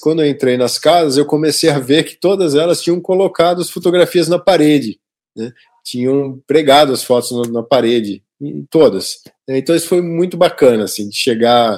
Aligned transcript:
quando 0.00 0.22
eu 0.22 0.28
entrei 0.28 0.56
nas 0.56 0.78
casas, 0.78 1.16
eu 1.16 1.26
comecei 1.26 1.70
a 1.70 1.78
ver 1.78 2.04
que 2.04 2.16
todas 2.16 2.54
elas 2.54 2.82
tinham 2.82 3.00
colocado 3.00 3.60
as 3.60 3.70
fotografias 3.70 4.28
na 4.28 4.38
parede, 4.38 5.00
né? 5.36 5.52
tinham 5.84 6.40
pregado 6.46 6.92
as 6.92 7.02
fotos 7.02 7.32
na, 7.32 7.52
na 7.52 7.62
parede, 7.62 8.22
todas. 8.70 9.20
Então 9.48 9.74
isso 9.74 9.88
foi 9.88 10.00
muito 10.00 10.36
bacana, 10.36 10.84
assim, 10.84 11.08
de 11.08 11.16
chegar 11.16 11.76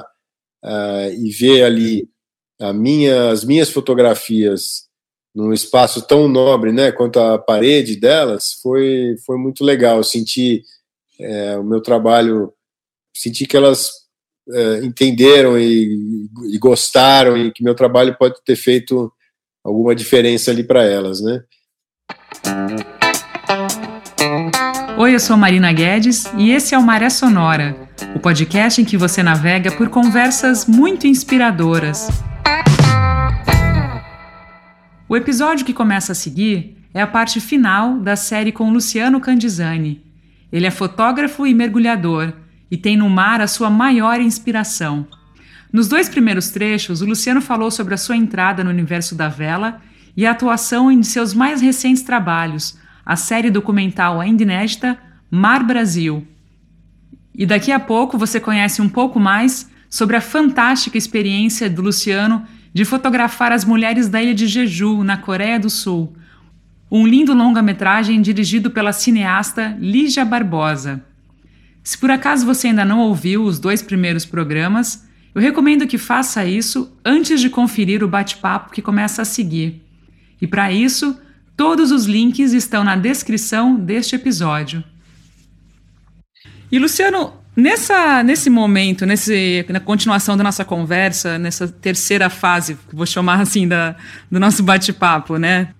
uh, 0.63 1.11
e 1.17 1.31
ver 1.31 1.63
ali 1.63 2.07
minha, 2.73 3.31
as 3.31 3.43
minhas 3.43 3.69
fotografias 3.69 4.87
num 5.35 5.51
espaço 5.51 6.05
tão 6.05 6.27
nobre, 6.27 6.71
né, 6.71 6.91
quanto 6.91 7.19
a 7.19 7.39
parede 7.39 7.95
delas, 7.95 8.53
foi, 8.61 9.15
foi 9.25 9.37
muito 9.37 9.63
legal. 9.63 9.97
Eu 9.97 10.03
senti 10.03 10.63
é, 11.19 11.57
o 11.57 11.63
meu 11.63 11.81
trabalho, 11.81 12.53
senti 13.13 13.47
que 13.47 13.57
elas 13.57 14.02
é, 14.51 14.83
entenderam 14.83 15.57
e, 15.57 16.27
e, 16.51 16.57
gostaram 16.57 17.37
e 17.37 17.51
que 17.51 17.63
meu 17.63 17.75
trabalho 17.75 18.15
pode 18.17 18.35
ter 18.43 18.55
feito 18.55 19.11
alguma 19.63 19.95
diferença 19.95 20.51
ali 20.51 20.63
para 20.63 20.83
elas, 20.83 21.21
né? 21.21 21.43
Oi, 24.97 25.15
eu 25.15 25.19
sou 25.19 25.37
Marina 25.37 25.71
Guedes 25.71 26.25
e 26.37 26.51
esse 26.51 26.75
é 26.75 26.77
o 26.77 26.83
Maré 26.83 27.09
Sonora, 27.09 27.75
o 28.15 28.19
podcast 28.19 28.81
em 28.81 28.85
que 28.85 28.97
você 28.97 29.23
navega 29.23 29.71
por 29.71 29.89
conversas 29.89 30.65
muito 30.65 31.07
inspiradoras. 31.07 32.09
O 35.07 35.15
episódio 35.15 35.65
que 35.65 35.73
começa 35.73 36.11
a 36.11 36.15
seguir 36.15 36.77
é 36.93 37.01
a 37.01 37.07
parte 37.07 37.39
final 37.39 37.99
da 37.99 38.15
série 38.15 38.51
com 38.51 38.71
Luciano 38.71 39.19
Candizani. 39.19 40.03
Ele 40.51 40.67
é 40.67 40.71
fotógrafo 40.71 41.47
e 41.47 41.53
mergulhador 41.53 42.33
e 42.73 42.77
tem 42.77 42.97
no 42.97 43.07
mar 43.07 43.39
a 43.39 43.45
sua 43.45 43.69
maior 43.69 44.19
inspiração. 44.19 45.05
Nos 45.71 45.87
dois 45.87 46.09
primeiros 46.09 46.49
trechos, 46.49 47.03
o 47.03 47.05
Luciano 47.05 47.39
falou 47.39 47.69
sobre 47.69 47.93
a 47.93 47.97
sua 47.97 48.17
entrada 48.17 48.63
no 48.63 48.71
universo 48.71 49.13
da 49.13 49.29
vela 49.29 49.79
e 50.17 50.25
a 50.25 50.31
atuação 50.31 50.91
em 50.91 51.03
seus 51.03 51.35
mais 51.35 51.61
recentes 51.61 52.01
trabalhos, 52.01 52.75
a 53.05 53.15
série 53.15 53.51
documental 53.51 54.19
ainda 54.19 54.41
inédita 54.41 54.97
Mar 55.29 55.63
Brasil. 55.63 56.25
E 57.35 57.45
daqui 57.45 57.71
a 57.71 57.79
pouco 57.79 58.17
você 58.17 58.39
conhece 58.39 58.81
um 58.81 58.89
pouco 58.89 59.19
mais 59.19 59.69
sobre 59.87 60.15
a 60.15 60.21
fantástica 60.21 60.97
experiência 60.97 61.69
do 61.69 61.83
Luciano 61.83 62.43
de 62.73 62.83
fotografar 62.85 63.51
as 63.51 63.63
mulheres 63.63 64.09
da 64.09 64.19
ilha 64.19 64.33
de 64.33 64.47
Jeju, 64.47 65.03
na 65.03 65.15
Coreia 65.15 65.59
do 65.59 65.69
Sul. 65.69 66.15
Um 66.89 67.05
lindo 67.05 67.35
longa-metragem 67.35 68.19
dirigido 68.19 68.71
pela 68.71 68.91
cineasta 68.91 69.77
Lígia 69.79 70.25
Barbosa. 70.25 71.12
Se 71.83 71.97
por 71.97 72.09
acaso 72.09 72.45
você 72.45 72.67
ainda 72.67 72.85
não 72.85 72.99
ouviu 72.99 73.43
os 73.43 73.59
dois 73.59 73.81
primeiros 73.81 74.25
programas, 74.25 75.05
eu 75.35 75.41
recomendo 75.41 75.87
que 75.87 75.97
faça 75.97 76.45
isso 76.45 76.95
antes 77.03 77.41
de 77.41 77.49
conferir 77.49 78.03
o 78.03 78.07
bate-papo 78.07 78.71
que 78.71 78.81
começa 78.81 79.21
a 79.21 79.25
seguir. 79.25 79.81
E 80.41 80.47
para 80.47 80.71
isso, 80.71 81.19
todos 81.57 81.91
os 81.91 82.05
links 82.05 82.53
estão 82.53 82.83
na 82.83 82.95
descrição 82.95 83.75
deste 83.75 84.15
episódio. 84.15 84.83
E 86.71 86.79
Luciano, 86.79 87.33
nessa, 87.55 88.23
nesse 88.23 88.49
momento, 88.49 89.05
nesse, 89.05 89.65
na 89.69 89.79
continuação 89.79 90.37
da 90.37 90.43
nossa 90.43 90.63
conversa, 90.63 91.37
nessa 91.37 91.67
terceira 91.67 92.29
fase, 92.29 92.77
vou 92.91 93.05
chamar 93.05 93.41
assim 93.41 93.67
da, 93.67 93.95
do 94.31 94.39
nosso 94.39 94.63
bate-papo, 94.63 95.37
né? 95.37 95.73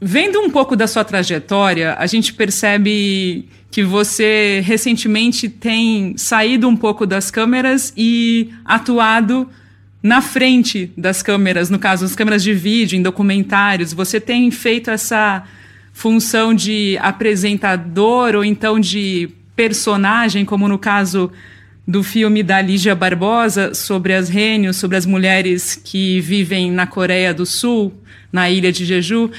Vendo 0.00 0.40
um 0.40 0.48
pouco 0.48 0.74
da 0.74 0.86
sua 0.86 1.04
trajetória, 1.04 1.94
a 1.98 2.06
gente 2.06 2.32
percebe 2.32 3.46
que 3.70 3.84
você 3.84 4.62
recentemente 4.64 5.48
tem 5.48 6.16
saído 6.16 6.66
um 6.66 6.74
pouco 6.74 7.06
das 7.06 7.30
câmeras 7.30 7.92
e 7.94 8.50
atuado 8.64 9.46
na 10.02 10.22
frente 10.22 10.90
das 10.96 11.22
câmeras, 11.22 11.68
no 11.68 11.78
caso, 11.78 12.06
as 12.06 12.16
câmeras 12.16 12.42
de 12.42 12.54
vídeo, 12.54 12.96
em 12.96 13.02
documentários. 13.02 13.92
Você 13.92 14.18
tem 14.18 14.50
feito 14.50 14.90
essa 14.90 15.44
função 15.92 16.54
de 16.54 16.96
apresentador 17.02 18.34
ou 18.34 18.42
então 18.42 18.80
de 18.80 19.28
personagem, 19.54 20.46
como 20.46 20.66
no 20.66 20.78
caso 20.78 21.30
do 21.86 22.02
filme 22.02 22.42
da 22.42 22.62
Lígia 22.62 22.94
Barbosa 22.94 23.74
sobre 23.74 24.14
as 24.14 24.30
rênios, 24.30 24.76
sobre 24.76 24.96
as 24.96 25.04
mulheres 25.04 25.74
que 25.74 26.20
vivem 26.20 26.70
na 26.70 26.86
Coreia 26.86 27.34
do 27.34 27.44
Sul, 27.44 27.92
na 28.32 28.48
ilha 28.48 28.72
de 28.72 28.86
Jeju. 28.86 29.30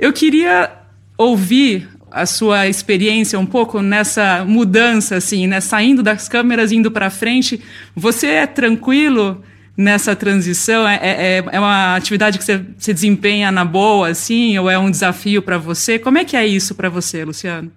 Eu 0.00 0.14
queria 0.14 0.78
ouvir 1.18 1.86
a 2.10 2.24
sua 2.24 2.66
experiência 2.66 3.38
um 3.38 3.44
pouco 3.44 3.82
nessa 3.82 4.46
mudança, 4.46 5.16
assim, 5.16 5.46
né? 5.46 5.60
Saindo 5.60 6.02
das 6.02 6.26
câmeras, 6.26 6.72
indo 6.72 6.90
para 6.90 7.10
frente. 7.10 7.62
Você 7.94 8.26
é 8.28 8.46
tranquilo 8.46 9.44
nessa 9.76 10.16
transição? 10.16 10.88
É, 10.88 10.96
é, 11.02 11.44
é 11.52 11.60
uma 11.60 11.94
atividade 11.96 12.38
que 12.38 12.44
você 12.44 12.64
se 12.78 12.94
desempenha 12.94 13.52
na 13.52 13.62
boa, 13.62 14.08
assim, 14.08 14.58
ou 14.58 14.70
é 14.70 14.78
um 14.78 14.90
desafio 14.90 15.42
para 15.42 15.58
você? 15.58 15.98
Como 15.98 16.16
é 16.16 16.24
que 16.24 16.34
é 16.34 16.46
isso 16.46 16.74
para 16.74 16.88
você, 16.88 17.22
Luciano? 17.22 17.70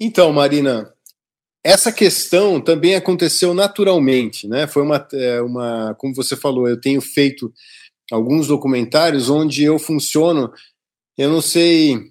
Então, 0.00 0.32
Marina, 0.32 0.88
essa 1.64 1.90
questão 1.90 2.60
também 2.60 2.94
aconteceu 2.94 3.52
naturalmente, 3.52 4.46
né? 4.46 4.68
Foi 4.68 4.84
uma, 4.84 5.04
é, 5.12 5.42
uma, 5.42 5.96
como 5.98 6.14
você 6.14 6.36
falou, 6.36 6.68
eu 6.68 6.80
tenho 6.80 7.00
feito 7.00 7.52
alguns 8.12 8.46
documentários 8.46 9.28
onde 9.28 9.64
eu 9.64 9.78
funciono 9.78 10.52
eu 11.22 11.30
não 11.30 11.40
sei 11.40 12.10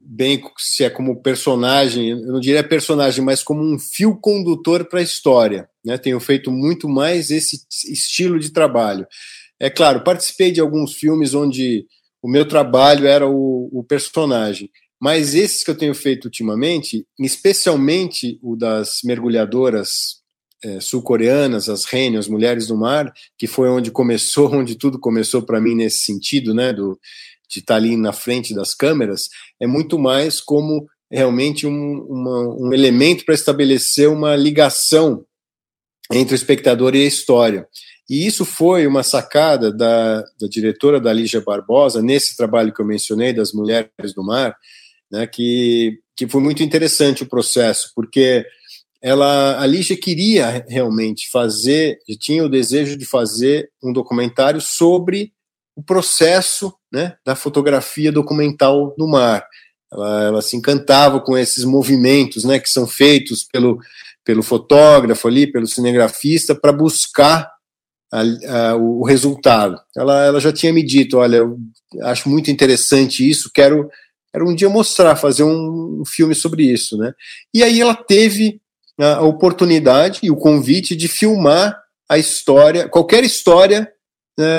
bem 0.00 0.40
se 0.56 0.84
é 0.84 0.90
como 0.90 1.20
personagem, 1.20 2.10
eu 2.10 2.18
não 2.32 2.38
diria 2.38 2.62
personagem, 2.62 3.24
mas 3.24 3.42
como 3.42 3.60
um 3.60 3.76
fio 3.76 4.16
condutor 4.16 4.84
para 4.84 5.00
a 5.00 5.02
história. 5.02 5.68
Né? 5.84 5.98
Tenho 5.98 6.20
feito 6.20 6.48
muito 6.52 6.88
mais 6.88 7.32
esse 7.32 7.66
estilo 7.92 8.38
de 8.38 8.52
trabalho. 8.52 9.04
É 9.58 9.68
claro, 9.68 10.04
participei 10.04 10.52
de 10.52 10.60
alguns 10.60 10.94
filmes 10.94 11.34
onde 11.34 11.86
o 12.22 12.28
meu 12.28 12.46
trabalho 12.46 13.08
era 13.08 13.26
o, 13.28 13.68
o 13.72 13.82
personagem, 13.82 14.70
mas 15.00 15.34
esses 15.34 15.64
que 15.64 15.70
eu 15.72 15.76
tenho 15.76 15.94
feito 15.94 16.26
ultimamente, 16.26 17.04
especialmente 17.18 18.38
o 18.40 18.54
das 18.54 19.00
mergulhadoras 19.02 20.20
é, 20.62 20.80
sul-coreanas, 20.80 21.68
as 21.68 21.84
Rênio, 21.84 22.20
as 22.20 22.28
mulheres 22.28 22.68
do 22.68 22.76
mar, 22.76 23.12
que 23.36 23.46
foi 23.46 23.68
onde 23.68 23.90
começou, 23.90 24.50
onde 24.54 24.76
tudo 24.76 25.00
começou 25.00 25.42
para 25.42 25.60
mim 25.60 25.74
nesse 25.74 25.98
sentido, 25.98 26.54
né, 26.54 26.72
do, 26.72 26.98
de 27.48 27.60
estar 27.60 27.76
ali 27.76 27.96
na 27.96 28.12
frente 28.12 28.54
das 28.54 28.74
câmeras, 28.74 29.28
é 29.60 29.66
muito 29.66 29.98
mais 29.98 30.40
como 30.40 30.86
realmente 31.10 31.66
um, 31.66 32.00
uma, 32.08 32.56
um 32.56 32.72
elemento 32.72 33.24
para 33.24 33.34
estabelecer 33.34 34.08
uma 34.08 34.34
ligação 34.34 35.24
entre 36.12 36.34
o 36.34 36.36
espectador 36.36 36.94
e 36.94 37.02
a 37.02 37.06
história. 37.06 37.66
E 38.08 38.26
isso 38.26 38.44
foi 38.44 38.86
uma 38.86 39.02
sacada 39.02 39.72
da, 39.72 40.20
da 40.40 40.46
diretora 40.48 41.00
da 41.00 41.12
Lígia 41.12 41.40
Barbosa, 41.40 42.00
nesse 42.00 42.36
trabalho 42.36 42.72
que 42.72 42.80
eu 42.80 42.86
mencionei, 42.86 43.32
das 43.32 43.52
Mulheres 43.52 44.14
do 44.14 44.24
Mar, 44.24 44.56
né, 45.10 45.26
que, 45.26 45.98
que 46.16 46.28
foi 46.28 46.40
muito 46.40 46.62
interessante 46.62 47.24
o 47.24 47.28
processo, 47.28 47.90
porque 47.94 48.46
ela, 49.02 49.60
a 49.60 49.66
Lígia 49.66 49.96
queria 49.96 50.64
realmente 50.68 51.28
fazer, 51.30 51.98
tinha 52.18 52.44
o 52.44 52.48
desejo 52.48 52.96
de 52.96 53.04
fazer 53.04 53.70
um 53.82 53.92
documentário 53.92 54.60
sobre 54.60 55.32
o 55.74 55.82
processo 55.82 56.72
né, 56.92 57.16
da 57.24 57.34
fotografia 57.34 58.12
documental 58.12 58.94
no 58.98 59.08
mar. 59.08 59.46
Ela, 59.92 60.24
ela, 60.24 60.42
se 60.42 60.56
encantava 60.56 61.20
com 61.20 61.38
esses 61.38 61.64
movimentos 61.64 62.44
né, 62.44 62.58
que 62.58 62.68
são 62.68 62.86
feitos 62.86 63.44
pelo, 63.44 63.78
pelo 64.24 64.42
fotógrafo 64.42 65.28
ali, 65.28 65.50
pelo 65.50 65.66
cinegrafista, 65.66 66.54
para 66.54 66.72
buscar 66.72 67.48
a, 68.12 68.20
a, 68.70 68.76
o 68.76 69.04
resultado. 69.04 69.80
Ela, 69.96 70.24
ela 70.24 70.40
já 70.40 70.52
tinha 70.52 70.72
me 70.72 70.82
dito: 70.82 71.18
olha, 71.18 71.36
eu 71.36 71.58
acho 72.02 72.28
muito 72.28 72.50
interessante 72.50 73.28
isso, 73.28 73.50
quero, 73.54 73.88
quero 74.32 74.48
um 74.48 74.54
dia 74.54 74.68
mostrar, 74.68 75.16
fazer 75.16 75.44
um, 75.44 76.00
um 76.00 76.04
filme 76.04 76.34
sobre 76.34 76.64
isso. 76.64 76.96
Né? 76.96 77.12
E 77.54 77.62
aí 77.62 77.80
ela 77.80 77.94
teve 77.94 78.60
a 78.98 79.22
oportunidade 79.22 80.20
e 80.22 80.30
o 80.30 80.36
convite 80.36 80.96
de 80.96 81.06
filmar 81.06 81.78
a 82.08 82.18
história, 82.18 82.88
qualquer 82.88 83.24
história 83.24 83.90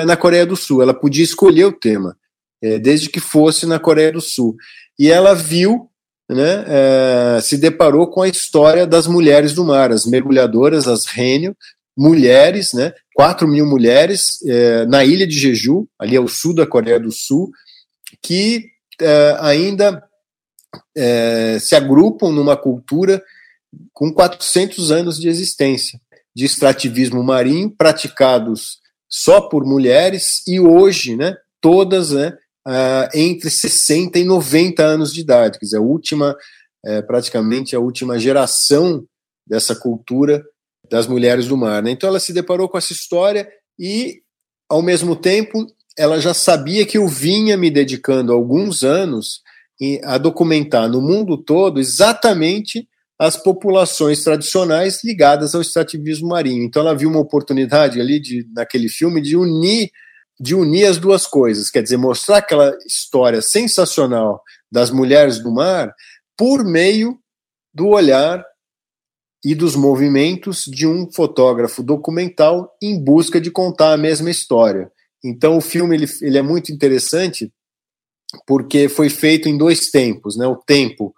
na 0.04 0.16
Coreia 0.16 0.44
do 0.44 0.56
Sul. 0.56 0.82
Ela 0.82 0.94
podia 0.94 1.24
escolher 1.24 1.64
o 1.64 1.72
tema, 1.72 2.16
é, 2.62 2.78
desde 2.78 3.08
que 3.08 3.20
fosse 3.20 3.66
na 3.66 3.78
Coreia 3.78 4.12
do 4.12 4.20
Sul. 4.20 4.56
E 4.98 5.10
ela 5.10 5.34
viu, 5.34 5.88
né, 6.28 6.64
é, 6.66 7.40
se 7.40 7.56
deparou 7.56 8.08
com 8.08 8.22
a 8.22 8.28
história 8.28 8.86
das 8.86 9.06
mulheres 9.06 9.54
do 9.54 9.64
mar, 9.64 9.92
as 9.92 10.04
mergulhadoras, 10.04 10.88
as 10.88 11.06
rênio, 11.06 11.56
mulheres, 11.96 12.72
né, 12.72 12.92
4 13.14 13.46
mil 13.48 13.66
mulheres 13.66 14.38
na 14.88 15.04
ilha 15.04 15.26
de 15.26 15.36
Jeju, 15.36 15.88
ali 15.98 16.16
ao 16.16 16.28
sul 16.28 16.54
da 16.54 16.64
Coreia 16.64 17.00
do 17.00 17.10
Sul, 17.10 17.50
que 18.22 18.66
ainda 19.40 20.00
se 21.60 21.74
agrupam 21.74 22.30
numa 22.30 22.56
cultura 22.56 23.20
com 23.92 24.12
400 24.12 24.92
anos 24.92 25.18
de 25.18 25.28
existência, 25.28 26.00
de 26.32 26.44
extrativismo 26.44 27.20
marinho 27.24 27.68
praticados 27.68 28.78
só 29.08 29.40
por 29.40 29.64
mulheres 29.64 30.42
e 30.46 30.60
hoje, 30.60 31.16
né, 31.16 31.36
todas, 31.60 32.10
né, 32.10 32.36
uh, 32.66 33.08
entre 33.14 33.50
60 33.50 34.18
e 34.18 34.24
90 34.24 34.82
anos 34.82 35.12
de 35.12 35.20
idade, 35.20 35.58
quer 35.58 35.64
dizer, 35.64 35.78
a 35.78 35.82
última, 35.82 36.36
é, 36.84 37.02
praticamente 37.02 37.74
a 37.74 37.80
última 37.80 38.18
geração 38.18 39.04
dessa 39.46 39.74
cultura 39.74 40.44
das 40.90 41.06
mulheres 41.06 41.48
do 41.48 41.56
mar. 41.56 41.82
Né? 41.82 41.90
Então 41.90 42.08
ela 42.08 42.20
se 42.20 42.32
deparou 42.32 42.68
com 42.68 42.78
essa 42.78 42.92
história 42.92 43.48
e 43.78 44.22
ao 44.68 44.82
mesmo 44.82 45.16
tempo, 45.16 45.66
ela 45.96 46.20
já 46.20 46.34
sabia 46.34 46.84
que 46.84 46.98
eu 46.98 47.08
vinha 47.08 47.56
me 47.56 47.70
dedicando 47.70 48.32
alguns 48.32 48.84
anos 48.84 49.40
a 50.04 50.18
documentar 50.18 50.88
no 50.88 51.00
mundo 51.00 51.38
todo 51.38 51.80
exatamente 51.80 52.86
as 53.18 53.36
populações 53.36 54.22
tradicionais 54.22 55.02
ligadas 55.02 55.54
ao 55.54 55.60
extrativismo 55.60 56.28
marinho. 56.28 56.62
Então 56.64 56.82
ela 56.82 56.96
viu 56.96 57.10
uma 57.10 57.18
oportunidade 57.18 58.00
ali 58.00 58.20
de, 58.20 58.46
naquele 58.54 58.88
filme 58.88 59.20
de 59.20 59.36
unir 59.36 59.90
de 60.40 60.54
unir 60.54 60.86
as 60.86 60.98
duas 60.98 61.26
coisas, 61.26 61.68
quer 61.68 61.82
dizer, 61.82 61.96
mostrar 61.96 62.36
aquela 62.36 62.76
história 62.86 63.42
sensacional 63.42 64.40
das 64.70 64.88
mulheres 64.90 65.40
do 65.40 65.52
mar 65.52 65.92
por 66.36 66.64
meio 66.64 67.18
do 67.74 67.88
olhar 67.88 68.44
e 69.44 69.54
dos 69.54 69.74
movimentos 69.74 70.64
de 70.64 70.86
um 70.86 71.10
fotógrafo 71.10 71.82
documental 71.82 72.72
em 72.80 73.02
busca 73.02 73.40
de 73.40 73.50
contar 73.50 73.92
a 73.92 73.96
mesma 73.96 74.30
história. 74.30 74.90
Então 75.24 75.56
o 75.56 75.60
filme 75.60 75.96
ele, 75.96 76.06
ele 76.22 76.38
é 76.38 76.42
muito 76.42 76.70
interessante 76.70 77.52
porque 78.46 78.88
foi 78.88 79.10
feito 79.10 79.48
em 79.48 79.56
dois 79.56 79.90
tempos, 79.90 80.36
né? 80.36 80.46
O 80.46 80.56
tempo 80.56 81.14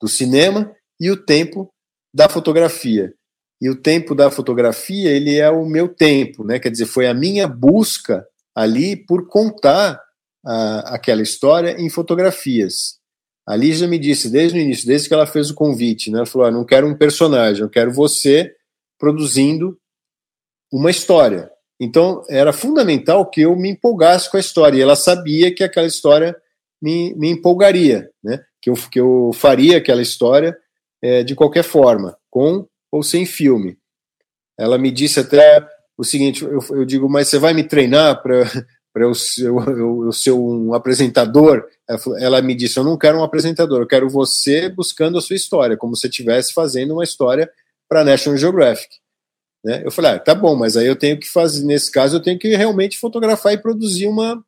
do 0.00 0.08
cinema 0.08 0.74
e 1.00 1.10
o 1.10 1.16
tempo 1.16 1.72
da 2.14 2.28
fotografia. 2.28 3.12
E 3.60 3.68
o 3.68 3.76
tempo 3.76 4.14
da 4.14 4.30
fotografia, 4.30 5.10
ele 5.10 5.36
é 5.36 5.50
o 5.50 5.64
meu 5.64 5.88
tempo, 5.88 6.44
né? 6.44 6.58
Quer 6.58 6.70
dizer, 6.70 6.86
foi 6.86 7.06
a 7.06 7.14
minha 7.14 7.48
busca 7.48 8.26
ali 8.54 8.96
por 8.96 9.26
contar 9.28 10.00
a, 10.44 10.94
aquela 10.94 11.22
história 11.22 11.76
em 11.78 11.88
fotografias. 11.88 12.98
A 13.46 13.56
Lígia 13.56 13.88
me 13.88 13.98
disse 13.98 14.30
desde 14.30 14.58
o 14.58 14.60
início, 14.60 14.86
desde 14.86 15.08
que 15.08 15.14
ela 15.14 15.26
fez 15.26 15.50
o 15.50 15.54
convite, 15.54 16.10
né? 16.10 16.18
Ela 16.18 16.26
falou: 16.26 16.46
ah, 16.46 16.50
não 16.50 16.64
quero 16.64 16.86
um 16.86 16.96
personagem, 16.96 17.62
eu 17.62 17.70
quero 17.70 17.92
você 17.92 18.54
produzindo 18.98 19.78
uma 20.72 20.90
história. 20.90 21.50
Então, 21.80 22.22
era 22.28 22.52
fundamental 22.52 23.28
que 23.28 23.40
eu 23.40 23.56
me 23.56 23.70
empolgasse 23.70 24.30
com 24.30 24.36
a 24.36 24.40
história. 24.40 24.78
E 24.78 24.82
ela 24.82 24.94
sabia 24.94 25.52
que 25.54 25.64
aquela 25.64 25.86
história 25.86 26.36
me, 26.80 27.14
me 27.14 27.30
empolgaria, 27.30 28.10
né? 28.22 28.44
que, 28.60 28.68
eu, 28.68 28.74
que 28.74 29.00
eu 29.00 29.30
faria 29.34 29.78
aquela 29.78 30.02
história 30.02 30.56
é, 31.02 31.22
de 31.22 31.34
qualquer 31.34 31.64
forma, 31.64 32.16
com 32.30 32.66
ou 32.90 33.02
sem 33.02 33.24
filme. 33.24 33.78
Ela 34.58 34.78
me 34.78 34.90
disse 34.90 35.20
até 35.20 35.66
o 35.96 36.04
seguinte: 36.04 36.44
eu, 36.44 36.60
eu 36.70 36.84
digo, 36.84 37.08
mas 37.08 37.28
você 37.28 37.38
vai 37.38 37.54
me 37.54 37.64
treinar 37.64 38.22
para 38.22 38.44
eu, 38.96 39.12
eu, 39.38 40.04
eu, 40.06 40.12
ser 40.12 40.32
um 40.32 40.74
apresentador, 40.74 41.66
ela 42.18 42.42
me 42.42 42.54
disse: 42.54 42.78
Eu 42.78 42.84
não 42.84 42.98
quero 42.98 43.18
um 43.18 43.24
apresentador, 43.24 43.80
eu 43.80 43.86
quero 43.86 44.08
você 44.08 44.68
buscando 44.68 45.18
a 45.18 45.20
sua 45.20 45.36
história, 45.36 45.76
como 45.76 45.96
se 45.96 46.06
estivesse 46.06 46.52
fazendo 46.52 46.94
uma 46.94 47.04
história 47.04 47.50
para 47.88 48.04
National 48.04 48.38
Geographic. 48.38 49.00
Né? 49.64 49.82
Eu 49.84 49.90
falei, 49.90 50.12
ah, 50.12 50.18
tá 50.18 50.34
bom, 50.34 50.56
mas 50.56 50.76
aí 50.76 50.86
eu 50.86 50.96
tenho 50.96 51.18
que 51.18 51.28
fazer, 51.28 51.64
nesse 51.64 51.90
caso, 51.90 52.16
eu 52.16 52.22
tenho 52.22 52.38
que 52.38 52.48
realmente 52.56 52.98
fotografar 52.98 53.52
e 53.52 53.58
produzir 53.58 54.06
uma 54.06 54.42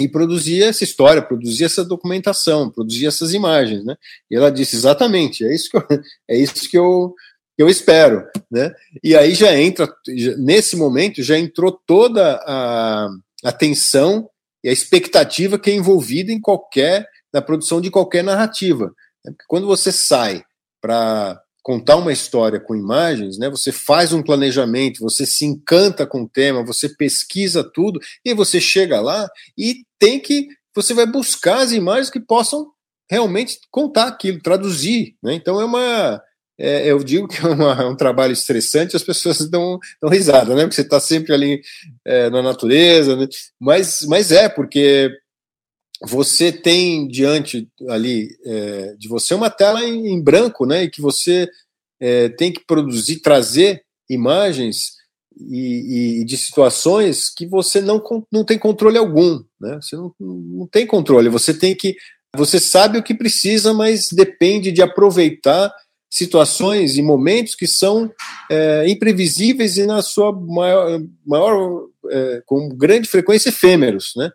e 0.00 0.08
produzir 0.08 0.62
essa 0.62 0.84
história, 0.84 1.22
produzir 1.22 1.64
essa 1.64 1.84
documentação, 1.84 2.70
produzir 2.70 3.06
essas 3.06 3.34
imagens, 3.34 3.84
né? 3.84 3.96
E 4.30 4.36
ela 4.36 4.50
disse 4.50 4.76
exatamente, 4.76 5.44
é 5.44 5.54
isso 5.54 5.70
que 5.70 5.76
eu, 5.76 5.86
é 6.28 6.36
isso 6.36 6.70
que 6.70 6.78
eu, 6.78 7.14
que 7.56 7.62
eu 7.62 7.68
espero, 7.68 8.26
né? 8.50 8.72
E 9.02 9.16
aí 9.16 9.34
já 9.34 9.56
entra, 9.56 9.92
nesse 10.38 10.76
momento 10.76 11.22
já 11.22 11.38
entrou 11.38 11.72
toda 11.86 12.36
a 12.46 13.08
atenção 13.44 14.28
e 14.64 14.68
a 14.68 14.72
expectativa 14.72 15.58
que 15.58 15.70
é 15.70 15.74
envolvida 15.74 16.32
em 16.32 16.40
qualquer 16.40 17.06
na 17.32 17.42
produção 17.42 17.80
de 17.80 17.90
qualquer 17.90 18.22
narrativa. 18.22 18.94
Né? 19.24 19.32
Porque 19.32 19.44
quando 19.48 19.66
você 19.66 19.90
sai 19.90 20.44
para 20.80 21.41
contar 21.62 21.96
uma 21.96 22.12
história 22.12 22.58
com 22.58 22.74
imagens, 22.74 23.38
né? 23.38 23.48
Você 23.48 23.70
faz 23.70 24.12
um 24.12 24.22
planejamento, 24.22 25.00
você 25.00 25.24
se 25.24 25.44
encanta 25.44 26.06
com 26.06 26.22
o 26.22 26.28
tema, 26.28 26.64
você 26.64 26.88
pesquisa 26.88 27.62
tudo 27.62 28.00
e 28.24 28.34
você 28.34 28.60
chega 28.60 29.00
lá 29.00 29.28
e 29.56 29.84
tem 29.98 30.18
que 30.18 30.48
você 30.74 30.94
vai 30.94 31.06
buscar 31.06 31.58
as 31.58 31.72
imagens 31.72 32.10
que 32.10 32.18
possam 32.18 32.70
realmente 33.10 33.58
contar 33.70 34.08
aquilo, 34.08 34.40
traduzir, 34.40 35.14
né? 35.22 35.34
Então 35.34 35.60
é 35.60 35.64
uma 35.64 36.22
é, 36.58 36.86
eu 36.90 37.02
digo 37.02 37.26
que 37.28 37.44
é, 37.44 37.48
uma, 37.48 37.72
é, 37.82 37.86
um 37.86 37.96
trabalho 37.96 38.32
estressante, 38.32 38.96
as 38.96 39.02
pessoas 39.02 39.38
dão, 39.50 39.78
dão 40.00 40.10
risada, 40.10 40.54
né? 40.54 40.62
Porque 40.62 40.76
você 40.76 40.82
está 40.82 41.00
sempre 41.00 41.32
ali 41.32 41.60
é, 42.04 42.30
na 42.30 42.42
natureza, 42.42 43.16
né? 43.16 43.26
mas, 43.60 44.02
mas 44.06 44.30
é, 44.32 44.48
porque 44.48 45.10
você 46.08 46.50
tem 46.50 47.06
diante 47.06 47.68
ali 47.88 48.36
é, 48.44 48.94
de 48.98 49.08
você 49.08 49.34
uma 49.34 49.50
tela 49.50 49.84
em, 49.84 50.08
em, 50.08 50.20
branco, 50.20 50.66
né? 50.66 50.84
E 50.84 50.90
que 50.90 51.00
você 51.00 51.48
é, 52.00 52.28
tem 52.28 52.52
que 52.52 52.64
produzir, 52.66 53.20
trazer 53.20 53.82
imagens 54.08 54.92
e, 55.38 56.20
e, 56.20 56.24
de 56.24 56.36
situações 56.36 57.30
que 57.30 57.46
você 57.46 57.80
não, 57.80 58.02
não 58.30 58.44
tem 58.44 58.58
controle 58.58 58.98
algum, 58.98 59.42
né? 59.60 59.78
Você 59.80 59.96
não, 59.96 60.12
não 60.18 60.66
tem 60.66 60.86
controle. 60.86 61.28
Você 61.28 61.54
tem 61.54 61.74
que, 61.74 61.96
você 62.36 62.58
sabe 62.58 62.98
o 62.98 63.02
que 63.02 63.14
precisa, 63.14 63.72
mas 63.72 64.08
depende 64.10 64.72
de 64.72 64.82
aproveitar 64.82 65.72
situações 66.10 66.98
e 66.98 67.02
momentos 67.02 67.54
que 67.54 67.66
são 67.66 68.12
é, 68.50 68.86
imprevisíveis 68.88 69.78
e 69.78 69.86
na 69.86 70.02
sua 70.02 70.30
maior, 70.30 71.00
maior 71.24 71.86
é, 72.10 72.42
com 72.44 72.68
grande 72.68 73.08
frequência 73.08 73.48
efêmeros, 73.48 74.12
né? 74.16 74.30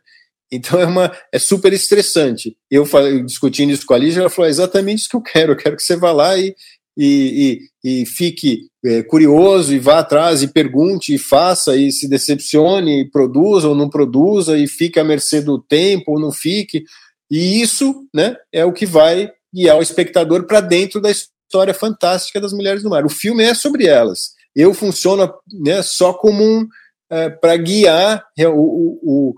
Então 0.52 0.80
é 0.80 0.86
uma 0.86 1.12
é 1.32 1.40
super 1.40 1.74
estressante. 1.74 2.56
Eu 2.72 2.86
falei, 2.86 3.24
discutindo 3.24 3.72
isso 3.72 3.86
com 3.86 3.94
a 3.94 3.98
Lígia, 3.98 4.22
ela 4.22 4.30
falou 4.30 4.48
é 4.48 4.50
exatamente 4.50 5.00
isso 5.00 5.10
que 5.10 5.16
eu 5.16 5.22
quero. 5.22 5.52
Eu 5.52 5.58
quero 5.58 5.76
que 5.76 5.84
você 5.84 5.96
vá 5.96 6.12
lá 6.12 6.38
e, 6.38 6.56
e, 6.98 7.60
e, 7.84 8.02
e 8.02 8.06
fique 8.06 8.62
é, 8.84 9.04
curioso 9.04 9.74
e 9.74 9.80
vá 9.80 10.00
atrás 10.00 10.42
e 10.42 10.48
pergunte 10.48 11.14
e 11.14 11.18
faça 11.18 11.76
e 11.76 11.92
se 11.92 12.08
decepcione 12.08 13.02
e 13.02 13.10
produza 13.10 13.68
ou 13.68 13.76
não 13.76 13.90
produza 13.90 14.58
e 14.58 14.68
fique 14.68 15.00
à 15.00 15.04
mercê 15.04 15.42
do 15.42 15.62
tempo 15.62 16.14
ou 16.14 16.20
não 16.20 16.32
fique. 16.32 16.84
E 17.30 17.62
isso, 17.62 18.08
né, 18.14 18.38
é 18.52 18.64
o 18.64 18.72
que 18.72 18.86
vai 18.86 19.30
guiar 19.54 19.78
o 19.78 19.82
espectador 19.82 20.46
para 20.46 20.62
dentro 20.62 21.02
da 21.02 21.12
história 21.12 21.74
fantástica 21.74 22.40
das 22.40 22.54
mulheres 22.54 22.84
do 22.84 22.90
mar. 22.90 23.06
O 23.06 23.10
filme 23.10 23.44
é 23.44 23.54
sobre 23.54 23.86
elas. 23.86 24.32
Eu 24.56 24.74
funciono 24.74 25.32
né, 25.62 25.82
só 25.82 26.14
como 26.14 26.44
um 26.44 26.68
é, 27.10 27.30
para 27.30 27.56
guiar 27.58 28.24
o, 28.40 28.50
o, 28.50 29.00
o 29.04 29.36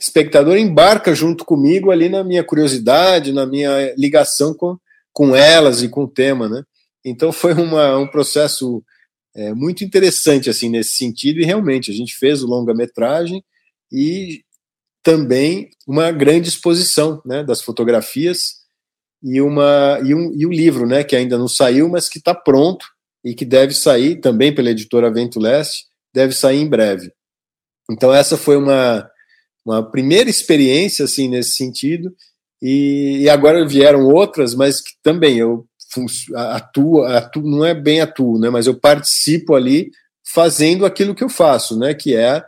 espectador 0.00 0.56
embarca 0.56 1.14
junto 1.14 1.44
comigo 1.44 1.90
ali 1.90 2.08
na 2.08 2.24
minha 2.24 2.42
curiosidade, 2.42 3.32
na 3.32 3.44
minha 3.44 3.94
ligação 3.96 4.54
com, 4.54 4.78
com 5.12 5.36
elas 5.36 5.82
e 5.82 5.88
com 5.88 6.04
o 6.04 6.08
tema, 6.08 6.48
né? 6.48 6.64
Então 7.04 7.30
foi 7.32 7.52
uma, 7.52 7.98
um 7.98 8.06
processo 8.06 8.82
é, 9.34 9.52
muito 9.52 9.84
interessante 9.84 10.48
assim 10.48 10.68
nesse 10.68 10.96
sentido 10.96 11.40
e 11.40 11.44
realmente 11.44 11.90
a 11.90 11.94
gente 11.94 12.16
fez 12.16 12.42
o 12.42 12.46
longa-metragem 12.46 13.44
e 13.92 14.42
também 15.02 15.70
uma 15.86 16.10
grande 16.10 16.48
exposição 16.48 17.22
né, 17.24 17.42
das 17.42 17.62
fotografias 17.62 18.60
e, 19.22 19.40
uma, 19.40 20.00
e, 20.04 20.14
um, 20.14 20.32
e 20.34 20.46
o 20.46 20.50
livro, 20.50 20.86
né, 20.86 21.04
que 21.04 21.16
ainda 21.16 21.38
não 21.38 21.48
saiu, 21.48 21.88
mas 21.88 22.08
que 22.08 22.18
está 22.18 22.34
pronto 22.34 22.86
e 23.24 23.34
que 23.34 23.44
deve 23.44 23.74
sair 23.74 24.16
também 24.16 24.54
pela 24.54 24.70
editora 24.70 25.12
Vento 25.12 25.38
Leste, 25.38 25.84
deve 26.12 26.34
sair 26.34 26.58
em 26.58 26.68
breve. 26.68 27.12
Então 27.90 28.12
essa 28.12 28.36
foi 28.36 28.56
uma, 28.56 29.08
uma 29.64 29.82
primeira 29.82 30.30
experiência 30.30 31.04
assim 31.04 31.28
nesse 31.28 31.52
sentido 31.52 32.14
e, 32.62 33.18
e 33.20 33.30
agora 33.30 33.66
vieram 33.66 34.06
outras, 34.06 34.54
mas 34.54 34.80
que 34.80 34.92
também 35.02 35.38
eu 35.38 35.66
atuo, 36.34 37.02
atuo, 37.04 37.42
não 37.42 37.64
é 37.64 37.74
bem 37.74 38.00
atuo, 38.00 38.38
né, 38.38 38.48
mas 38.50 38.66
eu 38.66 38.78
participo 38.78 39.54
ali 39.54 39.90
fazendo 40.24 40.86
aquilo 40.86 41.14
que 41.14 41.24
eu 41.24 41.28
faço, 41.28 41.78
né, 41.78 41.94
que 41.94 42.14
é 42.14 42.44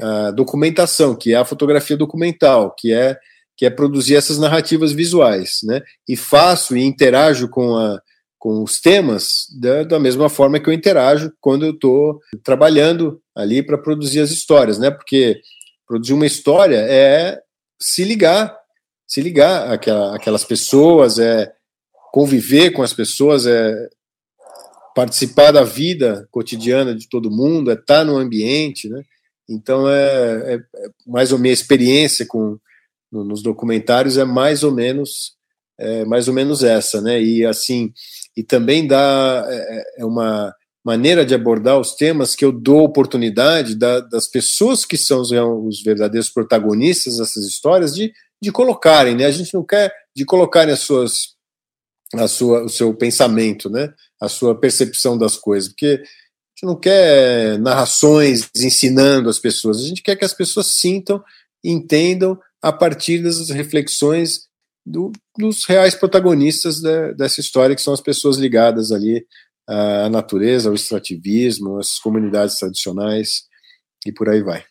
a 0.00 0.30
documentação, 0.30 1.14
que 1.14 1.32
é 1.32 1.36
a 1.36 1.44
fotografia 1.44 1.96
documental, 1.96 2.74
que 2.76 2.92
é 2.92 3.18
que 3.56 3.64
é 3.64 3.70
produzir 3.70 4.16
essas 4.16 4.38
narrativas 4.38 4.92
visuais, 4.92 5.60
né? 5.64 5.80
E 6.06 6.14
faço 6.14 6.76
e 6.76 6.84
interajo 6.84 7.48
com, 7.48 7.74
a, 7.74 8.00
com 8.38 8.62
os 8.62 8.80
temas 8.80 9.46
da, 9.58 9.82
da 9.82 9.98
mesma 9.98 10.28
forma 10.28 10.60
que 10.60 10.68
eu 10.68 10.74
interajo 10.74 11.32
quando 11.40 11.64
eu 11.64 11.72
estou 11.72 12.20
trabalhando 12.44 13.20
ali 13.34 13.62
para 13.62 13.78
produzir 13.78 14.20
as 14.20 14.30
histórias, 14.30 14.78
né? 14.78 14.90
Porque 14.90 15.40
produzir 15.86 16.12
uma 16.12 16.26
história 16.26 16.76
é 16.76 17.40
se 17.80 18.04
ligar, 18.04 18.56
se 19.06 19.20
ligar 19.20 19.72
àquela, 19.72 20.16
àquelas 20.16 20.44
pessoas, 20.44 21.18
é 21.18 21.52
conviver 22.12 22.70
com 22.70 22.82
as 22.82 22.92
pessoas, 22.92 23.46
é 23.46 23.88
participar 24.94 25.52
da 25.52 25.62
vida 25.62 26.26
cotidiana 26.30 26.94
de 26.94 27.08
todo 27.08 27.30
mundo, 27.30 27.70
é 27.70 27.74
estar 27.74 28.04
no 28.04 28.16
ambiente, 28.16 28.88
né? 28.88 29.02
Então 29.48 29.88
é, 29.88 30.54
é, 30.54 30.54
é 30.54 30.88
mais 31.06 31.32
ou 31.32 31.38
menos 31.38 31.60
experiência 31.60 32.26
com 32.26 32.58
no, 33.12 33.22
nos 33.22 33.42
documentários 33.42 34.16
é 34.16 34.24
mais 34.24 34.64
ou 34.64 34.72
menos 34.72 35.36
é, 35.78 36.04
mais 36.06 36.26
ou 36.26 36.34
menos 36.34 36.64
essa, 36.64 37.00
né? 37.00 37.22
E 37.22 37.44
assim 37.44 37.92
e 38.36 38.42
também 38.42 38.86
dá 38.86 39.46
é, 39.48 40.00
é 40.00 40.04
uma 40.04 40.54
maneira 40.86 41.26
de 41.26 41.34
abordar 41.34 41.80
os 41.80 41.96
temas 41.96 42.36
que 42.36 42.44
eu 42.44 42.52
dou 42.52 42.84
oportunidade 42.84 43.74
da, 43.74 43.98
das 43.98 44.28
pessoas 44.28 44.84
que 44.84 44.96
são 44.96 45.20
os, 45.20 45.32
os, 45.32 45.82
verdadeiros 45.82 46.30
protagonistas 46.30 47.16
dessas 47.16 47.44
histórias 47.44 47.92
de, 47.92 48.12
de 48.40 48.52
colocarem, 48.52 49.16
né? 49.16 49.24
A 49.24 49.32
gente 49.32 49.52
não 49.52 49.64
quer 49.64 49.92
de 50.14 50.24
colocarem 50.24 50.72
as 50.72 50.78
suas 50.78 51.34
a 52.14 52.28
sua, 52.28 52.62
o 52.66 52.68
seu 52.68 52.94
pensamento, 52.94 53.68
né? 53.68 53.92
A 54.22 54.28
sua 54.28 54.54
percepção 54.54 55.18
das 55.18 55.36
coisas, 55.36 55.68
porque 55.70 55.96
gente 56.54 56.62
não 56.62 56.76
quer 56.76 57.58
narrações 57.58 58.48
ensinando 58.54 59.28
as 59.28 59.40
pessoas, 59.40 59.78
a 59.78 59.88
gente 59.88 60.04
quer 60.04 60.14
que 60.14 60.24
as 60.24 60.32
pessoas 60.32 60.68
sintam 60.68 61.20
entendam 61.64 62.38
a 62.62 62.72
partir 62.72 63.24
das 63.24 63.50
reflexões 63.50 64.46
do, 64.86 65.10
dos 65.36 65.64
reais 65.64 65.96
protagonistas 65.96 66.80
de, 66.80 67.12
dessa 67.14 67.40
história, 67.40 67.74
que 67.74 67.82
são 67.82 67.92
as 67.92 68.00
pessoas 68.00 68.36
ligadas 68.36 68.92
ali 68.92 69.26
à 69.68 70.08
natureza, 70.08 70.68
ao 70.68 70.74
extrativismo, 70.74 71.78
às 71.78 71.98
comunidades 71.98 72.56
tradicionais 72.56 73.44
e 74.06 74.12
por 74.12 74.28
aí 74.28 74.42
vai. 74.42 74.64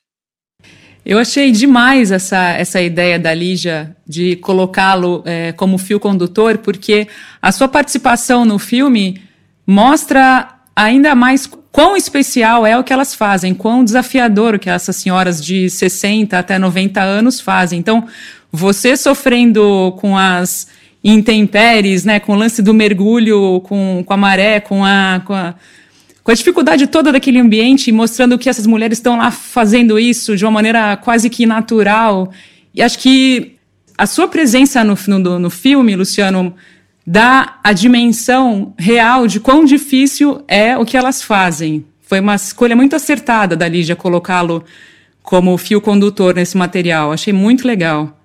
Eu 1.05 1.19
achei 1.19 1.51
demais 1.51 2.11
essa, 2.11 2.53
essa 2.53 2.81
ideia 2.81 3.19
da 3.19 3.31
Lígia 3.31 3.95
de 4.07 4.35
colocá-lo 4.37 5.21
é, 5.23 5.51
como 5.51 5.77
fio 5.77 5.99
condutor, 5.99 6.57
porque 6.57 7.07
a 7.39 7.51
sua 7.51 7.67
participação 7.67 8.43
no 8.43 8.57
filme 8.57 9.21
mostra 9.67 10.55
ainda 10.75 11.13
mais 11.13 11.47
quão 11.71 11.95
especial 11.95 12.65
é 12.65 12.75
o 12.77 12.83
que 12.83 12.91
elas 12.91 13.13
fazem, 13.13 13.53
quão 13.53 13.83
desafiador 13.83 14.55
o 14.55 14.59
que 14.59 14.69
essas 14.69 14.95
senhoras 14.95 15.43
de 15.43 15.69
60 15.69 16.39
até 16.39 16.57
90 16.57 16.99
anos 17.01 17.39
fazem. 17.39 17.77
Então, 17.77 18.07
você 18.51 18.97
sofrendo 18.97 19.95
com 19.99 20.17
as 20.17 20.67
intempéries, 21.05 22.03
né, 22.03 22.19
com 22.19 22.33
o 22.33 22.35
lance 22.35 22.63
do 22.63 22.73
mergulho, 22.73 23.61
com, 23.61 24.03
com 24.03 24.13
a 24.13 24.17
maré, 24.17 24.59
com 24.59 24.83
a, 24.83 25.21
com 25.23 25.33
a 25.33 25.55
com 26.23 26.31
a 26.31 26.33
dificuldade 26.33 26.87
toda 26.87 27.11
daquele 27.11 27.37
ambiente, 27.37 27.91
mostrando 27.91 28.35
que 28.39 28.49
essas 28.49 28.65
mulheres 28.65 28.97
estão 28.97 29.15
lá 29.15 29.29
fazendo 29.29 29.99
isso 29.99 30.35
de 30.35 30.43
uma 30.43 30.49
maneira 30.49 30.97
quase 30.97 31.29
que 31.29 31.45
natural. 31.45 32.31
E 32.73 32.81
acho 32.81 32.97
que 32.97 33.57
a 33.95 34.07
sua 34.07 34.27
presença 34.27 34.83
no, 34.83 34.97
no, 35.07 35.37
no 35.37 35.49
filme, 35.51 35.95
Luciano, 35.95 36.55
dá 37.05 37.59
a 37.63 37.71
dimensão 37.73 38.73
real 38.75 39.27
de 39.27 39.39
quão 39.39 39.63
difícil 39.65 40.43
é 40.47 40.75
o 40.75 40.83
que 40.83 40.97
elas 40.97 41.21
fazem. 41.21 41.85
Foi 42.01 42.19
uma 42.19 42.33
escolha 42.33 42.75
muito 42.75 42.95
acertada 42.95 43.55
da 43.55 43.67
Lígia 43.67 43.95
colocá-lo 43.95 44.63
como 45.21 45.55
fio 45.59 45.79
condutor 45.79 46.33
nesse 46.33 46.57
material. 46.57 47.11
Achei 47.11 47.33
muito 47.33 47.67
legal. 47.67 48.19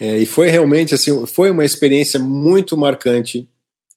É, 0.00 0.18
e 0.18 0.26
foi 0.26 0.48
realmente 0.48 0.94
assim, 0.94 1.26
foi 1.26 1.50
uma 1.50 1.64
experiência 1.64 2.18
muito 2.20 2.76
marcante 2.76 3.48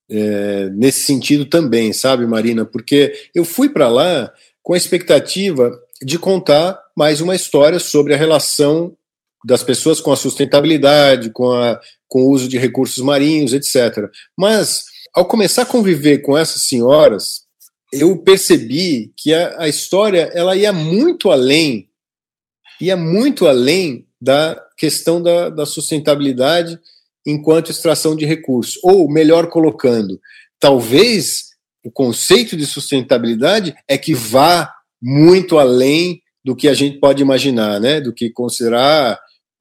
é, 0.09 0.69
nesse 0.69 1.01
sentido 1.01 1.45
também, 1.45 1.93
sabe, 1.93 2.25
Marina? 2.25 2.65
Porque 2.65 3.13
eu 3.35 3.45
fui 3.45 3.69
para 3.69 3.87
lá 3.87 4.33
com 4.63 4.73
a 4.73 4.77
expectativa 4.77 5.71
de 6.01 6.17
contar 6.17 6.79
mais 6.95 7.21
uma 7.21 7.35
história 7.35 7.79
sobre 7.79 8.13
a 8.13 8.17
relação 8.17 8.95
das 9.45 9.63
pessoas 9.63 10.01
com 10.01 10.11
a 10.11 10.17
sustentabilidade, 10.17 11.29
com, 11.29 11.51
a, 11.51 11.79
com 12.07 12.23
o 12.23 12.29
uso 12.29 12.47
de 12.47 12.57
recursos 12.57 13.03
marinhos, 13.03 13.53
etc. 13.53 14.09
Mas, 14.37 14.85
ao 15.13 15.25
começar 15.25 15.63
a 15.63 15.67
conviver 15.67 16.19
com 16.19 16.37
essas 16.37 16.63
senhoras, 16.63 17.43
eu 17.91 18.17
percebi 18.17 19.13
que 19.15 19.33
a, 19.33 19.63
a 19.63 19.67
história 19.67 20.29
ela 20.33 20.55
ia 20.55 20.73
muito 20.73 21.31
além, 21.31 21.89
ia 22.81 22.97
muito 22.97 23.47
além 23.47 24.07
da 24.21 24.61
questão 24.79 25.21
da, 25.21 25.49
da 25.49 25.65
sustentabilidade 25.65 26.79
enquanto 27.27 27.69
extração 27.69 28.15
de 28.15 28.25
recursos. 28.25 28.79
Ou, 28.81 29.11
melhor 29.11 29.49
colocando, 29.49 30.19
talvez 30.59 31.49
o 31.83 31.91
conceito 31.91 32.55
de 32.55 32.65
sustentabilidade 32.65 33.75
é 33.87 33.97
que 33.97 34.13
vá 34.13 34.73
muito 35.01 35.59
além 35.59 36.21
do 36.43 36.55
que 36.55 36.67
a 36.67 36.73
gente 36.73 36.97
pode 36.99 37.21
imaginar, 37.21 37.79
né? 37.79 37.99
Do 37.99 38.13
que 38.13 38.29
considerar 38.29 39.19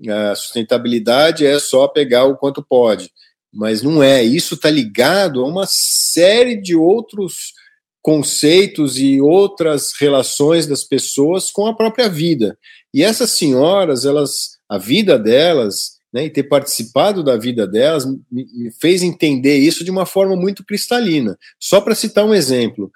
a 0.09 0.35
sustentabilidade 0.37 1.45
é 1.45 1.59
só 1.59 1.89
pegar 1.89 2.25
o 2.25 2.37
quanto 2.37 2.63
pode. 2.63 3.11
Mas 3.53 3.83
não 3.83 4.03
é. 4.03 4.23
Isso 4.23 4.55
está 4.55 4.71
ligado 4.71 5.41
a 5.41 5.49
uma 5.49 5.65
série 5.67 6.57
de 6.57 6.77
outros 6.77 7.53
conceitos 8.01 8.99
e 8.99 9.21
outras 9.21 9.93
relações 9.99 10.67
das 10.67 10.85
pessoas 10.85 11.51
com 11.51 11.67
a 11.67 11.75
própria 11.75 12.09
vida. 12.09 12.57
E 12.95 13.03
essas 13.03 13.33
senhoras, 13.33 14.05
elas, 14.05 14.58
a 14.69 14.79
vida 14.79 15.19
delas, 15.19 15.99
né, 16.13 16.25
e 16.25 16.31
ter 16.31 16.45
participado 16.45 17.23
da 17.23 17.37
vida 17.37 17.67
delas 17.67 18.07
me, 18.07 18.21
me, 18.31 18.71
fez 18.81 19.03
entender 19.03 19.59
isso 19.59 19.85
de 19.85 19.91
uma 19.91 20.07
forma 20.07 20.37
muito 20.37 20.65
cristalina. 20.65 21.39
Só 21.61 21.81
para 21.81 21.95
citar 21.95 22.25
um 22.25 22.35
exemplo, 22.35 22.91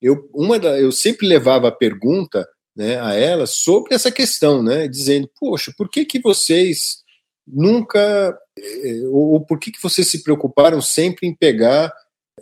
eu, 0.00 0.28
uma 0.34 0.58
da, 0.58 0.78
eu 0.78 0.92
sempre 0.92 1.26
levava 1.26 1.68
a 1.68 1.72
pergunta 1.72 2.46
né, 2.74 3.00
a 3.00 3.14
elas 3.14 3.50
sobre 3.50 3.94
essa 3.94 4.10
questão, 4.10 4.62
né, 4.62 4.86
dizendo, 4.86 5.30
poxa, 5.38 5.72
por 5.76 5.88
que, 5.88 6.04
que 6.04 6.20
vocês 6.20 6.98
nunca, 7.46 8.36
eh, 8.58 9.02
ou, 9.06 9.32
ou 9.32 9.40
por 9.40 9.58
que, 9.58 9.70
que 9.70 9.82
vocês 9.82 10.08
se 10.08 10.22
preocuparam 10.22 10.82
sempre 10.82 11.26
em 11.26 11.34
pegar 11.34 11.92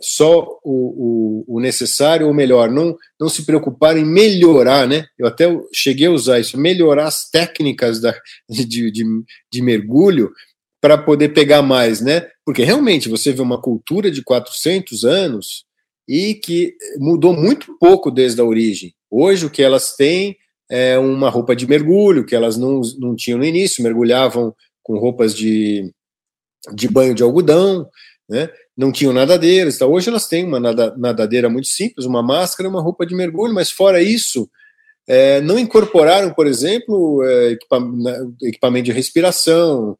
só 0.01 0.59
o, 0.63 1.45
o, 1.45 1.57
o, 1.57 1.59
necessário, 1.59 2.27
ou 2.27 2.33
melhor, 2.33 2.69
não, 2.69 2.97
não 3.19 3.29
se 3.29 3.45
preocupar 3.45 3.97
em 3.97 4.05
melhorar, 4.05 4.87
né? 4.87 5.05
Eu 5.17 5.27
até 5.27 5.45
cheguei 5.73 6.07
a 6.07 6.11
usar 6.11 6.39
isso, 6.39 6.57
melhorar 6.57 7.07
as 7.07 7.29
técnicas 7.29 8.01
da, 8.01 8.13
de, 8.49 8.65
de, 8.65 9.03
de 9.51 9.61
mergulho 9.61 10.31
para 10.81 10.97
poder 10.97 11.29
pegar 11.29 11.61
mais, 11.61 12.01
né? 12.01 12.27
Porque 12.45 12.63
realmente 12.63 13.09
você 13.09 13.31
vê 13.31 13.41
uma 13.41 13.61
cultura 13.61 14.11
de 14.11 14.21
400 14.21 15.05
anos 15.05 15.65
e 16.07 16.35
que 16.35 16.75
mudou 16.99 17.33
muito 17.33 17.77
pouco 17.79 18.11
desde 18.11 18.41
a 18.41 18.43
origem. 18.43 18.93
Hoje 19.09 19.45
o 19.45 19.49
que 19.49 19.63
elas 19.63 19.95
têm 19.95 20.37
é 20.69 20.97
uma 20.97 21.29
roupa 21.29 21.55
de 21.55 21.65
mergulho, 21.65 22.25
que 22.25 22.35
elas 22.35 22.57
não, 22.57 22.81
não 22.99 23.15
tinham 23.15 23.39
no 23.39 23.45
início, 23.45 23.83
mergulhavam 23.83 24.53
com 24.83 24.99
roupas 24.99 25.35
de, 25.35 25.91
de 26.73 26.87
banho 26.87 27.15
de 27.15 27.23
algodão, 27.23 27.89
né? 28.29 28.49
Não 28.77 28.91
tinham 28.91 29.13
nadadeiras. 29.13 29.75
Então, 29.75 29.91
hoje 29.91 30.09
elas 30.09 30.27
têm 30.27 30.45
uma 30.45 30.59
nadadeira 30.59 31.49
muito 31.49 31.67
simples, 31.67 32.05
uma 32.05 32.21
máscara, 32.21 32.69
uma 32.69 32.81
roupa 32.81 33.05
de 33.05 33.15
mergulho, 33.15 33.53
mas 33.53 33.71
fora 33.71 34.01
isso, 34.01 34.49
é, 35.07 35.39
não 35.41 35.57
incorporaram, 35.57 36.33
por 36.33 36.47
exemplo, 36.47 37.23
é, 37.23 37.57
equipamento 38.43 38.85
de 38.85 38.91
respiração, 38.91 39.97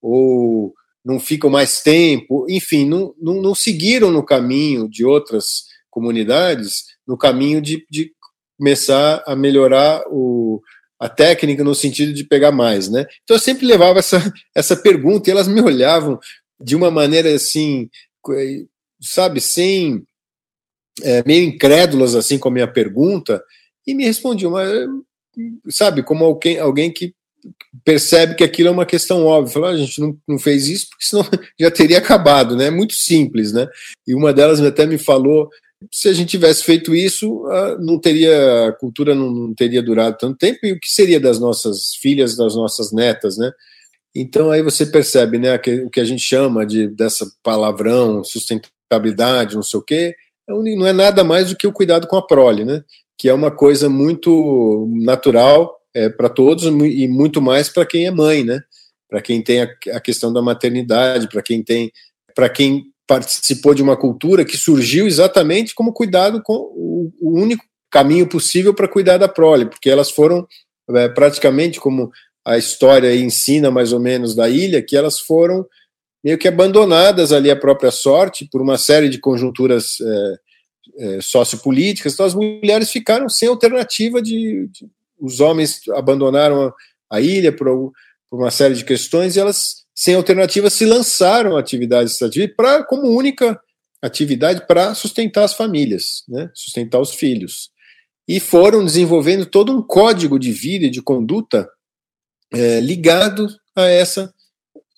ou 0.00 0.72
não 1.04 1.20
ficam 1.20 1.50
mais 1.50 1.82
tempo, 1.82 2.46
enfim, 2.48 2.86
não, 2.88 3.14
não, 3.20 3.42
não 3.42 3.54
seguiram 3.54 4.10
no 4.10 4.24
caminho 4.24 4.88
de 4.88 5.04
outras 5.04 5.64
comunidades, 5.90 6.84
no 7.06 7.16
caminho 7.16 7.60
de, 7.60 7.86
de 7.90 8.10
começar 8.58 9.22
a 9.26 9.36
melhorar 9.36 10.02
o, 10.10 10.62
a 10.98 11.08
técnica 11.08 11.62
no 11.62 11.74
sentido 11.74 12.14
de 12.14 12.24
pegar 12.24 12.52
mais, 12.52 12.88
né? 12.88 13.04
Então 13.22 13.36
eu 13.36 13.40
sempre 13.40 13.66
levava 13.66 13.98
essa, 13.98 14.32
essa 14.54 14.76
pergunta 14.76 15.28
e 15.28 15.32
elas 15.32 15.48
me 15.48 15.60
olhavam 15.60 16.18
de 16.60 16.74
uma 16.74 16.90
maneira 16.90 17.34
assim, 17.34 17.88
sabe, 19.00 19.40
sem 19.40 20.04
é, 21.02 21.22
meio 21.26 21.44
incrédulas 21.44 22.14
assim 22.14 22.38
com 22.38 22.48
a 22.48 22.52
minha 22.52 22.68
pergunta 22.68 23.42
e 23.86 23.94
me 23.94 24.04
respondiam, 24.04 24.52
mas 24.52 24.70
sabe, 25.68 26.02
como 26.02 26.24
alguém, 26.24 26.58
alguém 26.58 26.92
que 26.92 27.14
percebe 27.84 28.34
que 28.34 28.44
aquilo 28.44 28.68
é 28.68 28.72
uma 28.72 28.86
questão 28.86 29.26
óbvia. 29.26 29.52
Falou, 29.52 29.68
ah, 29.68 29.72
a 29.72 29.76
gente 29.76 30.00
não, 30.00 30.18
não 30.26 30.38
fez 30.38 30.68
isso 30.68 30.88
porque 30.88 31.04
senão 31.04 31.24
já 31.58 31.70
teria 31.70 31.98
acabado, 31.98 32.56
né? 32.56 32.66
É 32.66 32.70
muito 32.70 32.94
simples, 32.94 33.52
né? 33.52 33.68
E 34.06 34.14
uma 34.14 34.32
delas 34.32 34.60
até 34.60 34.86
me 34.86 34.96
falou, 34.96 35.50
se 35.90 36.08
a 36.08 36.12
gente 36.12 36.30
tivesse 36.30 36.64
feito 36.64 36.94
isso, 36.94 37.44
não 37.80 37.98
teria 37.98 38.68
a 38.68 38.72
cultura 38.72 39.14
não, 39.14 39.30
não 39.30 39.54
teria 39.54 39.82
durado 39.82 40.16
tanto 40.18 40.38
tempo 40.38 40.60
e 40.62 40.72
o 40.72 40.80
que 40.80 40.90
seria 40.90 41.20
das 41.20 41.38
nossas 41.38 41.94
filhas, 41.96 42.36
das 42.36 42.54
nossas 42.54 42.92
netas, 42.92 43.36
né? 43.36 43.52
Então 44.14 44.50
aí 44.50 44.62
você 44.62 44.86
percebe, 44.86 45.38
né, 45.38 45.58
que, 45.58 45.80
o 45.80 45.90
que 45.90 46.00
a 46.00 46.04
gente 46.04 46.22
chama 46.22 46.64
de 46.64 46.86
dessa 46.86 47.26
palavrão, 47.42 48.22
sustentabilidade, 48.22 49.56
não 49.56 49.62
sei 49.62 49.80
o 49.80 49.82
quê, 49.82 50.14
é 50.48 50.52
não 50.52 50.86
é 50.86 50.92
nada 50.92 51.24
mais 51.24 51.50
do 51.50 51.56
que 51.56 51.66
o 51.66 51.72
cuidado 51.72 52.06
com 52.06 52.16
a 52.16 52.26
prole, 52.26 52.64
né? 52.64 52.84
Que 53.18 53.28
é 53.28 53.34
uma 53.34 53.50
coisa 53.50 53.88
muito 53.88 54.88
natural 55.02 55.74
é, 55.94 56.08
para 56.08 56.28
todos 56.28 56.64
e 56.64 57.08
muito 57.08 57.40
mais 57.40 57.68
para 57.68 57.86
quem 57.86 58.06
é 58.06 58.10
mãe, 58.10 58.44
né? 58.44 58.60
Para 59.08 59.22
quem 59.22 59.42
tem 59.42 59.62
a, 59.62 59.68
a, 59.92 60.00
questão 60.00 60.32
da 60.32 60.42
maternidade, 60.42 61.28
para 61.28 61.42
quem 61.42 61.62
tem, 61.62 61.90
para 62.34 62.48
quem 62.48 62.86
participou 63.06 63.74
de 63.74 63.82
uma 63.82 63.96
cultura 63.96 64.44
que 64.44 64.56
surgiu 64.56 65.06
exatamente 65.06 65.74
como 65.74 65.92
cuidado 65.92 66.42
com 66.42 66.54
o, 66.54 67.12
o 67.20 67.40
único 67.40 67.64
caminho 67.90 68.26
possível 68.26 68.74
para 68.74 68.88
cuidar 68.88 69.18
da 69.18 69.28
prole, 69.28 69.66
porque 69.66 69.88
elas 69.88 70.10
foram 70.10 70.46
é, 70.90 71.08
praticamente 71.08 71.78
como 71.78 72.10
a 72.44 72.58
história 72.58 73.14
ensina 73.16 73.70
mais 73.70 73.92
ou 73.92 74.00
menos 74.00 74.34
da 74.34 74.48
ilha, 74.48 74.82
que 74.82 74.96
elas 74.96 75.18
foram 75.18 75.66
meio 76.22 76.38
que 76.38 76.48
abandonadas 76.48 77.32
ali 77.32 77.50
à 77.50 77.56
própria 77.56 77.90
sorte 77.90 78.48
por 78.50 78.60
uma 78.60 78.78
série 78.78 79.08
de 79.08 79.18
conjunturas 79.18 79.96
é, 80.00 80.38
é, 80.98 81.20
sociopolíticas. 81.20 82.14
Então 82.14 82.26
as 82.26 82.34
mulheres 82.34 82.90
ficaram 82.90 83.28
sem 83.28 83.48
alternativa 83.48 84.22
de, 84.22 84.68
de 84.72 84.86
os 85.18 85.40
homens 85.40 85.80
abandonaram 85.94 86.66
a, 86.66 86.74
a 87.16 87.20
ilha 87.20 87.52
por, 87.52 87.92
por, 88.30 88.38
uma 88.38 88.50
série 88.50 88.74
de 88.74 88.84
questões 88.84 89.36
e 89.36 89.40
elas 89.40 89.84
sem 89.94 90.14
alternativa 90.14 90.68
se 90.68 90.84
lançaram 90.84 91.56
à 91.56 91.60
atividade 91.60 92.10
extrativa 92.10 92.52
para 92.56 92.82
como 92.84 93.08
única 93.08 93.58
atividade 94.02 94.66
para 94.66 94.94
sustentar 94.94 95.44
as 95.44 95.54
famílias, 95.54 96.24
né, 96.28 96.50
sustentar 96.52 97.00
os 97.00 97.14
filhos. 97.14 97.70
E 98.26 98.40
foram 98.40 98.84
desenvolvendo 98.84 99.46
todo 99.46 99.72
um 99.72 99.80
código 99.80 100.38
de 100.38 100.50
vida 100.52 100.86
e 100.86 100.90
de 100.90 101.00
conduta 101.00 101.68
é, 102.52 102.80
ligado 102.80 103.48
a 103.74 103.86
essa 103.86 104.32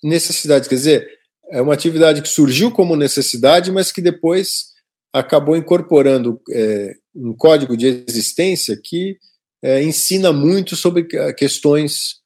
necessidade. 0.03 0.67
Quer 0.67 0.75
dizer, 0.75 1.07
é 1.51 1.61
uma 1.61 1.73
atividade 1.73 2.21
que 2.21 2.29
surgiu 2.29 2.71
como 2.71 2.95
necessidade, 2.95 3.71
mas 3.71 3.91
que 3.91 4.01
depois 4.01 4.75
acabou 5.13 5.55
incorporando 5.55 6.41
é, 6.51 6.95
um 7.15 7.33
código 7.33 7.75
de 7.75 8.03
existência 8.07 8.79
que 8.81 9.17
é, 9.63 9.81
ensina 9.81 10.31
muito 10.31 10.75
sobre 10.75 11.07
questões 11.33 12.17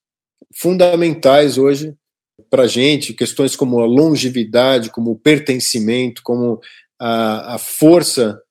fundamentais 0.53 1.57
hoje 1.57 1.95
para 2.49 2.63
a 2.63 2.67
gente, 2.67 3.13
questões 3.13 3.55
como 3.55 3.79
a 3.79 3.85
longevidade, 3.85 4.89
como 4.89 5.11
o 5.11 5.19
pertencimento, 5.19 6.21
como 6.23 6.59
a, 6.99 7.55
a 7.55 7.57
força 7.57 8.41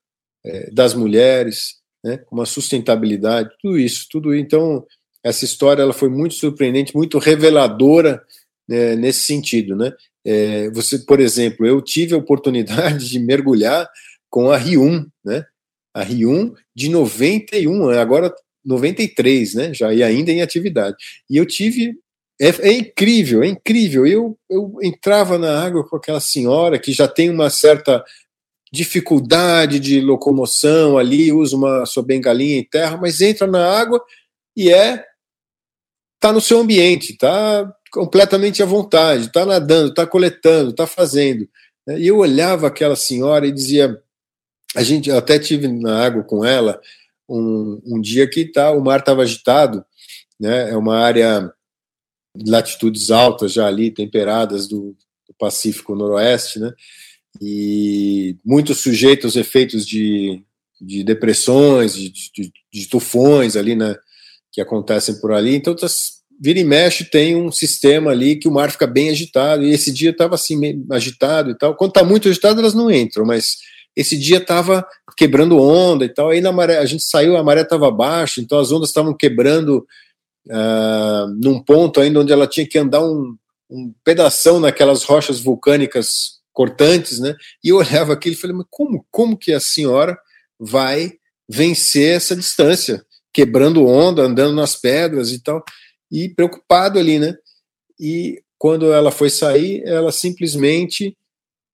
é, 0.45 0.71
das 0.71 0.95
mulheres, 0.95 1.81
né, 2.03 2.17
como 2.19 2.41
a 2.41 2.47
sustentabilidade, 2.47 3.51
tudo 3.61 3.79
isso, 3.79 4.07
tudo 4.11 4.35
então 4.35 4.87
essa 5.23 5.45
história 5.45 5.83
ela 5.83 5.93
foi 5.93 6.09
muito 6.09 6.35
surpreendente, 6.35 6.95
muito 6.95 7.19
reveladora 7.19 8.23
né, 8.69 8.97
nesse 8.97 9.21
sentido, 9.21 9.77
né? 9.77 9.93
É, 10.25 10.71
você, 10.71 10.99
por 10.99 11.19
exemplo, 11.21 11.67
eu 11.67 11.81
tive 11.81 12.15
a 12.15 12.19
oportunidade 12.19 13.09
de 13.09 13.19
mergulhar 13.19 13.89
com 14.29 14.51
a 14.51 14.57
Rium, 14.57 15.07
né? 15.25 15.45
A 15.95 16.03
Rium 16.03 16.55
de 16.75 16.89
91, 16.89 17.91
agora 17.91 18.33
93, 18.65 19.55
né? 19.55 19.75
Já 19.75 19.93
e 19.93 20.03
ainda 20.03 20.31
em 20.31 20.43
atividade. 20.43 20.97
E 21.29 21.37
eu 21.37 21.47
tive 21.47 21.95
é, 22.41 22.49
é, 22.69 22.73
incrível, 22.73 23.43
é 23.43 23.49
incrível. 23.49 24.07
Eu, 24.07 24.39
eu 24.49 24.79
entrava 24.83 25.37
na 25.37 25.63
água 25.63 25.87
com 25.87 25.97
aquela 25.97 26.21
senhora 26.21 26.79
que 26.79 26.93
já 26.93 27.07
tem 27.07 27.29
uma 27.29 27.51
certa 27.51 28.03
dificuldade 28.73 29.81
de 29.81 30.01
locomoção 30.01 30.97
ali, 30.97 31.33
usa 31.33 31.57
uma 31.57 31.85
sua 31.85 32.05
bengalinha 32.05 32.59
em 32.59 32.65
terra, 32.65 32.97
mas 32.97 33.21
entra 33.21 33.47
na 33.47 33.67
água 33.67 34.01
e 34.57 34.71
é 34.71 35.05
tá 36.21 36.33
no 36.33 36.41
seu 36.41 36.61
ambiente, 36.61 37.17
tá 37.17 37.73
completamente 37.91 38.63
à 38.63 38.67
vontade, 38.67 39.33
tá 39.33 39.45
nadando, 39.45 39.93
tá 39.93 40.07
coletando, 40.07 40.73
tá 40.73 40.87
fazendo. 40.87 41.49
E 41.89 42.07
eu 42.07 42.19
olhava 42.19 42.67
aquela 42.67 42.95
senhora 42.95 43.47
e 43.47 43.53
dizia, 43.53 44.01
a 44.77 44.83
gente 44.83 45.11
até 45.11 45.39
tive 45.39 45.67
na 45.67 46.05
água 46.05 46.23
com 46.23 46.45
ela 46.45 46.81
um, 47.29 47.81
um 47.85 48.01
dia 48.01 48.29
que 48.29 48.45
tá, 48.45 48.71
o 48.71 48.81
mar 48.81 49.01
estava 49.01 49.23
agitado, 49.23 49.85
né? 50.39 50.71
É 50.71 50.77
uma 50.77 50.99
área 50.99 51.53
de 52.37 52.51
latitudes 52.51 53.11
altas 53.11 53.53
já 53.53 53.67
ali, 53.67 53.91
temperadas 53.91 54.69
do, 54.69 54.97
do 55.27 55.35
Pacífico 55.39 55.97
Noroeste, 55.97 56.61
né? 56.61 56.73
e 57.41 58.37
muito 58.45 58.75
sujeito 58.75 59.27
aos 59.27 59.37
efeitos 59.37 59.87
de, 59.87 60.43
de 60.81 61.05
depressões, 61.05 61.95
de, 61.95 62.11
de, 62.11 62.53
de 62.73 62.89
tufões 62.89 63.57
ali, 63.57 63.77
né, 63.77 63.97
que 64.53 64.61
acontecem 64.61 65.21
por 65.21 65.33
ali. 65.33 65.55
Então, 65.55 65.75
tá, 65.75 65.87
vira 66.41 66.59
e 66.59 66.65
mexe 66.65 67.05
tem 67.05 67.37
um 67.37 67.53
sistema 67.53 68.11
ali 68.11 68.37
que 68.37 68.49
o 68.49 68.53
mar 68.53 68.71
fica 68.71 68.87
bem 68.87 69.11
agitado, 69.11 69.63
e 69.63 69.71
esse 69.71 69.93
dia 69.93 70.11
estava 70.11 70.35
assim, 70.35 70.85
agitado 70.91 71.51
e 71.51 71.59
tal. 71.59 71.75
Quando 71.77 71.91
está 71.91 72.05
muito 72.05 72.29
agitado, 72.29 72.61
elas 72.61 72.75
não 72.75 72.91
entram, 72.91 73.27
mas 73.27 73.59
esse 73.95 74.17
dia 74.17 74.39
estava 74.39 74.87
quebrando 75.17 75.61
onda 75.61 76.05
e 76.05 76.09
tal. 76.09 76.31
Aí 76.31 76.41
na 76.41 76.53
maré, 76.53 76.79
a 76.79 76.87
gente 76.87 77.03
saiu, 77.03 77.37
a 77.37 77.43
maré 77.43 77.63
estava 77.63 77.91
baixa, 77.91 78.41
então 78.41 78.59
as 78.59 78.73
ondas 78.73 78.89
estavam 78.89 79.15
quebrando 79.15 79.87
uh, 80.49 81.27
num 81.43 81.63
ponto 81.63 82.01
ainda 82.01 82.21
onde 82.21 82.33
ela 82.33 82.47
tinha 82.47 82.67
que 82.67 82.79
andar 82.79 83.03
um, 83.03 83.37
um 83.69 83.93
pedação 84.05 84.59
naquelas 84.59 85.03
rochas 85.03 85.41
vulcânicas 85.41 86.41
cortantes, 86.53 87.19
né? 87.21 87.35
E 87.63 87.69
eu 87.69 87.77
olhava 87.79 88.13
aquilo 88.13 88.35
e 88.35 88.39
falei, 88.39 88.57
mas 88.57 88.67
como, 88.71 89.05
como 89.11 89.37
que 89.37 89.53
a 89.53 89.61
senhora 89.61 90.19
vai 90.59 91.13
vencer 91.49 92.17
essa 92.17 92.37
distância, 92.37 93.05
quebrando 93.33 93.87
onda, 93.87 94.23
andando 94.23 94.55
nas 94.55 94.77
pedras 94.77 95.33
e 95.33 95.43
tal, 95.43 95.63
e 96.11 96.29
preocupado 96.29 96.99
ali, 96.99 97.19
né? 97.19 97.35
E 97.99 98.43
quando 98.59 98.93
ela 98.93 99.11
foi 99.11 99.31
sair, 99.31 99.83
ela 99.85 100.13
simplesmente 100.13 101.17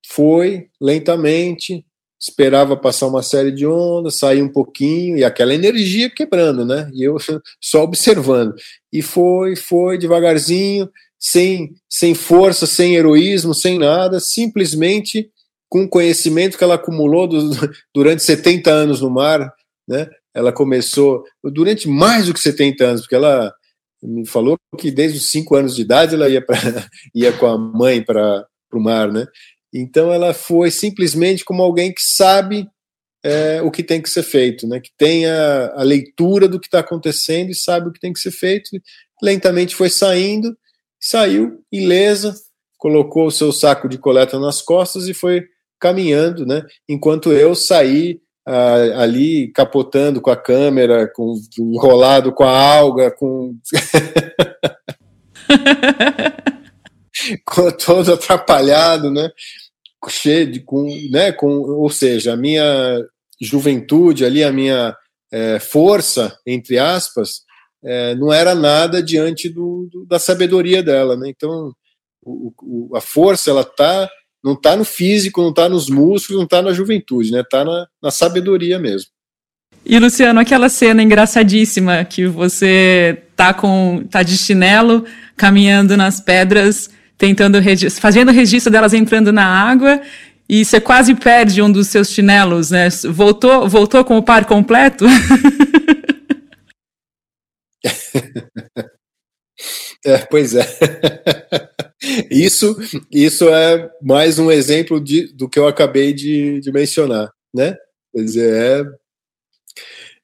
foi 0.06 0.68
lentamente, 0.80 1.84
esperava 2.20 2.76
passar 2.76 3.06
uma 3.06 3.22
série 3.22 3.50
de 3.50 3.66
ondas, 3.66 4.18
sair 4.18 4.42
um 4.42 4.48
pouquinho, 4.48 5.16
e 5.16 5.25
aquela 5.25 5.54
energia 5.54 6.08
quebrando, 6.08 6.64
né? 6.64 6.90
E 6.94 7.02
eu 7.02 7.16
só 7.60 7.82
observando. 7.82 8.54
E 8.92 9.02
foi, 9.02 9.56
foi 9.56 9.98
devagarzinho, 9.98 10.88
sem, 11.18 11.75
sem 11.88 12.14
força, 12.14 12.66
sem 12.66 12.94
heroísmo, 12.94 13.54
sem 13.54 13.78
nada, 13.78 14.20
simplesmente 14.20 15.31
com 15.68 15.85
o 15.85 15.88
conhecimento 15.88 16.57
que 16.57 16.64
ela 16.64 16.74
acumulou 16.76 17.26
do, 17.26 17.50
durante 17.92 18.22
70 18.22 18.70
anos 18.70 19.00
no 19.00 19.11
mar, 19.11 19.52
né? 19.88 20.09
Ela 20.37 20.53
começou 20.53 21.25
durante 21.42 21.88
mais 21.88 22.27
do 22.27 22.35
que 22.35 22.40
70 22.40 22.85
anos, 22.85 23.01
porque 23.03 23.14
ela 23.14 23.53
me 24.03 24.27
falou 24.27 24.57
que 24.79 24.90
desde 24.90 25.18
os 25.18 25.31
5 25.31 25.55
anos 25.55 25.75
de 25.75 25.83
idade 25.83 26.14
ela 26.14 26.29
ia, 26.29 26.44
pra, 26.44 26.57
ia 27.14 27.33
com 27.33 27.46
a 27.46 27.57
mãe 27.57 28.03
para 28.03 28.46
o 28.72 28.81
mar, 28.81 29.11
né? 29.11 29.27
Então 29.75 30.12
ela 30.12 30.33
foi 30.35 30.70
simplesmente 30.70 31.44
como 31.44 31.62
alguém 31.62 31.92
que 31.92 32.03
sabe 32.03 32.68
é, 33.25 33.61
o 33.62 33.70
que 33.70 33.83
tem 33.83 34.01
que 34.01 34.11
ser 34.11 34.22
feito, 34.22 34.66
né? 34.68 34.79
Que 34.81 34.90
tem 34.96 35.27
a, 35.27 35.72
a 35.77 35.83
leitura 35.83 36.46
do 36.46 36.61
que 36.61 36.66
está 36.66 36.81
acontecendo 36.81 37.51
e 37.51 37.55
sabe 37.55 37.88
o 37.88 37.92
que 37.92 38.01
tem 38.01 38.12
que 38.12 38.20
ser 38.20 38.31
feito. 38.31 38.70
Lentamente 39.22 39.75
foi 39.75 39.88
saindo 39.88 40.57
saiu 41.01 41.61
ilesa, 41.70 42.35
colocou 42.77 43.27
o 43.27 43.31
seu 43.31 43.53
saco 43.53 43.88
de 43.88 43.99
coleta 43.99 44.38
nas 44.38 44.61
costas 44.62 45.09
e 45.09 45.14
foi 45.14 45.44
caminhando, 45.79 46.46
né? 46.46 46.62
Enquanto 46.88 47.33
eu 47.33 47.55
saí 47.55 48.20
ah, 48.46 49.02
ali 49.02 49.48
capotando 49.48 50.20
com 50.20 50.30
a 50.30 50.37
câmera, 50.37 51.11
com 51.12 51.35
enrolado 51.59 52.32
com 52.32 52.44
a 52.44 52.76
alga, 52.76 53.11
com 57.44 57.70
todo 57.85 58.12
atrapalhado, 58.14 59.11
né? 59.11 59.30
Cheio 60.09 60.50
de 60.50 60.61
com, 60.61 60.87
né? 61.11 61.32
Com, 61.32 61.48
ou 61.48 61.90
seja, 61.90 62.35
a 62.35 62.37
minha 62.37 63.04
juventude 63.40 64.24
ali, 64.24 64.44
a 64.44 64.52
minha 64.52 64.96
é, 65.32 65.59
força 65.59 66.38
entre 66.46 66.78
aspas, 66.78 67.40
é, 67.85 68.14
não 68.14 68.32
era 68.32 68.54
nada 68.54 69.02
diante 69.02 69.48
do, 69.48 69.88
do, 69.90 70.06
da 70.06 70.20
sabedoria 70.20 70.82
dela, 70.82 71.16
né? 71.16 71.28
Então, 71.28 71.72
o, 72.22 72.52
o, 72.62 72.96
a 72.96 73.00
força 73.00 73.50
ela 73.50 73.64
tá 73.64 74.09
não 74.46 74.52
está 74.52 74.76
no 74.76 74.85
físico, 74.85 75.42
não 75.42 75.50
está 75.50 75.68
nos 75.68 75.90
músculos, 75.90 76.38
não 76.38 76.44
está 76.44 76.62
na 76.62 76.72
juventude, 76.72 77.32
né? 77.32 77.40
Está 77.40 77.64
na, 77.64 77.88
na 78.00 78.12
sabedoria 78.12 78.78
mesmo. 78.78 79.11
E 79.85 79.98
Luciano, 79.98 80.38
aquela 80.38 80.68
cena 80.68 81.02
engraçadíssima 81.02 82.04
que 82.04 82.28
você 82.28 83.24
tá 83.35 83.52
com 83.52 84.04
tá 84.09 84.22
de 84.22 84.38
chinelo, 84.38 85.04
caminhando 85.37 85.96
nas 85.96 86.20
pedras, 86.20 86.88
tentando 87.18 87.59
fazendo 88.00 88.30
registro 88.30 88.70
delas 88.70 88.94
entrando 88.94 89.32
na 89.32 89.44
água 89.44 90.00
e 90.48 90.64
você 90.64 90.80
quase 90.80 91.12
perde 91.16 91.61
um 91.61 91.70
dos 91.70 91.88
seus 91.88 92.11
chinelos, 92.11 92.70
né? 92.70 92.88
Voltou, 93.11 93.68
voltou 93.68 94.04
com 94.04 94.16
o 94.16 94.22
par 94.22 94.44
completo? 94.44 95.06
É, 100.07 100.19
pois 100.19 100.55
é. 100.55 100.64
Isso, 102.31 102.77
isso 103.11 103.49
é 103.49 103.90
mais 104.03 104.38
um 104.38 104.51
exemplo 104.51 105.01
de, 105.01 105.33
do 105.33 105.49
que 105.49 105.59
eu 105.59 105.66
acabei 105.66 106.12
de, 106.12 106.61
de 106.61 106.71
mencionar, 106.71 107.33
né? 107.53 107.75
Quer 108.14 108.23
dizer, 108.23 108.97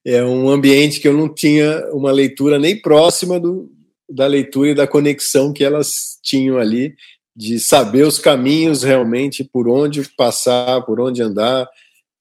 é, 0.05 0.17
é 0.19 0.25
um 0.25 0.49
ambiente 0.49 1.01
que 1.01 1.09
eu 1.09 1.15
não 1.15 1.33
tinha 1.33 1.85
uma 1.93 2.13
leitura 2.13 2.59
nem 2.59 2.81
próxima 2.81 3.41
do, 3.41 3.71
da 4.09 4.27
leitura 4.27 4.71
e 4.71 4.75
da 4.75 4.87
conexão 4.87 5.53
que 5.53 5.65
elas 5.65 6.19
tinham 6.23 6.59
ali, 6.59 6.95
de 7.35 7.59
saber 7.59 8.07
os 8.07 8.19
caminhos 8.19 8.83
realmente, 8.83 9.43
por 9.43 9.69
onde 9.69 10.09
passar, 10.17 10.83
por 10.83 11.01
onde 11.01 11.23
andar 11.23 11.67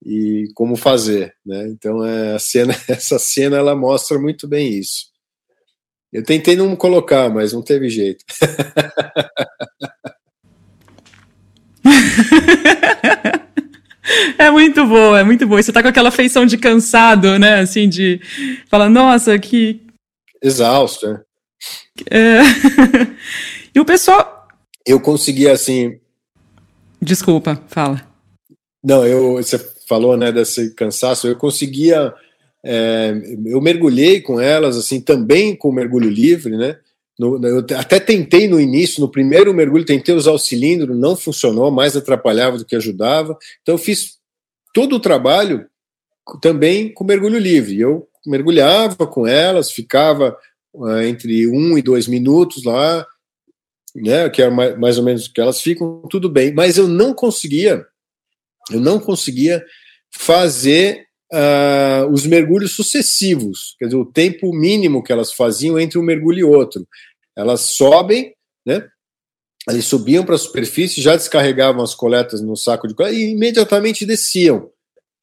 e 0.04 0.50
como 0.56 0.76
fazer, 0.76 1.36
né? 1.46 1.68
Então, 1.68 2.04
é, 2.04 2.34
a 2.36 2.40
cena, 2.40 2.74
essa 2.88 3.20
cena 3.20 3.58
ela 3.58 3.76
mostra 3.76 4.18
muito 4.18 4.48
bem 4.48 4.74
isso. 4.80 5.11
Eu 6.12 6.24
tentei 6.24 6.56
não 6.56 6.76
colocar, 6.76 7.30
mas 7.30 7.54
não 7.54 7.62
teve 7.62 7.90
jeito. 7.90 8.26
É 14.38 14.50
muito 14.50 14.86
boa, 14.88 15.20
é 15.20 15.24
muito 15.24 15.48
boa. 15.48 15.62
Você 15.62 15.72
tá 15.72 15.82
com 15.82 15.88
aquela 15.88 16.12
feição 16.12 16.46
de 16.46 16.58
cansado, 16.58 17.38
né? 17.38 17.60
Assim, 17.60 17.88
de 17.88 18.20
falar, 18.68 18.90
nossa, 18.90 19.38
que. 19.38 19.82
Exausto, 20.42 21.08
né? 21.08 21.22
É... 22.10 22.40
e 23.74 23.80
o 23.80 23.86
pessoal. 23.86 24.48
Eu 24.86 25.00
consegui, 25.00 25.48
assim. 25.48 26.00
Desculpa, 27.00 27.62
fala. 27.68 28.02
Não, 28.84 29.06
eu, 29.06 29.34
você 29.34 29.60
falou, 29.88 30.18
né, 30.18 30.32
desse 30.32 30.74
cansaço. 30.74 31.28
Eu 31.28 31.36
conseguia 31.36 32.14
é, 32.64 33.14
eu 33.46 33.60
mergulhei 33.60 34.22
com 34.22 34.40
elas, 34.40 34.78
assim, 34.78 35.02
também 35.02 35.56
com 35.56 35.72
mergulho 35.72 36.10
livre, 36.10 36.56
né? 36.56 36.78
No, 37.18 37.40
eu 37.46 37.60
até 37.78 38.00
tentei 38.00 38.48
no 38.48 38.60
início, 38.60 39.02
no 39.02 39.12
primeiro 39.12 39.54
mergulho, 39.54 39.86
tentei 39.86 40.16
usar 40.16 40.32
o 40.32 40.40
cilindro, 40.40 40.96
não 40.96 41.16
funcionou, 41.16 41.70
mais 41.70 41.96
atrapalhava 41.96 42.58
do 42.58 42.66
que 42.66 42.76
ajudava. 42.76 43.38
Então, 43.62 43.76
eu 43.76 43.80
fiz 43.80 44.18
todo 44.74 44.96
o 44.96 45.00
trabalho 45.00 45.68
também 46.42 46.94
com 46.94 47.04
mergulho 47.04 47.38
livre. 47.38 47.80
Eu 47.80 48.08
mergulhava 48.26 49.06
com 49.08 49.28
elas, 49.28 49.72
ficava 49.72 50.36
uh, 50.74 51.02
entre 51.02 51.48
um 51.48 51.78
e 51.78 51.82
dois 51.82 52.08
minutos 52.08 52.64
lá, 52.64 53.06
né, 53.96 54.30
que 54.30 54.42
é 54.42 54.50
mais, 54.50 54.78
mais 54.80 54.98
ou 54.98 55.04
menos 55.04 55.28
que 55.28 55.42
elas 55.42 55.62
ficam, 55.62 56.02
tudo 56.10 56.30
bem. 56.30 56.54
Mas 56.54 56.78
eu 56.78 56.88
não 56.88 57.14
conseguia, 57.14 57.86
eu 58.72 58.80
não 58.80 59.00
conseguia 59.00 59.64
fazer 60.12 61.08
uh, 61.34 62.12
os 62.12 62.26
mergulhos 62.26 62.76
sucessivos, 62.76 63.76
quer 63.80 63.86
dizer, 63.86 63.98
o 63.98 64.06
tempo 64.06 64.54
mínimo 64.54 65.04
que 65.04 65.12
elas 65.12 65.32
faziam 65.32 65.80
entre 65.80 65.98
um 65.98 66.04
mergulho 66.04 66.40
e 66.40 66.44
outro. 66.44 66.88
Elas 67.36 67.62
sobem, 67.76 68.34
né? 68.66 68.88
Eles 69.70 69.86
subiam 69.86 70.26
para 70.26 70.36
a 70.36 70.40
superfície, 70.40 71.02
já 71.02 71.16
descarregavam 71.16 71.84
as 71.84 71.94
coletas 71.94 72.42
no 72.42 72.56
saco 72.56 72.88
de 72.88 72.96
coleta 72.96 73.16
e 73.16 73.32
imediatamente 73.32 74.06
desciam, 74.06 74.70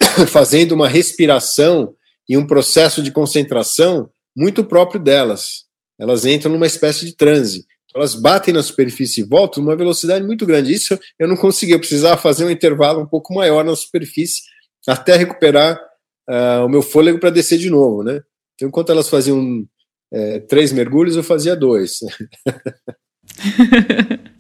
fazendo 0.29 0.73
uma 0.73 0.89
respiração 0.89 1.95
e 2.29 2.37
um 2.37 2.47
processo 2.47 3.03
de 3.03 3.11
concentração 3.11 4.11
muito 4.37 4.65
próprio 4.65 5.01
delas. 5.01 5.65
Elas 5.99 6.25
entram 6.25 6.53
numa 6.53 6.67
espécie 6.67 7.05
de 7.05 7.17
transe. 7.17 7.67
Elas 7.95 8.15
batem 8.15 8.55
na 8.55 8.63
superfície 8.63 9.23
e 9.23 9.25
voltam 9.25 9.63
numa 9.63 9.75
velocidade 9.75 10.25
muito 10.25 10.47
grande. 10.47 10.73
Isso 10.73 10.99
eu 11.19 11.27
não 11.27 11.37
conseguia, 11.37 11.75
eu 11.75 11.81
precisava 11.81 12.21
fazer 12.21 12.45
um 12.45 12.51
intervalo 12.51 13.01
um 13.01 13.07
pouco 13.07 13.35
maior 13.35 13.65
na 13.65 13.75
superfície 13.75 14.43
até 14.87 15.17
recuperar 15.17 15.81
uh, 16.29 16.65
o 16.65 16.69
meu 16.69 16.83
fôlego 16.83 17.19
para 17.19 17.31
descer 17.31 17.59
de 17.59 17.71
novo, 17.71 18.03
né? 18.03 18.21
Então, 18.55 18.69
enquanto 18.69 18.91
elas 18.91 19.09
faziam 19.09 19.65
é, 20.13 20.41
três 20.41 20.73
mergulhos, 20.73 21.17
eu 21.17 21.23
fazia 21.23 21.55
dois. 21.55 22.01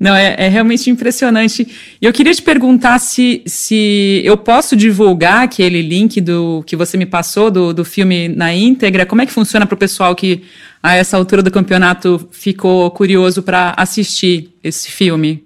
Não, 0.00 0.14
é, 0.14 0.34
é, 0.38 0.48
realmente 0.48 0.88
impressionante. 0.88 1.68
E 2.00 2.06
eu 2.06 2.10
queria 2.10 2.32
te 2.32 2.40
perguntar 2.40 2.98
se, 2.98 3.42
se 3.44 4.22
eu 4.24 4.34
posso 4.34 4.74
divulgar 4.74 5.42
aquele 5.42 5.82
link 5.82 6.22
do 6.22 6.64
que 6.66 6.74
você 6.74 6.96
me 6.96 7.04
passou 7.04 7.50
do, 7.50 7.74
do 7.74 7.84
filme 7.84 8.26
na 8.26 8.54
íntegra. 8.54 9.04
Como 9.04 9.20
é 9.20 9.26
que 9.26 9.32
funciona 9.32 9.66
para 9.66 9.74
o 9.74 9.78
pessoal 9.78 10.14
que 10.14 10.42
a 10.82 10.96
essa 10.96 11.18
altura 11.18 11.42
do 11.42 11.50
campeonato 11.50 12.26
ficou 12.30 12.90
curioso 12.92 13.42
para 13.42 13.74
assistir 13.76 14.54
esse 14.64 14.90
filme? 14.90 15.44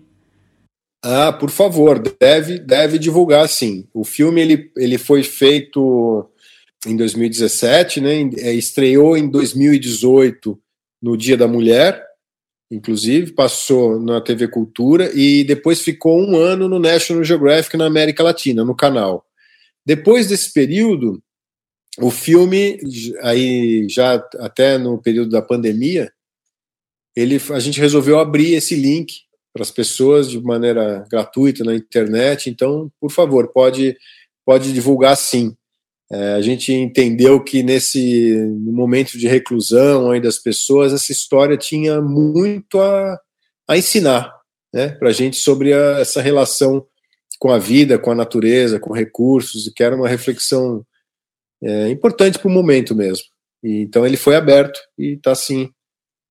Ah, 1.07 1.33
por 1.33 1.51
favor, 1.51 1.99
deve, 1.99 2.59
deve 2.59 2.99
divulgar 2.99 3.47
sim. 3.49 3.87
O 3.93 4.05
filme 4.05 4.41
ele, 4.41 4.73
ele 4.77 4.97
foi 4.97 5.23
feito 5.23 6.27
em 6.87 6.97
2017, 6.97 8.01
né? 8.01 8.31
É, 8.39 8.53
estreou 8.55 9.17
em 9.17 9.29
2018 9.29 10.59
no 11.03 11.17
Dia 11.17 11.37
da 11.37 11.47
Mulher 11.47 12.03
inclusive, 12.75 13.33
passou 13.33 14.01
na 14.01 14.21
TV 14.21 14.49
Cultura 14.49 15.11
e 15.15 15.45
depois 15.45 15.81
ficou 15.81 16.21
um 16.21 16.37
ano 16.37 16.69
no 16.69 16.79
National 16.79 17.23
Geographic 17.25 17.77
na 17.77 17.87
América 17.87 18.23
Latina, 18.23 18.65
no 18.65 18.75
canal. 18.75 19.25
Depois 19.87 20.29
desse 20.29 20.53
período, 20.53 21.23
o 21.99 22.11
filme, 22.11 22.81
aí 23.23 23.87
já 23.89 24.15
até 24.39 24.79
no 24.79 25.01
período 25.01 25.31
da 25.31 25.43
pandemia, 25.43 26.13
ele, 27.15 27.41
a 27.53 27.61
gente 27.61 27.81
resolveu 27.81 28.19
abrir 28.19 28.55
esse 28.55 28.75
link 28.75 29.24
para 29.55 29.63
as 29.63 29.71
pessoas 29.71 30.29
de 30.29 30.43
maneira 30.43 31.07
gratuita 31.09 31.63
na 31.63 31.77
internet. 31.77 32.51
Então, 32.51 32.91
por 33.01 33.13
favor, 33.13 33.53
pode, 33.53 33.97
pode 34.45 34.73
divulgar 34.73 35.17
sim. 35.17 35.57
É, 36.11 36.35
a 36.35 36.41
gente 36.41 36.73
entendeu 36.73 37.43
que 37.43 37.63
nesse 37.63 38.35
momento 38.61 39.17
de 39.17 39.29
reclusão 39.29 40.11
aí 40.11 40.21
das 40.21 40.39
pessoas, 40.39 40.93
essa 40.93 41.13
história 41.13 41.57
tinha 41.57 42.03
muito 42.03 42.81
a, 42.81 43.17
a 43.69 43.79
ensinar 43.79 44.35
né, 44.73 44.89
para 44.89 45.11
a 45.11 45.13
gente 45.13 45.37
sobre 45.37 45.73
a, 45.73 46.01
essa 46.01 46.21
relação 46.21 46.85
com 47.39 47.53
a 47.53 47.59
vida, 47.59 47.99
com 47.99 48.11
a 48.11 48.15
natureza, 48.15 48.81
com 48.81 48.93
recursos, 48.93 49.69
e 49.69 49.73
que 49.73 49.85
era 49.85 49.95
uma 49.95 50.09
reflexão 50.09 50.85
é, 51.63 51.89
importante 51.91 52.41
para 52.41 52.49
o 52.49 52.53
momento 52.53 52.93
mesmo. 52.95 53.27
E, 53.63 53.83
então 53.83 54.05
ele 54.05 54.17
foi 54.17 54.35
aberto 54.35 54.81
e 54.99 55.15
está 55.15 55.31
assim, 55.31 55.71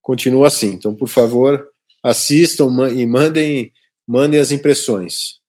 continua 0.01 0.47
assim. 0.47 0.73
Então, 0.73 0.93
por 0.93 1.07
favor, 1.07 1.72
assistam 2.03 2.67
e 2.93 3.05
mandem, 3.05 3.71
mandem 4.07 4.39
as 4.39 4.51
impressões. 4.51 5.39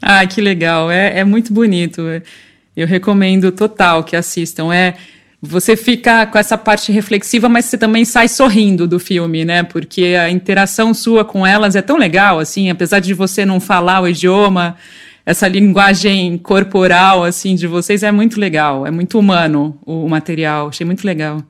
Ah, 0.00 0.26
que 0.26 0.40
legal, 0.40 0.90
é, 0.90 1.20
é 1.20 1.24
muito 1.24 1.52
bonito. 1.52 2.02
Eu 2.74 2.86
recomendo 2.86 3.52
total 3.52 4.02
que 4.02 4.16
assistam. 4.16 4.72
É 4.72 4.96
você 5.44 5.76
fica 5.76 6.24
com 6.24 6.38
essa 6.38 6.56
parte 6.56 6.92
reflexiva, 6.92 7.48
mas 7.48 7.64
você 7.64 7.76
também 7.76 8.04
sai 8.04 8.28
sorrindo 8.28 8.86
do 8.86 9.00
filme, 9.00 9.44
né? 9.44 9.64
Porque 9.64 10.14
a 10.16 10.30
interação 10.30 10.94
sua 10.94 11.24
com 11.24 11.44
elas 11.44 11.74
é 11.74 11.82
tão 11.82 11.96
legal, 11.96 12.38
assim, 12.38 12.70
apesar 12.70 13.00
de 13.00 13.12
você 13.12 13.44
não 13.44 13.58
falar 13.58 14.00
o 14.02 14.08
idioma, 14.08 14.76
essa 15.26 15.48
linguagem 15.48 16.38
corporal, 16.38 17.24
assim, 17.24 17.56
de 17.56 17.66
vocês 17.66 18.04
é 18.04 18.12
muito 18.12 18.38
legal, 18.38 18.86
é 18.86 18.90
muito 18.92 19.18
humano 19.18 19.76
o, 19.84 20.08
material, 20.08 20.68
achei 20.68 20.86
muito 20.86 21.04
legal. 21.04 21.42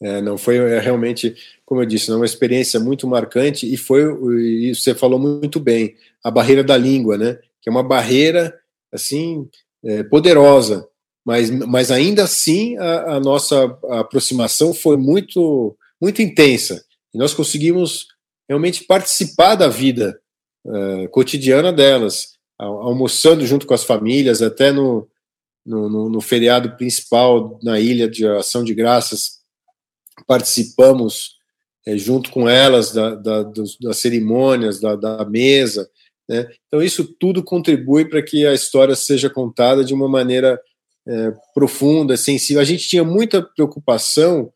É, 0.00 0.20
não 0.20 0.36
foi 0.36 0.56
é, 0.56 0.78
realmente, 0.78 1.34
como 1.64 1.80
eu 1.80 1.86
disse, 1.86 2.10
é 2.10 2.14
uma 2.14 2.26
experiência 2.26 2.78
muito 2.78 3.06
marcante 3.06 3.72
e 3.72 3.76
foi, 3.76 4.02
e 4.40 4.74
você 4.74 4.94
falou 4.94 5.18
muito 5.18 5.58
bem, 5.58 5.94
a 6.22 6.30
barreira 6.30 6.62
da 6.62 6.76
língua, 6.76 7.16
né? 7.16 7.38
Que 7.62 7.68
é 7.68 7.72
uma 7.72 7.82
barreira, 7.82 8.54
assim, 8.92 9.48
é, 9.84 10.02
poderosa, 10.02 10.86
mas, 11.26 11.50
mas 11.50 11.90
ainda 11.90 12.22
assim 12.22 12.76
a, 12.78 13.16
a, 13.16 13.20
nossa 13.20 13.64
aproximação 13.90 14.72
foi 14.72 14.96
muito, 14.96 15.76
muito 16.00 16.22
intensa. 16.22 16.84
E 17.12 17.18
nós 17.18 17.34
conseguimos 17.34 18.06
realmente 18.48 18.84
participar 18.84 19.56
da 19.56 19.66
vida 19.66 20.20
uh, 20.64 21.08
cotidiana 21.08 21.72
delas, 21.72 22.36
almoçando 22.58 23.44
junto 23.44 23.66
com 23.66 23.74
as 23.74 23.82
famílias, 23.82 24.40
até 24.40 24.70
no, 24.70 25.08
no, 25.64 25.88
no, 25.88 26.08
no, 26.08 26.20
feriado 26.20 26.76
principal 26.76 27.58
na 27.60 27.80
ilha 27.80 28.08
de 28.08 28.24
Ação 28.26 28.62
de 28.62 28.72
Graças, 28.72 29.35
participamos 30.26 31.36
é, 31.86 31.96
junto 31.96 32.30
com 32.30 32.48
elas 32.48 32.92
da, 32.92 33.14
da, 33.14 33.42
dos, 33.42 33.78
das 33.78 33.98
cerimônias, 33.98 34.80
da, 34.80 34.96
da 34.96 35.24
mesa, 35.24 35.88
né? 36.28 36.48
Então, 36.66 36.82
isso 36.82 37.04
tudo 37.18 37.42
contribui 37.42 38.04
para 38.04 38.22
que 38.22 38.46
a 38.46 38.52
história 38.52 38.96
seja 38.96 39.30
contada 39.30 39.84
de 39.84 39.94
uma 39.94 40.08
maneira 40.08 40.60
é, 41.06 41.32
profunda, 41.54 42.16
sensível. 42.16 42.60
A 42.60 42.64
gente 42.64 42.88
tinha 42.88 43.04
muita 43.04 43.42
preocupação 43.42 44.52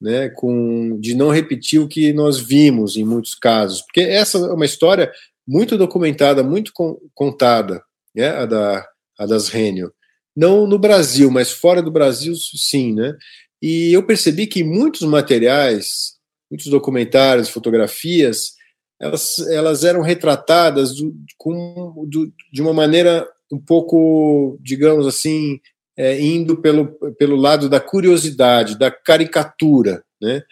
né, 0.00 0.28
com, 0.28 0.98
de 1.00 1.14
não 1.14 1.30
repetir 1.30 1.80
o 1.80 1.88
que 1.88 2.12
nós 2.12 2.38
vimos 2.38 2.96
em 2.96 3.04
muitos 3.04 3.34
casos, 3.34 3.80
porque 3.80 4.00
essa 4.00 4.36
é 4.36 4.52
uma 4.52 4.66
história 4.66 5.10
muito 5.48 5.78
documentada, 5.78 6.42
muito 6.42 6.72
con 6.74 6.98
contada, 7.14 7.82
né, 8.14 8.28
a, 8.28 8.44
da, 8.44 8.86
a 9.18 9.26
das 9.26 9.48
Rênio. 9.48 9.92
Não 10.36 10.66
no 10.66 10.78
Brasil, 10.78 11.30
mas 11.30 11.50
fora 11.50 11.80
do 11.80 11.90
Brasil, 11.90 12.34
sim. 12.36 12.92
Né? 12.92 13.14
E 13.62 13.92
eu 13.92 14.02
percebi 14.02 14.46
que 14.46 14.62
muitos 14.62 15.02
materiais, 15.02 16.14
muitos 16.50 16.66
documentários, 16.68 17.48
fotografias, 17.48 18.52
elas, 19.00 19.38
elas 19.50 19.84
eram 19.84 20.00
retratadas 20.02 20.94
do, 20.94 21.14
com, 21.36 22.06
do, 22.08 22.32
de 22.52 22.62
uma 22.62 22.72
maneira 22.72 23.28
um 23.52 23.58
pouco, 23.58 24.58
digamos 24.60 25.06
assim, 25.06 25.60
é, 25.96 26.20
indo 26.20 26.60
pelo, 26.60 26.88
pelo 27.18 27.36
lado 27.36 27.68
da 27.68 27.80
curiosidade, 27.80 28.78
da 28.78 28.90
caricatura, 28.90 30.02
né? 30.20 30.42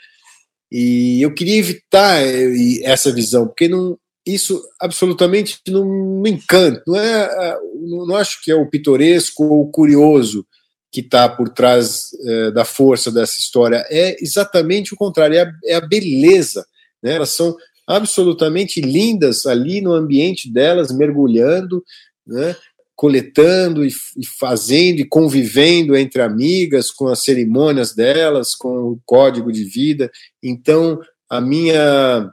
E 0.71 1.23
eu 1.23 1.33
queria 1.33 1.57
evitar 1.57 2.23
é, 2.23 2.53
essa 2.83 3.12
visão, 3.12 3.47
porque 3.47 3.69
não, 3.69 3.99
isso 4.27 4.61
absolutamente 4.81 5.61
não 5.69 5.85
me 6.21 6.31
encanta. 6.31 6.83
Não 6.87 6.97
é, 6.97 7.59
não 8.07 8.17
acho 8.17 8.43
que 8.43 8.51
é 8.51 8.55
o 8.55 8.69
pitoresco 8.69 9.45
ou 9.45 9.62
o 9.62 9.71
curioso 9.71 10.47
que 10.94 11.00
está 11.00 11.28
por 11.28 11.48
trás 11.48 12.11
é, 12.24 12.50
da 12.52 12.64
força 12.64 13.11
dessa 13.11 13.37
história. 13.37 13.85
É 13.90 14.16
exatamente 14.22 14.94
o 14.94 14.96
contrário. 14.96 15.37
É 15.37 15.42
a, 15.42 15.52
é 15.64 15.74
a 15.74 15.80
beleza. 15.80 16.64
Né? 17.02 17.14
Elas 17.14 17.30
são 17.30 17.57
absolutamente 17.85 18.80
lindas 18.80 19.44
ali 19.44 19.80
no 19.80 19.92
ambiente 19.92 20.48
delas, 20.48 20.92
mergulhando, 20.92 21.85
né, 22.24 22.54
coletando 22.94 23.85
e, 23.85 23.88
e, 24.16 24.24
fazendo 24.24 25.00
e 25.00 25.04
convivendo 25.04 25.96
entre 25.96 26.22
amigas, 26.22 26.92
com 26.92 27.09
as 27.09 27.24
cerimônias 27.24 27.92
delas, 27.92 28.54
com 28.54 28.92
o 28.92 29.00
código 29.04 29.50
de 29.50 29.64
vida. 29.64 30.12
Então, 30.40 31.00
a 31.28 31.40
minha 31.40 32.30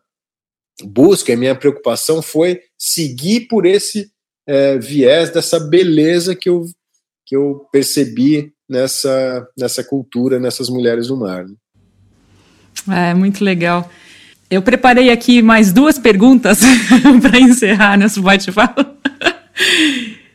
busca, 0.83 1.33
a 1.33 1.37
minha 1.37 1.55
preocupação 1.55 2.21
foi 2.21 2.61
seguir 2.77 3.47
por 3.47 3.65
esse 3.65 4.11
é, 4.47 4.77
viés 4.77 5.31
dessa 5.31 5.59
beleza 5.59 6.35
que 6.35 6.47
eu, 6.47 6.65
que 7.31 7.35
eu 7.37 7.65
percebi 7.71 8.51
nessa, 8.69 9.47
nessa 9.57 9.81
cultura, 9.81 10.37
nessas 10.37 10.67
mulheres 10.67 11.07
do 11.07 11.15
mar. 11.15 11.45
Né? 12.85 13.11
É 13.11 13.13
muito 13.13 13.41
legal. 13.41 13.89
Eu 14.49 14.61
preparei 14.61 15.09
aqui 15.09 15.41
mais 15.41 15.71
duas 15.71 15.97
perguntas 15.97 16.59
para 17.23 17.39
encerrar 17.39 17.97
nosso 17.97 18.21
bate-papo. 18.21 18.85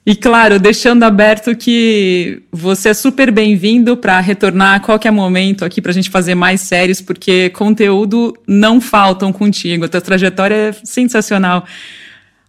E 0.07 0.17
claro, 0.17 0.59
deixando 0.59 1.03
aberto 1.03 1.55
que 1.55 2.43
você 2.51 2.89
é 2.89 2.95
super 2.95 3.31
bem-vindo 3.31 3.95
para 3.99 4.19
retornar 4.19 4.77
a 4.77 4.81
qualquer 4.81 5.11
momento 5.11 5.67
aqui 5.67 5.83
para 5.83 5.91
a 5.91 5.95
gente 5.95 6.09
fazer 6.09 6.35
mais 6.35 6.63
séries, 6.63 7.03
porque 7.03 7.51
conteúdo 7.51 8.33
não 8.49 8.81
faltam 8.81 9.35
contigo. 9.35 9.85
A 9.85 9.89
tua 9.89 10.01
trajetória 10.01 10.55
é 10.55 10.73
sensacional. 10.73 11.67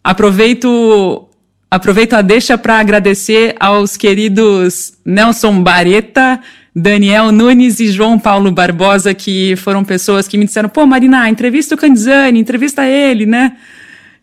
Aproveito, 0.01 1.26
aproveito 1.69 2.13
a 2.13 2.21
deixa 2.21 2.58
para 2.58 2.80
agradecer 2.80 3.56
aos 3.60 3.97
queridos 3.97 4.93
Nelson 5.06 5.62
Bareta, 5.62 6.39
Daniel 6.75 7.32
Nunes 7.32 7.80
e 7.80 7.88
João 7.88 8.19
Paulo 8.19 8.51
Barbosa, 8.51 9.13
que 9.13 9.56
foram 9.58 9.84
pessoas 9.84 10.27
que 10.27 10.38
me 10.38 10.45
disseram: 10.45 10.69
pô, 10.69 10.86
Marina, 10.86 11.30
entrevista 11.30 11.75
o 11.75 11.77
Canzani, 11.77 12.39
entrevista 12.39 12.86
ele, 12.86 13.25
né? 13.25 13.58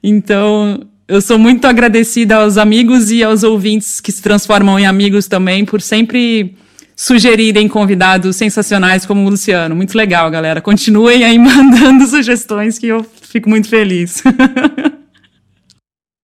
Então, 0.03 0.87
eu 1.09 1.21
sou 1.21 1.39
muito 1.39 1.67
agradecida 1.67 2.37
aos 2.37 2.57
amigos 2.57 3.11
e 3.11 3.23
aos 3.23 3.43
ouvintes 3.43 4.01
que 4.01 4.13
se 4.13 4.23
transformam 4.23 4.79
em 4.79 4.87
amigos 4.87 5.27
também 5.27 5.65
por 5.65 5.81
sempre 5.81 6.55
sugerirem 6.97 7.67
convidados 7.69 8.37
sensacionais 8.37 9.05
como 9.05 9.27
o 9.27 9.29
Luciano. 9.29 9.75
Muito 9.75 9.97
legal, 9.97 10.31
galera. 10.31 10.61
Continuem 10.61 11.25
aí 11.25 11.37
mandando 11.41 12.07
sugestões 12.07 12.79
que 12.79 12.87
eu 12.87 13.05
fico 13.23 13.49
muito 13.51 13.69
feliz. 13.69 14.23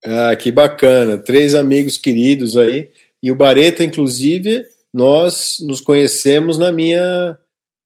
ah, 0.04 0.34
que 0.36 0.50
bacana. 0.50 1.18
Três 1.18 1.54
amigos 1.54 1.96
queridos 1.96 2.56
aí. 2.56 2.90
E 3.22 3.30
o 3.30 3.36
Bareta, 3.36 3.84
inclusive, 3.84 4.64
nós 4.92 5.58
nos 5.60 5.80
conhecemos 5.80 6.58
na 6.58 6.72
minha 6.72 7.38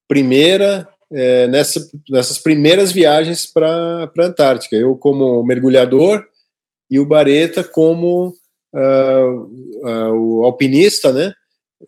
primeira, 0.07 0.87
é, 1.11 1.47
nessa, 1.47 1.89
nessas 2.09 2.37
primeiras 2.37 2.91
viagens 2.91 3.45
para 3.45 4.11
a 4.17 4.21
Antártica. 4.21 4.75
Eu 4.75 4.95
como 4.95 5.43
mergulhador 5.43 6.25
e 6.89 6.99
o 6.99 7.05
Bareta 7.05 7.63
como 7.63 8.33
uh, 8.73 9.87
uh, 9.87 10.13
o 10.13 10.45
alpinista, 10.45 11.11
né? 11.11 11.33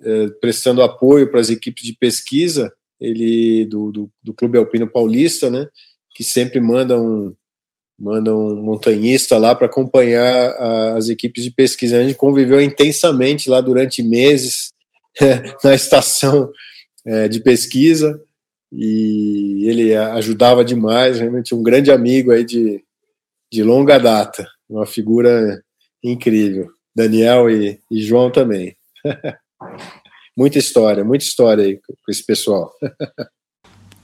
É, 0.04 0.28
prestando 0.42 0.84
apoio 0.84 1.32
para 1.32 1.40
as 1.40 1.50
equipes 1.50 1.84
de 1.84 1.94
pesquisa, 1.94 2.72
ele 3.00 3.66
do, 3.66 3.92
do, 3.92 4.12
do, 4.22 4.34
Clube 4.34 4.58
Alpino 4.58 4.88
Paulista, 4.88 5.50
né, 5.50 5.68
que 6.14 6.24
sempre 6.24 6.60
manda 6.60 7.00
um, 7.00 7.34
manda 8.00 8.36
um 8.36 8.62
montanhista 8.62 9.38
lá 9.38 9.56
para 9.56 9.66
acompanhar 9.66 10.52
as 10.96 11.10
equipes 11.10 11.44
de 11.44 11.52
pesquisa. 11.52 11.98
A 11.98 12.04
gente 12.04 12.16
conviveu 12.16 12.62
intensamente 12.62 13.50
lá 13.50 13.60
durante 13.60 14.04
meses 14.04 14.72
na 15.64 15.74
estação 15.74 16.52
é, 17.06 17.28
de 17.28 17.40
pesquisa 17.40 18.22
e 18.72 19.66
ele 19.68 19.96
ajudava 19.96 20.64
demais, 20.64 21.20
realmente 21.20 21.56
um 21.56 21.64
grande 21.64 21.92
amigo 21.92 22.32
aí 22.32 22.44
de, 22.44 22.84
de 23.52 23.64
longa 23.64 23.98
data, 23.98 24.48
uma 24.70 24.86
figura 24.86 25.64
incrível. 26.04 26.70
Daniel 26.96 27.50
e, 27.50 27.80
e 27.92 28.02
João 28.02 28.32
também. 28.32 28.76
muita 30.36 30.58
história, 30.58 31.04
muita 31.04 31.24
história 31.24 31.64
aí 31.64 31.78
com 31.78 32.12
esse 32.12 32.26
pessoal. 32.26 32.72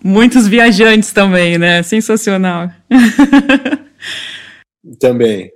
Muitos 0.03 0.47
viajantes 0.47 1.13
também, 1.13 1.57
né? 1.57 1.81
Sensacional. 1.81 2.69
também. 4.99 5.49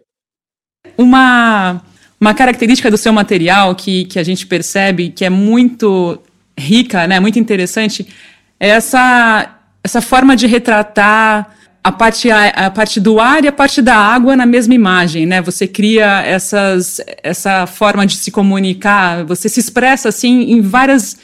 Uma, 0.98 1.82
uma 2.20 2.34
característica 2.34 2.90
do 2.90 2.98
seu 2.98 3.12
material 3.12 3.76
que, 3.76 4.06
que 4.06 4.18
a 4.18 4.24
gente 4.24 4.48
percebe 4.48 5.10
que 5.10 5.26
é 5.26 5.30
muito 5.30 6.22
rica, 6.58 7.06
né? 7.08 7.20
Muito 7.20 7.38
interessante, 7.38 8.08
é 8.60 8.70
essa, 8.70 9.60
essa 9.84 10.02
forma 10.02 10.36
de 10.36 10.48
retratar 10.48 11.56
a 11.84 11.92
parte, 11.92 12.32
a, 12.32 12.48
a, 12.48 12.72
parte 12.72 13.00
do 13.00 13.20
ar 13.20 13.46
e 13.46 13.48
a 13.48 13.52
parte 13.52 13.82
da 13.82 13.96
água 13.96 14.36
na 14.36 14.46
mesma 14.46 14.74
imagem, 14.74 15.26
né? 15.26 15.42
Você 15.42 15.68
cria 15.68 16.22
essas, 16.22 17.00
essa 17.22 17.68
forma 17.68 18.06
de 18.06 18.16
se 18.16 18.32
comunicar, 18.32 19.24
você 19.24 19.48
se 19.48 19.60
expressa 19.60 20.10
assim 20.10 20.52
em 20.52 20.62
várias 20.62 21.18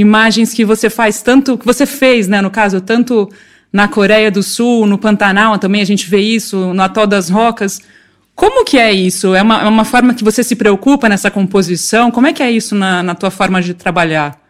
imagens 0.00 0.54
que 0.54 0.64
você 0.64 0.88
faz, 0.88 1.22
tanto 1.22 1.58
que 1.58 1.66
você 1.66 1.84
fez, 1.84 2.28
né? 2.28 2.40
No 2.40 2.50
caso, 2.50 2.80
tanto 2.80 3.28
na 3.72 3.88
Coreia 3.88 4.30
do 4.30 4.42
Sul, 4.42 4.86
no 4.86 4.98
Pantanal 4.98 5.58
também 5.58 5.80
a 5.80 5.84
gente 5.84 6.08
vê 6.08 6.20
isso, 6.20 6.72
no 6.72 6.82
Atol 6.82 7.06
das 7.06 7.28
Rocas. 7.28 7.80
Como 8.34 8.64
que 8.64 8.78
é 8.78 8.92
isso? 8.92 9.34
É 9.34 9.42
uma, 9.42 9.62
é 9.62 9.66
uma 9.66 9.84
forma 9.84 10.14
que 10.14 10.22
você 10.22 10.44
se 10.44 10.54
preocupa 10.54 11.08
nessa 11.08 11.30
composição? 11.30 12.10
Como 12.10 12.26
é 12.26 12.32
que 12.32 12.42
é 12.42 12.50
isso 12.50 12.74
na, 12.74 13.02
na 13.02 13.14
tua 13.14 13.30
forma 13.30 13.60
de 13.60 13.74
trabalhar? 13.74 14.40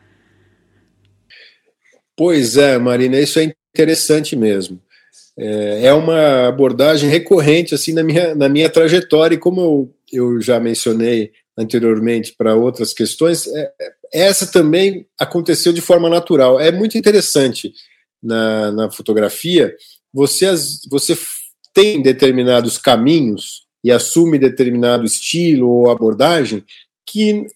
Pois 2.16 2.56
é, 2.56 2.78
Marina, 2.78 3.18
isso 3.18 3.38
é 3.38 3.52
interessante 3.74 4.36
mesmo 4.36 4.80
é, 5.38 5.86
é 5.86 5.92
uma 5.92 6.48
abordagem 6.48 7.08
recorrente 7.08 7.74
assim 7.74 7.92
na 7.92 8.02
minha, 8.02 8.34
na 8.34 8.48
minha 8.48 8.68
trajetória 8.68 9.36
e 9.36 9.38
como 9.38 9.60
eu, 9.60 9.94
eu 10.12 10.40
já 10.40 10.58
mencionei 10.58 11.30
anteriormente 11.58 12.34
para 12.38 12.54
outras 12.54 12.92
questões, 12.92 13.46
é, 13.48 13.72
essa 14.12 14.46
também 14.46 15.06
aconteceu 15.18 15.72
de 15.72 15.80
forma 15.80 16.08
natural. 16.08 16.60
É 16.60 16.70
muito 16.70 16.96
interessante 16.96 17.72
na, 18.22 18.70
na 18.70 18.90
fotografia, 18.90 19.74
você, 20.14 20.46
você 20.88 21.18
tem 21.74 22.00
determinados 22.00 22.78
caminhos 22.78 23.66
e 23.84 23.90
assume 23.90 24.38
determinado 24.38 25.04
estilo 25.04 25.68
ou 25.68 25.90
abordagem 25.90 26.64
que 27.06 27.46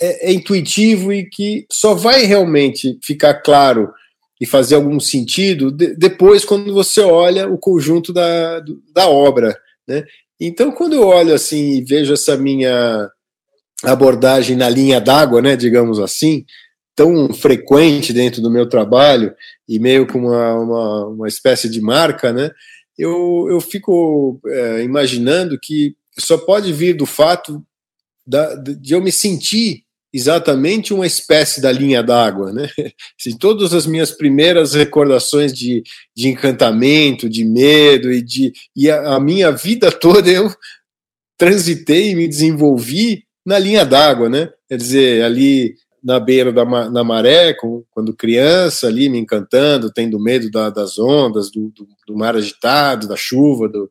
é, 0.00 0.30
é 0.30 0.32
intuitivo 0.32 1.12
e 1.12 1.28
que 1.28 1.66
só 1.70 1.94
vai 1.94 2.24
realmente 2.24 2.98
ficar 3.02 3.34
claro 3.34 3.92
e 4.40 4.46
fazer 4.46 4.74
algum 4.74 4.98
sentido 4.98 5.70
de, 5.70 5.94
depois 5.94 6.44
quando 6.44 6.72
você 6.72 7.00
olha 7.00 7.48
o 7.48 7.58
conjunto 7.58 8.12
da, 8.12 8.60
da 8.92 9.08
obra, 9.08 9.56
né? 9.86 10.04
Então, 10.38 10.70
quando 10.70 10.94
eu 10.94 11.06
olho 11.06 11.34
assim 11.34 11.78
e 11.78 11.84
vejo 11.84 12.12
essa 12.12 12.36
minha 12.36 13.10
abordagem 13.82 14.56
na 14.56 14.68
linha 14.68 15.00
d'água, 15.00 15.42
né, 15.42 15.56
digamos 15.56 15.98
assim, 15.98 16.44
tão 16.94 17.32
frequente 17.32 18.12
dentro 18.12 18.40
do 18.40 18.50
meu 18.50 18.68
trabalho 18.68 19.34
e 19.68 19.78
meio 19.78 20.06
com 20.06 20.20
uma, 20.20 20.54
uma, 20.54 21.06
uma 21.08 21.28
espécie 21.28 21.68
de 21.68 21.80
marca, 21.80 22.32
né, 22.32 22.50
eu, 22.98 23.46
eu 23.50 23.60
fico 23.60 24.40
é, 24.46 24.82
imaginando 24.82 25.58
que 25.60 25.94
só 26.18 26.38
pode 26.38 26.72
vir 26.72 26.94
do 26.94 27.04
fato 27.04 27.62
da, 28.26 28.54
de 28.54 28.94
eu 28.94 29.02
me 29.02 29.12
sentir 29.12 29.84
exatamente 30.12 30.94
uma 30.94 31.06
espécie 31.06 31.60
da 31.60 31.70
linha 31.70 32.02
d'água, 32.02 32.50
né? 32.50 32.70
Se 33.20 33.36
todas 33.36 33.74
as 33.74 33.86
minhas 33.86 34.10
primeiras 34.10 34.72
recordações 34.72 35.52
de, 35.52 35.82
de 36.16 36.28
encantamento, 36.28 37.28
de 37.28 37.44
medo 37.44 38.10
e 38.10 38.22
de 38.22 38.52
e 38.74 38.90
a, 38.90 39.16
a 39.16 39.20
minha 39.20 39.50
vida 39.50 39.92
toda 39.92 40.30
eu 40.30 40.50
transitei 41.36 42.12
e 42.12 42.14
me 42.14 42.26
desenvolvi 42.26 43.25
na 43.46 43.58
linha 43.58 43.84
d'água, 43.84 44.28
né? 44.28 44.52
Quer 44.68 44.76
dizer, 44.76 45.24
ali 45.24 45.76
na 46.02 46.18
beira 46.18 46.52
da 46.52 46.64
na 46.64 47.04
maré, 47.04 47.54
com, 47.54 47.84
quando 47.90 48.14
criança, 48.14 48.88
ali 48.88 49.08
me 49.08 49.18
encantando, 49.18 49.92
tendo 49.92 50.20
medo 50.20 50.50
da, 50.50 50.68
das 50.68 50.98
ondas, 50.98 51.50
do, 51.50 51.68
do, 51.70 51.88
do, 52.06 52.16
mar 52.16 52.36
agitado, 52.36 53.08
da 53.08 53.16
chuva, 53.16 53.68
do, 53.68 53.88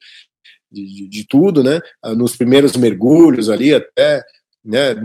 de, 0.71 1.07
de, 1.07 1.27
tudo, 1.27 1.63
né? 1.63 1.79
Nos 2.15 2.35
primeiros 2.35 2.75
mergulhos 2.75 3.49
ali 3.49 3.73
até 3.73 4.23
né, 4.63 4.95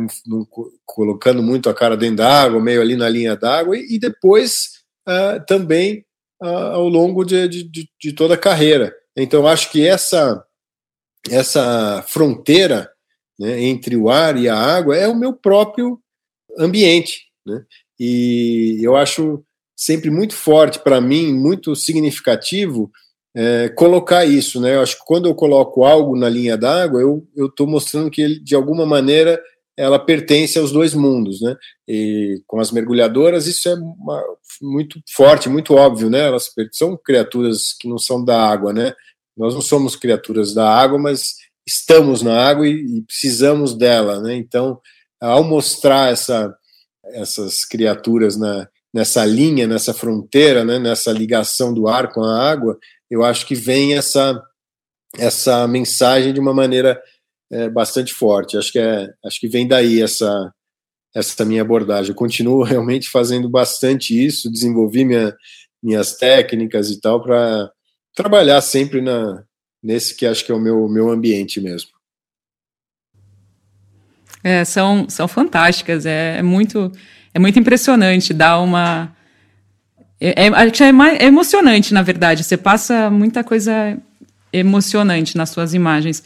colocando 0.87 1.43
muito 1.43 1.69
a 1.69 1.75
cara 1.75 1.97
dentro 1.97 2.17
d'água, 2.17 2.61
meio 2.61 2.81
ali 2.81 2.97
na 2.97 3.09
linha 3.09 3.37
d'água, 3.37 3.77
e, 3.77 3.97
e, 3.97 3.99
depois 3.99 4.71
uh, 5.07 5.45
também 5.47 6.05
uh, 6.43 6.47
ao 6.47 6.89
longo 6.89 7.25
de, 7.25 7.47
de, 7.47 7.89
de, 8.01 8.13
toda 8.13 8.35
a 8.35 8.39
carreira. 8.39 8.95
Então, 9.15 9.47
acho 9.47 9.71
que 9.71 9.87
essa, 9.87 10.43
essa 11.29 12.03
fronteira 12.09 12.91
né, 13.41 13.63
entre 13.63 13.97
o 13.97 14.11
ar 14.11 14.37
e 14.37 14.51
a 14.51 14.55
água 14.55 14.95
é 14.95 15.09
o 15.09 15.17
meu 15.17 15.33
próprio 15.33 15.99
ambiente. 16.59 17.23
Né? 17.47 17.65
E 17.99 18.79
eu 18.83 18.95
acho 18.95 19.43
sempre 19.75 20.11
muito 20.11 20.35
forte 20.35 20.79
para 20.79 21.01
mim, 21.01 21.33
muito 21.33 21.75
significativo, 21.75 22.91
é, 23.35 23.71
colocar 23.71 24.27
isso, 24.27 24.61
né? 24.61 24.75
Eu 24.75 24.83
acho 24.83 24.99
que 24.99 25.05
quando 25.07 25.27
eu 25.27 25.35
coloco 25.35 25.85
algo 25.85 26.17
na 26.17 26.29
linha 26.29 26.57
d'água, 26.57 27.01
eu 27.01 27.47
estou 27.47 27.67
mostrando 27.67 28.11
que 28.11 28.21
ele, 28.21 28.41
de 28.41 28.55
alguma 28.55 28.85
maneira, 28.85 29.41
ela 29.77 29.99
pertence 29.99 30.59
aos 30.59 30.73
dois 30.73 30.93
mundos, 30.93 31.41
né? 31.41 31.57
E 31.89 32.43
com 32.47 32.61
as 32.61 32.71
mergulhadoras 32.71 33.47
isso 33.47 33.69
é 33.69 33.75
uma, 33.75 34.23
muito 34.61 35.01
forte, 35.15 35.49
muito 35.49 35.75
óbvio, 35.75 36.11
né? 36.11 36.27
Elas 36.27 36.53
são 36.73 36.99
criaturas 37.03 37.73
que 37.81 37.89
não 37.89 37.97
são 37.97 38.23
da 38.23 38.39
água, 38.39 38.73
né? 38.73 38.93
Nós 39.37 39.55
não 39.55 39.63
somos 39.63 39.97
criaturas 39.97 40.53
da 40.53 40.69
água, 40.69 40.99
mas 40.99 41.37
estamos 41.71 42.21
na 42.21 42.37
água 42.37 42.67
e, 42.67 42.99
e 42.99 43.03
precisamos 43.03 43.75
dela, 43.77 44.21
né? 44.21 44.35
Então, 44.35 44.81
ao 45.21 45.45
mostrar 45.45 46.13
essa, 46.13 46.53
essas 47.05 47.65
criaturas 47.65 48.37
na, 48.37 48.69
nessa 48.93 49.25
linha, 49.25 49.67
nessa 49.67 49.95
fronteira, 49.95 50.65
né? 50.65 50.79
Nessa 50.79 51.13
ligação 51.13 51.73
do 51.73 51.87
ar 51.87 52.13
com 52.13 52.23
a 52.23 52.51
água, 52.51 52.77
eu 53.09 53.25
acho 53.25 53.47
que 53.47 53.55
vem 53.55 53.97
essa 53.97 54.43
essa 55.19 55.67
mensagem 55.67 56.33
de 56.33 56.39
uma 56.39 56.55
maneira 56.55 57.01
é, 57.51 57.69
bastante 57.69 58.13
forte. 58.15 58.57
Acho 58.57 58.71
que 58.71 58.79
é, 58.79 59.09
acho 59.25 59.41
que 59.41 59.49
vem 59.49 59.67
daí 59.67 60.03
essa 60.03 60.53
essa 61.15 61.45
minha 61.45 61.63
abordagem. 61.63 62.11
Eu 62.11 62.17
continuo 62.17 62.63
realmente 62.63 63.09
fazendo 63.09 63.49
bastante 63.49 64.15
isso, 64.15 64.51
desenvolvi 64.51 65.05
minha, 65.05 65.37
minhas 65.83 66.17
técnicas 66.17 66.91
e 66.91 67.01
tal 67.01 67.23
para 67.23 67.71
trabalhar 68.15 68.61
sempre 68.61 69.01
na 69.01 69.45
nesse 69.83 70.15
que 70.15 70.27
acho 70.27 70.45
que 70.45 70.53
é 70.53 70.55
o 70.55 70.61
meu 70.61 70.89
meu 70.89 71.11
ambiente 71.11 71.61
mesmo. 71.61 71.91
É, 74.43 74.65
são, 74.65 75.07
são 75.09 75.29
fantásticas, 75.29 76.07
é, 76.07 76.39
é 76.39 76.43
muito 76.43 76.91
é 77.35 77.39
muito 77.39 77.59
impressionante, 77.59 78.33
dá 78.33 78.59
uma 78.59 79.15
é, 80.21 80.47
é, 80.47 80.49
é, 80.49 81.25
é 81.25 81.27
emocionante, 81.27 81.95
na 81.95 82.03
verdade. 82.03 82.45
Você 82.45 82.57
passa 82.57 83.11
muita 83.11 83.43
coisa 83.43 83.97
emocionante 84.53 85.37
nas 85.37 85.51
suas 85.51 85.73
imagens. 85.73 86.23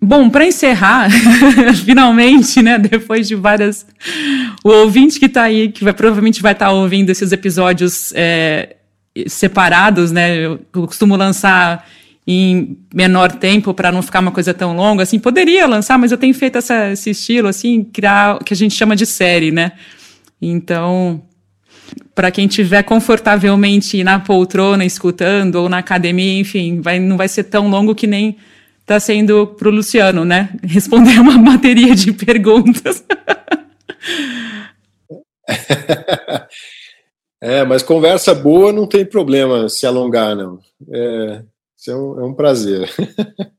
Bom, 0.00 0.28
para 0.28 0.44
encerrar, 0.44 1.08
finalmente, 1.84 2.60
né, 2.60 2.78
depois 2.78 3.26
de 3.26 3.34
várias. 3.34 3.86
O 4.62 4.68
ouvinte 4.68 5.18
que 5.18 5.26
está 5.26 5.44
aí, 5.44 5.70
que 5.70 5.84
vai, 5.84 5.92
provavelmente 5.92 6.42
vai 6.42 6.52
estar 6.52 6.66
tá 6.66 6.72
ouvindo 6.72 7.08
esses 7.10 7.32
episódios 7.32 8.12
é, 8.14 8.76
separados, 9.26 10.10
né? 10.10 10.36
Eu 10.36 10.58
costumo 10.72 11.16
lançar 11.16 11.88
em 12.26 12.78
menor 12.94 13.32
tempo 13.32 13.74
para 13.74 13.90
não 13.90 14.02
ficar 14.02 14.20
uma 14.20 14.30
coisa 14.30 14.54
tão 14.54 14.76
longa, 14.76 15.02
assim, 15.02 15.18
poderia 15.18 15.66
lançar, 15.66 15.98
mas 15.98 16.12
eu 16.12 16.18
tenho 16.18 16.34
feito 16.34 16.58
essa, 16.58 16.92
esse 16.92 17.10
estilo, 17.10 17.48
assim, 17.48 17.82
criar 17.82 18.36
o 18.36 18.44
que 18.44 18.54
a 18.54 18.56
gente 18.56 18.74
chama 18.74 18.94
de 18.94 19.06
série, 19.06 19.50
né? 19.50 19.72
Então, 20.40 21.20
para 22.14 22.30
quem 22.30 22.46
estiver 22.46 22.84
confortavelmente 22.84 24.04
na 24.04 24.20
poltrona 24.20 24.84
escutando 24.84 25.56
ou 25.56 25.68
na 25.68 25.78
academia, 25.78 26.40
enfim, 26.40 26.80
vai, 26.80 27.00
não 27.00 27.16
vai 27.16 27.26
ser 27.28 27.44
tão 27.44 27.68
longo 27.68 27.94
que 27.94 28.06
nem 28.06 28.36
está 28.80 29.00
sendo 29.00 29.46
para 29.46 29.68
o 29.68 29.72
Luciano, 29.72 30.24
né? 30.24 30.50
Responder 30.62 31.18
uma 31.18 31.38
bateria 31.38 31.94
de 31.94 32.12
perguntas. 32.12 33.02
é, 37.40 37.64
mas 37.64 37.82
conversa 37.82 38.34
boa 38.34 38.72
não 38.72 38.86
tem 38.86 39.04
problema 39.04 39.68
se 39.68 39.86
alongar, 39.86 40.36
não. 40.36 40.60
É, 40.90 41.42
isso 41.82 41.90
é 41.90 41.96
um, 41.96 42.20
é 42.20 42.24
um 42.24 42.32
prazer. 42.32 42.88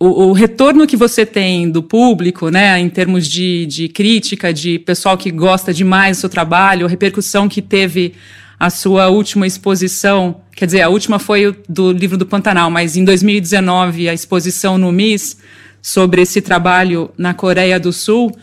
o, 0.00 0.24
o, 0.24 0.32
retorno 0.32 0.84
que 0.84 0.96
você 0.96 1.24
tem 1.24 1.70
do 1.70 1.80
público, 1.80 2.50
né, 2.50 2.76
em 2.80 2.90
termos 2.90 3.28
de, 3.28 3.66
de 3.66 3.88
crítica, 3.88 4.52
de 4.52 4.80
pessoal 4.80 5.16
que 5.16 5.30
gosta 5.30 5.72
demais 5.72 6.16
do 6.16 6.20
seu 6.22 6.28
trabalho, 6.28 6.86
a 6.86 6.88
repercussão 6.88 7.48
que 7.48 7.62
teve 7.62 8.14
a 8.58 8.68
sua 8.68 9.08
última 9.08 9.46
exposição, 9.46 10.40
quer 10.56 10.66
dizer, 10.66 10.82
a 10.82 10.88
última 10.88 11.20
foi 11.20 11.56
do 11.68 11.92
livro 11.92 12.18
do 12.18 12.26
Pantanal, 12.26 12.68
mas 12.68 12.96
em 12.96 13.04
2019 13.04 14.08
a 14.08 14.12
exposição 14.12 14.76
no 14.76 14.90
MIS 14.90 15.38
sobre 15.80 16.22
esse 16.22 16.40
trabalho 16.40 17.12
na 17.16 17.32
Coreia 17.32 17.78
do 17.78 17.92
Sul 17.92 18.36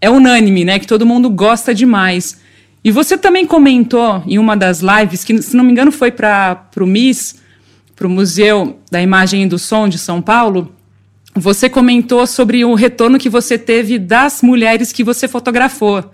é 0.00 0.10
unânime, 0.10 0.64
né, 0.64 0.80
que 0.80 0.86
todo 0.88 1.06
mundo 1.06 1.30
gosta 1.30 1.72
demais. 1.72 2.40
E 2.82 2.90
você 2.90 3.16
também 3.16 3.46
comentou 3.46 4.20
em 4.26 4.36
uma 4.36 4.56
das 4.56 4.80
lives, 4.80 5.22
que 5.22 5.40
se 5.40 5.56
não 5.56 5.62
me 5.62 5.70
engano 5.70 5.92
foi 5.92 6.10
para 6.10 6.68
o 6.76 6.86
MIS, 6.86 7.43
para 7.94 8.06
o 8.06 8.10
Museu 8.10 8.78
da 8.90 9.00
Imagem 9.00 9.44
e 9.44 9.46
do 9.46 9.58
Som 9.58 9.88
de 9.88 9.98
São 9.98 10.20
Paulo, 10.20 10.74
você 11.34 11.68
comentou 11.68 12.26
sobre 12.26 12.64
o 12.64 12.74
retorno 12.74 13.18
que 13.18 13.28
você 13.28 13.58
teve 13.58 13.98
das 13.98 14.42
mulheres 14.42 14.92
que 14.92 15.02
você 15.02 15.26
fotografou, 15.26 16.04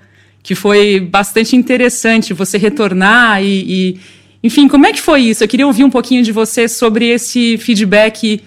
que 0.43 0.55
foi 0.55 1.01
bastante 1.01 1.55
interessante 1.55 2.33
você 2.33 2.57
retornar 2.57 3.43
e, 3.43 3.93
e, 3.93 4.01
enfim, 4.43 4.66
como 4.69 4.87
é 4.87 4.93
que 4.93 5.01
foi 5.01 5.23
isso? 5.23 5.45
Eu 5.45 5.49
queria 5.49 5.66
ouvir 5.66 5.85
um 5.85 5.90
pouquinho 5.90 6.23
de 6.23 6.33
você 6.33 6.66
sobre 6.66 7.09
esse 7.09 7.59
feedback 7.59 8.43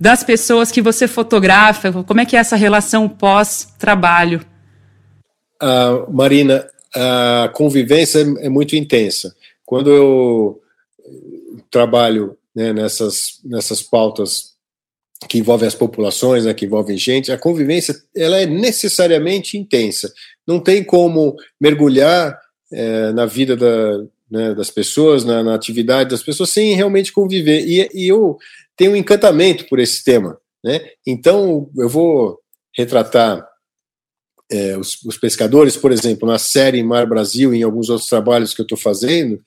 das 0.00 0.24
pessoas 0.24 0.72
que 0.72 0.82
você 0.82 1.06
fotografa, 1.06 2.02
como 2.04 2.20
é 2.20 2.26
que 2.26 2.36
é 2.36 2.40
essa 2.40 2.56
relação 2.56 3.08
pós-trabalho? 3.08 4.40
Uh, 5.62 6.10
Marina, 6.12 6.66
a 6.94 7.50
convivência 7.52 8.20
é, 8.20 8.46
é 8.46 8.48
muito 8.48 8.76
intensa. 8.76 9.34
Quando 9.64 9.90
eu 9.90 10.60
trabalho 11.70 12.36
né, 12.54 12.72
nessas, 12.72 13.40
nessas 13.44 13.82
pautas 13.82 14.54
que 15.28 15.38
envolve 15.38 15.66
as 15.66 15.74
populações, 15.74 16.44
né, 16.44 16.54
que 16.54 16.66
envolvem 16.66 16.96
gente, 16.96 17.32
a 17.32 17.38
convivência 17.38 17.94
ela 18.14 18.38
é 18.38 18.46
necessariamente 18.46 19.56
intensa. 19.56 20.12
Não 20.46 20.60
tem 20.60 20.84
como 20.84 21.36
mergulhar 21.60 22.38
é, 22.72 23.12
na 23.12 23.26
vida 23.26 23.56
da, 23.56 24.04
né, 24.30 24.54
das 24.54 24.70
pessoas, 24.70 25.24
na, 25.24 25.42
na, 25.42 25.54
atividade 25.54 26.10
das 26.10 26.22
pessoas, 26.22 26.50
sem 26.50 26.74
realmente 26.74 27.12
conviver. 27.12 27.64
E, 27.66 27.88
e, 27.94 28.08
eu 28.08 28.36
tenho 28.76 28.92
um 28.92 28.96
encantamento 28.96 29.66
por 29.68 29.78
esse 29.78 30.02
tema. 30.04 30.38
Né? 30.62 30.80
Então, 31.06 31.70
eu 31.76 31.88
vou 31.88 32.40
retratar 32.76 33.46
é, 34.50 34.76
os, 34.76 35.02
os, 35.04 35.16
pescadores, 35.16 35.76
por 35.76 35.92
exemplo, 35.92 36.28
na 36.28 36.38
série 36.38 36.82
Mar 36.82 37.06
Brasil 37.06 37.54
e 37.54 37.58
em 37.58 37.62
alguns 37.62 37.88
outros 37.88 38.08
trabalhos 38.08 38.52
que 38.52 38.60
eu 38.60 38.64
estou 38.64 38.78
fazendo, 38.78 39.40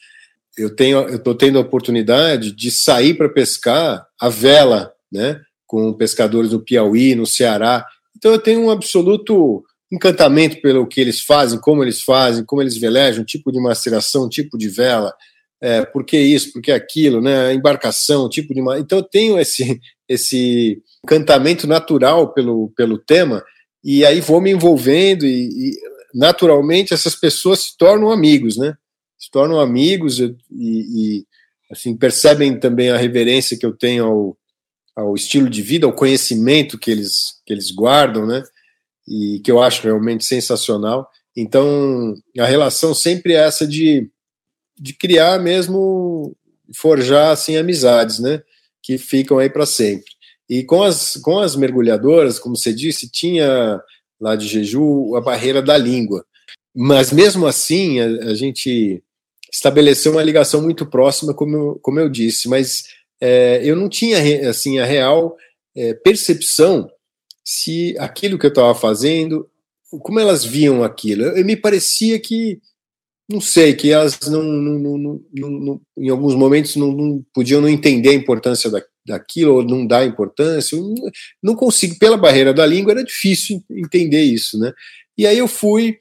eu 0.57 0.75
tenho 0.75 0.99
eu 1.09 1.17
estou 1.17 1.35
tendo 1.35 1.57
a 1.57 1.61
oportunidade 1.61 2.51
de 2.51 2.71
sair 2.71 3.13
para 3.13 3.29
pescar 3.29 4.05
a 4.19 4.29
vela, 4.29 4.91
né? 5.11 5.41
com 5.67 5.93
pescadores 5.93 6.51
no 6.51 6.61
Piauí, 6.61 7.13
no 7.13 7.25
Ceará. 7.25 7.85
Então 8.15 8.31
eu 8.31 8.39
tenho 8.39 8.61
um 8.61 8.71
absoluto 8.71 9.63
encantamento 9.91 10.61
pelo 10.61 10.87
que 10.87 10.99
eles 10.99 11.21
fazem, 11.21 11.59
como 11.59 11.83
eles 11.83 12.01
fazem, 12.01 12.43
como 12.45 12.61
eles 12.61 12.77
velejam, 12.77 13.23
tipo 13.23 13.51
de 13.51 13.59
maceração, 13.59 14.29
tipo 14.29 14.57
de 14.57 14.69
vela, 14.69 15.13
é, 15.61 15.85
por 15.85 16.05
que 16.05 16.17
isso, 16.17 16.53
por 16.53 16.61
que 16.61 16.71
aquilo, 16.71 17.21
né? 17.21 17.53
Embarcação, 17.53 18.29
tipo 18.29 18.53
de. 18.53 18.61
Então 18.79 18.99
eu 18.99 19.03
tenho 19.03 19.39
esse, 19.39 19.79
esse 20.07 20.81
encantamento 21.03 21.67
natural 21.67 22.33
pelo, 22.33 22.71
pelo 22.75 22.97
tema, 22.97 23.43
e 23.83 24.05
aí 24.05 24.21
vou 24.21 24.39
me 24.39 24.51
envolvendo, 24.51 25.25
e, 25.25 25.47
e 25.47 25.71
naturalmente 26.13 26.93
essas 26.93 27.15
pessoas 27.15 27.59
se 27.59 27.77
tornam 27.77 28.11
amigos, 28.11 28.57
né? 28.57 28.75
Se 29.27 29.31
tornam 29.31 29.59
amigos 29.59 30.19
e, 30.19 30.37
e 30.49 31.25
assim, 31.69 31.97
percebem 31.97 32.57
também 32.57 32.91
a 32.91 32.97
reverência 32.97 33.57
que 33.57 33.65
eu 33.65 33.75
tenho 33.75 34.05
ao, 34.05 34.37
ao 34.95 35.15
estilo 35.15 35.49
de 35.49 35.61
vida, 35.61 35.85
ao 35.85 35.91
conhecimento 35.91 36.79
que 36.79 36.89
eles, 36.89 37.41
que 37.45 37.51
eles 37.51 37.69
guardam, 37.71 38.25
né? 38.25 38.41
E 39.05 39.41
que 39.43 39.51
eu 39.51 39.61
acho 39.61 39.83
realmente 39.83 40.23
sensacional. 40.23 41.09
Então, 41.35 42.15
a 42.39 42.45
relação 42.45 42.93
sempre 42.93 43.33
é 43.33 43.39
essa 43.39 43.67
de, 43.67 44.09
de 44.79 44.93
criar 44.93 45.39
mesmo, 45.39 46.33
forjar 46.73 47.31
assim 47.31 47.57
amizades, 47.57 48.19
né? 48.19 48.41
Que 48.81 48.97
ficam 48.97 49.39
aí 49.39 49.49
para 49.49 49.65
sempre. 49.65 50.09
E 50.49 50.63
com 50.63 50.83
as, 50.83 51.17
com 51.17 51.37
as 51.37 51.57
mergulhadoras, 51.57 52.39
como 52.39 52.55
você 52.55 52.73
disse, 52.73 53.11
tinha 53.11 53.81
lá 54.21 54.37
de 54.37 54.47
Jeju 54.47 55.17
a 55.17 55.21
barreira 55.21 55.61
da 55.61 55.77
língua. 55.77 56.25
Mas 56.73 57.11
mesmo 57.11 57.45
assim, 57.45 57.99
a, 57.99 58.05
a 58.29 58.33
gente 58.33 59.03
estabeleceu 59.51 60.11
uma 60.11 60.23
ligação 60.23 60.61
muito 60.61 60.85
próxima, 60.85 61.33
como 61.33 61.55
eu, 61.55 61.79
como 61.81 61.99
eu 61.99 62.09
disse, 62.09 62.47
mas 62.49 62.83
é, 63.21 63.61
eu 63.63 63.75
não 63.75 63.89
tinha 63.89 64.49
assim 64.49 64.79
a 64.79 64.85
real 64.85 65.35
é, 65.75 65.93
percepção 65.93 66.89
se 67.43 67.95
aquilo 67.97 68.37
que 68.37 68.45
eu 68.45 68.49
estava 68.49 68.75
fazendo, 68.75 69.49
como 70.01 70.19
elas 70.19 70.43
viam 70.43 70.83
aquilo. 70.83 71.23
Eu, 71.23 71.37
eu, 71.37 71.45
me 71.45 71.55
parecia 71.55 72.19
que, 72.19 72.59
não 73.29 73.39
sei, 73.39 73.73
que 73.73 73.89
elas 73.89 74.19
não, 74.27 74.43
não, 74.43 74.97
não, 74.97 75.21
não 75.49 75.81
em 75.97 76.09
alguns 76.09 76.35
momentos 76.35 76.75
não, 76.75 77.23
podiam 77.33 77.61
não 77.61 77.69
entender 77.69 78.09
a 78.09 78.13
importância 78.13 78.69
da, 78.69 78.83
daquilo 79.05 79.55
ou 79.55 79.63
não 79.63 79.87
dar 79.87 80.05
importância. 80.05 80.77
Não 81.41 81.55
consigo, 81.55 81.97
pela 81.97 82.17
barreira 82.17 82.53
da 82.53 82.65
língua, 82.65 82.91
era 82.91 83.03
difícil 83.03 83.63
entender 83.71 84.23
isso, 84.23 84.59
né? 84.59 84.73
E 85.17 85.25
aí 85.25 85.37
eu 85.37 85.47
fui, 85.47 85.97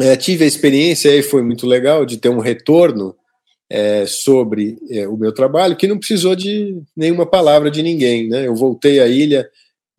é, 0.00 0.16
tive 0.16 0.44
a 0.44 0.46
experiência, 0.46 1.10
aí 1.10 1.22
foi 1.22 1.42
muito 1.42 1.66
legal 1.66 2.04
de 2.06 2.18
ter 2.18 2.28
um 2.28 2.38
retorno 2.38 3.16
é, 3.70 4.06
sobre 4.06 4.78
é, 4.90 5.06
o 5.06 5.16
meu 5.16 5.32
trabalho, 5.32 5.76
que 5.76 5.86
não 5.86 5.98
precisou 5.98 6.34
de 6.34 6.80
nenhuma 6.96 7.26
palavra 7.26 7.70
de 7.70 7.82
ninguém. 7.82 8.28
Né? 8.28 8.46
Eu 8.46 8.54
voltei 8.54 9.00
à 9.00 9.06
ilha 9.06 9.48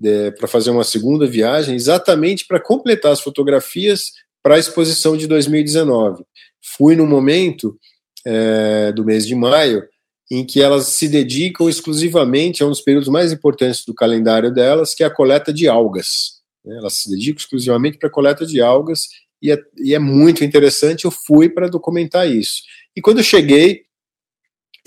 é, 0.03 0.31
para 0.31 0.47
fazer 0.47 0.71
uma 0.71 0.83
segunda 0.83 1.27
viagem, 1.27 1.75
exatamente 1.75 2.45
para 2.47 2.59
completar 2.59 3.12
as 3.12 3.21
fotografias 3.21 4.13
para 4.41 4.55
a 4.55 4.59
exposição 4.59 5.17
de 5.17 5.27
2019. 5.27 6.23
Fui 6.62 6.95
no 6.95 7.05
momento 7.05 7.77
é, 8.25 8.91
do 8.91 9.05
mês 9.05 9.27
de 9.27 9.35
maio 9.35 9.83
em 10.31 10.45
que 10.45 10.62
elas 10.62 10.88
se 10.88 11.07
dedicam 11.07 11.67
exclusivamente 11.67 12.62
a 12.62 12.65
um 12.65 12.69
dos 12.69 12.81
períodos 12.81 13.09
mais 13.09 13.33
importantes 13.33 13.83
do 13.83 13.93
calendário 13.93 14.53
delas, 14.53 14.93
que 14.93 15.03
é 15.03 15.07
a 15.07 15.13
coleta 15.13 15.51
de 15.51 15.67
algas. 15.67 16.39
Né? 16.63 16.77
Elas 16.77 16.93
se 16.93 17.09
dedicam 17.09 17.39
exclusivamente 17.39 17.97
para 17.97 18.07
a 18.07 18.12
coleta 18.12 18.45
de 18.45 18.62
algas 18.62 19.07
e 19.41 19.52
é, 19.52 19.58
e 19.78 19.93
é 19.95 19.99
muito 19.99 20.43
interessante. 20.43 21.06
Eu 21.06 21.12
fui 21.12 21.49
para 21.49 21.67
documentar 21.67 22.30
isso. 22.30 22.63
E 22.95 23.02
quando 23.02 23.19
eu 23.19 23.23
cheguei 23.23 23.84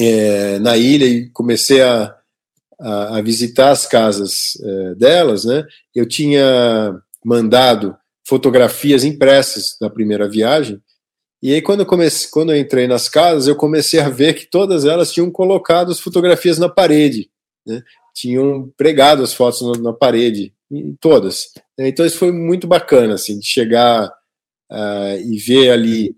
é, 0.01 0.59
na 0.59 0.77
ilha 0.77 1.07
e 1.07 1.29
comecei 1.31 1.83
a, 1.83 2.15
a, 2.81 3.19
a 3.19 3.23
visitar 3.23 3.71
as 3.71 3.87
casas 3.87 4.59
é, 4.63 4.95
delas, 4.95 5.45
né, 5.45 5.65
eu 5.95 6.07
tinha 6.07 7.01
mandado 7.25 7.97
fotografias 8.27 9.05
impressas 9.05 9.77
na 9.81 9.89
primeira 9.91 10.29
viagem. 10.29 10.81
E 11.43 11.53
aí, 11.53 11.61
quando 11.61 11.81
eu, 11.81 11.87
comecei, 11.87 12.31
quando 12.31 12.53
eu 12.53 12.57
entrei 12.57 12.87
nas 12.87 13.09
casas, 13.09 13.49
eu 13.49 13.57
comecei 13.57 13.99
a 13.99 14.09
ver 14.09 14.35
que 14.35 14.47
todas 14.47 14.85
elas 14.85 15.13
tinham 15.13 15.31
colocado 15.31 15.91
as 15.91 15.99
fotografias 15.99 16.57
na 16.57 16.69
parede, 16.69 17.29
né? 17.67 17.83
tinham 18.15 18.73
pregado 18.77 19.23
as 19.23 19.33
fotos 19.33 19.61
na, 19.63 19.91
na 19.91 19.93
parede, 19.93 20.55
todas. 21.01 21.49
Então, 21.79 22.07
isso 22.07 22.19
foi 22.19 22.31
muito 22.31 22.67
bacana, 22.67 23.15
assim, 23.15 23.39
de 23.39 23.47
chegar 23.47 24.13
uh, 24.73 25.21
e 25.21 25.39
ver 25.39 25.71
ali 25.71 26.17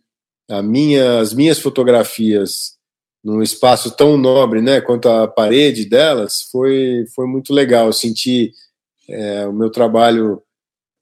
minha, 0.62 1.20
as 1.20 1.34
minhas 1.34 1.58
fotografias 1.58 2.74
num 3.24 3.42
espaço 3.42 3.90
tão 3.90 4.18
nobre, 4.18 4.60
né, 4.60 4.82
quanto 4.82 5.08
a 5.08 5.26
parede 5.26 5.86
delas, 5.86 6.42
foi, 6.52 7.06
foi 7.14 7.26
muito 7.26 7.54
legal. 7.54 7.90
sentir 7.90 8.52
é, 9.08 9.46
o 9.46 9.52
meu 9.52 9.70
trabalho, 9.70 10.42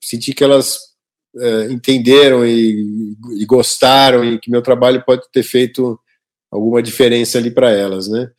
senti 0.00 0.32
que 0.32 0.44
elas 0.44 0.78
é, 1.36 1.72
entenderam 1.72 2.46
e, 2.46 3.16
e, 3.40 3.44
gostaram 3.44 4.24
e 4.24 4.38
que 4.38 4.50
meu 4.50 4.62
trabalho 4.62 5.03
pode 5.05 5.22
ter 5.32 5.42
feito 5.42 5.98
alguma 6.50 6.80
diferença 6.80 7.38
ali 7.38 7.50
para 7.50 7.70
elas, 7.72 8.07
né? 8.09 8.30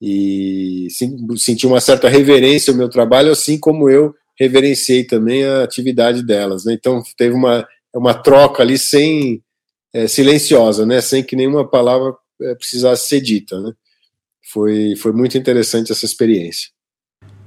E 0.00 0.88
senti 1.36 1.66
uma 1.66 1.80
certa 1.80 2.08
reverência 2.08 2.72
ao 2.72 2.76
meu 2.76 2.88
trabalho, 2.88 3.32
assim 3.32 3.58
como 3.58 3.88
eu 3.88 4.14
reverenciei 4.38 5.04
também 5.04 5.44
a 5.44 5.62
atividade 5.62 6.24
delas, 6.24 6.64
né? 6.64 6.74
Então 6.74 7.02
teve 7.16 7.34
uma, 7.34 7.66
uma 7.94 8.14
troca 8.14 8.62
ali 8.62 8.78
sem 8.78 9.42
é, 9.92 10.06
silenciosa, 10.06 10.86
né? 10.86 11.00
Sem 11.00 11.22
que 11.22 11.36
nenhuma 11.36 11.68
palavra 11.68 12.14
é, 12.40 12.54
precisasse 12.54 13.08
ser 13.08 13.20
dita, 13.20 13.60
né? 13.60 13.72
foi, 14.52 14.94
foi 14.96 15.12
muito 15.12 15.38
interessante 15.38 15.92
essa 15.92 16.04
experiência. 16.04 16.68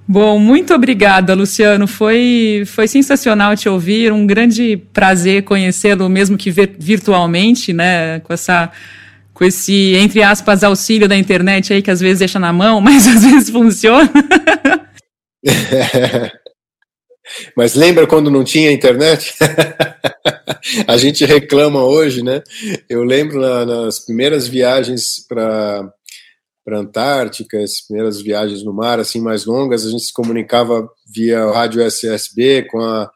Bom, 0.08 0.40
muito 0.40 0.74
obrigada, 0.74 1.34
Luciano. 1.34 1.88
Foi, 1.88 2.64
foi 2.66 2.88
sensacional 2.88 3.56
te 3.56 3.68
ouvir. 3.68 4.12
Um 4.12 4.26
grande 4.26 4.78
prazer 4.94 5.44
conhecê-lo, 5.44 6.08
mesmo 6.10 6.38
que 6.38 6.52
virtualmente, 6.52 7.74
né? 7.74 8.20
Com 8.22 8.34
essa 8.34 8.72
com 9.34 9.44
esse, 9.44 9.96
entre 9.98 10.24
aspas, 10.24 10.64
auxílio 10.64 11.10
da 11.10 11.18
internet 11.18 11.74
aí, 11.74 11.82
que 11.82 11.92
às 11.92 12.00
vezes 12.00 12.20
deixa 12.20 12.40
na 12.40 12.54
mão, 12.54 12.80
mas 12.82 13.06
às 13.06 13.22
vezes 13.22 13.50
funciona. 13.50 14.10
Mas 17.56 17.76
lembra 17.76 18.08
quando 18.08 18.32
não 18.32 18.44
tinha 18.44 18.72
internet? 18.72 19.34
a 20.88 20.98
gente 20.98 21.26
reclama 21.26 21.84
hoje, 21.84 22.24
né? 22.24 22.42
Eu 22.90 23.04
lembro 23.04 23.40
na, 23.40 23.66
nas 23.66 24.00
primeiras 24.00 24.48
viagens 24.48 25.26
para 25.28 25.92
para 26.64 26.80
Antártica, 26.80 27.60
as 27.62 27.82
primeiras 27.82 28.20
viagens 28.20 28.64
no 28.64 28.74
mar 28.74 29.00
assim 29.00 29.22
mais 29.22 29.46
longas, 29.46 29.86
a 29.86 29.92
gente 29.92 30.06
se 30.06 30.12
comunicava 30.12 30.90
via 31.06 31.46
rádio 31.52 31.80
SSB 31.80 32.64
com 32.64 32.80
a 32.80 33.12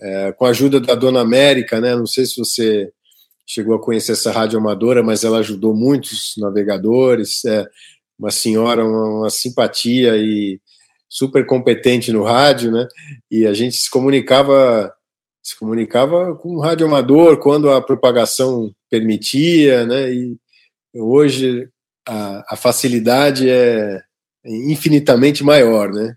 é, 0.00 0.32
com 0.32 0.44
a 0.44 0.50
ajuda 0.50 0.80
da 0.80 0.94
Dona 0.94 1.20
América, 1.20 1.80
né? 1.80 1.96
Não 1.96 2.06
sei 2.06 2.24
se 2.24 2.36
você 2.36 2.92
chegou 3.46 3.74
a 3.74 3.82
conhecer 3.82 4.12
essa 4.12 4.32
rádio 4.32 4.58
amadora, 4.58 5.02
mas 5.02 5.24
ela 5.24 5.38
ajudou 5.38 5.74
muitos 5.74 6.34
navegadores. 6.38 7.44
É, 7.44 7.66
uma 8.18 8.30
senhora, 8.30 8.84
uma, 8.84 9.20
uma 9.20 9.30
simpatia 9.30 10.16
e 10.16 10.60
super 11.14 11.46
competente 11.46 12.12
no 12.12 12.24
rádio, 12.24 12.72
né? 12.72 12.88
E 13.30 13.46
a 13.46 13.54
gente 13.54 13.76
se 13.76 13.88
comunicava 13.88 14.92
se 15.40 15.56
comunicava 15.56 16.34
com 16.34 16.56
o 16.56 16.60
rádio 16.60 16.86
amador 16.86 17.38
quando 17.38 17.70
a 17.70 17.80
propagação 17.80 18.74
permitia, 18.90 19.86
né? 19.86 20.12
E 20.12 20.36
hoje 20.94 21.68
a, 22.08 22.54
a 22.54 22.56
facilidade 22.56 23.48
é 23.48 24.00
infinitamente 24.44 25.44
maior, 25.44 25.92
né? 25.92 26.16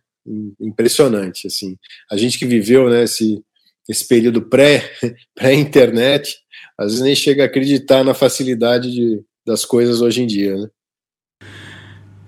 Impressionante, 0.59 1.45
assim. 1.45 1.77
A 2.09 2.17
gente 2.17 2.39
que 2.39 2.45
viveu, 2.45 2.89
né, 2.89 3.03
esse, 3.03 3.43
esse 3.87 4.07
período 4.07 4.41
pré, 4.41 4.89
pré-internet, 5.35 6.37
às 6.77 6.87
vezes 6.87 7.01
nem 7.01 7.15
chega 7.15 7.43
a 7.43 7.45
acreditar 7.45 8.03
na 8.03 8.13
facilidade 8.13 8.91
de, 8.91 9.21
das 9.45 9.63
coisas 9.63 10.01
hoje 10.01 10.23
em 10.23 10.27
dia, 10.27 10.55
né? 10.55 10.69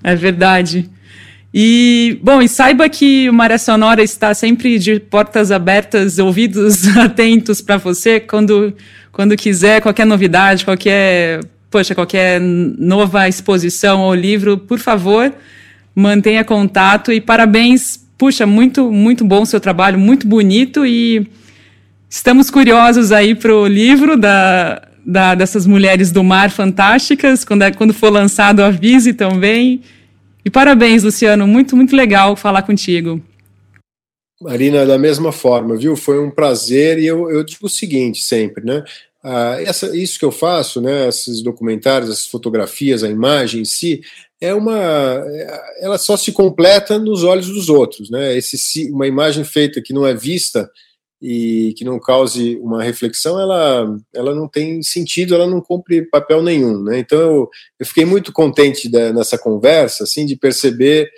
É 0.04 0.16
verdade. 0.16 0.90
E, 1.54 2.20
bom, 2.22 2.42
e 2.42 2.48
saiba 2.48 2.88
que 2.88 3.28
o 3.28 3.34
Maré 3.34 3.58
Sonora 3.58 4.04
está 4.04 4.34
sempre 4.34 4.78
de 4.78 5.00
portas 5.00 5.52
abertas, 5.52 6.20
ouvidos 6.20 6.88
atentos 6.96 7.60
para 7.60 7.78
você 7.78 8.20
quando, 8.20 8.74
quando 9.12 9.36
quiser, 9.36 9.82
qualquer 9.82 10.06
novidade, 10.06 10.64
qualquer, 10.64 11.40
poxa, 11.72 11.96
qualquer 11.96 12.40
nova 12.40 13.28
exposição 13.28 14.02
ou 14.02 14.14
livro, 14.14 14.60
por 14.60 14.78
favor, 14.78 15.34
mantenha 15.96 16.44
contato 16.44 17.12
e 17.12 17.20
parabéns. 17.20 18.08
Puxa, 18.18 18.46
muito, 18.46 18.92
muito 18.92 19.24
bom 19.24 19.44
o 19.44 19.46
seu 19.46 19.62
trabalho, 19.62 19.98
muito 19.98 20.28
bonito 20.28 20.86
e 20.86 21.26
estamos 22.10 22.52
curiosos 22.52 23.12
aí 23.12 23.34
para 23.34 23.56
o 23.56 23.66
livro 23.66 24.18
da, 24.18 24.82
da, 25.06 25.36
dessas 25.36 25.66
mulheres 25.66 26.12
do 26.12 26.24
mar 26.24 26.52
fantásticas, 26.52 27.46
quando, 27.46 27.64
é, 27.64 27.72
quando 27.72 27.94
for 27.94 28.12
lançado 28.12 28.62
avise 28.62 29.14
também. 29.14 29.82
E 30.44 30.50
parabéns, 30.50 31.04
Luciano, 31.04 31.46
muito, 31.46 31.76
muito 31.76 31.96
legal 31.96 32.36
falar 32.36 32.62
contigo. 32.64 33.22
Marina, 34.42 34.86
da 34.86 34.98
mesma 34.98 35.32
forma, 35.32 35.76
viu? 35.76 35.98
Foi 35.98 36.20
um 36.20 36.32
prazer 36.32 36.98
e 36.98 37.06
eu, 37.06 37.30
eu 37.30 37.44
digo 37.44 37.66
o 37.66 37.70
seguinte 37.70 38.22
sempre, 38.22 38.64
né? 38.64 38.84
Ah, 39.22 39.58
essa, 39.62 39.96
isso 39.96 40.18
que 40.18 40.24
eu 40.24 40.32
faço, 40.32 40.80
né? 40.80 41.10
Esses 41.10 41.42
documentários, 41.42 42.10
essas 42.10 42.28
fotografias, 42.28 43.04
a 43.04 43.10
imagem 43.10 43.62
em 43.62 43.66
si, 43.66 44.02
é 44.40 44.54
uma, 44.54 45.26
ela 45.82 45.98
só 45.98 46.16
se 46.16 46.32
completa 46.32 46.98
nos 46.98 47.24
olhos 47.26 47.48
dos 47.48 47.68
outros, 47.68 48.10
né? 48.10 48.38
Esse, 48.38 48.90
uma 48.90 49.06
imagem 49.06 49.44
feita 49.44 49.82
que 49.82 49.92
não 49.92 50.08
é 50.08 50.14
vista 50.14 50.72
e 51.22 51.74
que 51.78 51.84
não 51.84 52.00
cause 52.00 52.56
uma 52.58 52.82
reflexão, 52.82 53.40
ela, 53.40 53.98
ela 54.14 54.34
não 54.34 54.48
tem 54.48 54.82
sentido, 54.82 55.36
ela 55.36 55.48
não 55.48 55.62
cumpre 55.62 56.10
papel 56.10 56.42
nenhum, 56.42 56.82
né? 56.82 57.00
Então 57.00 57.20
eu, 57.20 57.50
eu 57.80 57.86
fiquei 57.86 58.06
muito 58.06 58.32
contente 58.32 58.90
da, 58.90 59.12
nessa 59.12 59.38
conversa, 59.38 60.06
assim, 60.06 60.26
de 60.26 60.38
perceber 60.38 61.10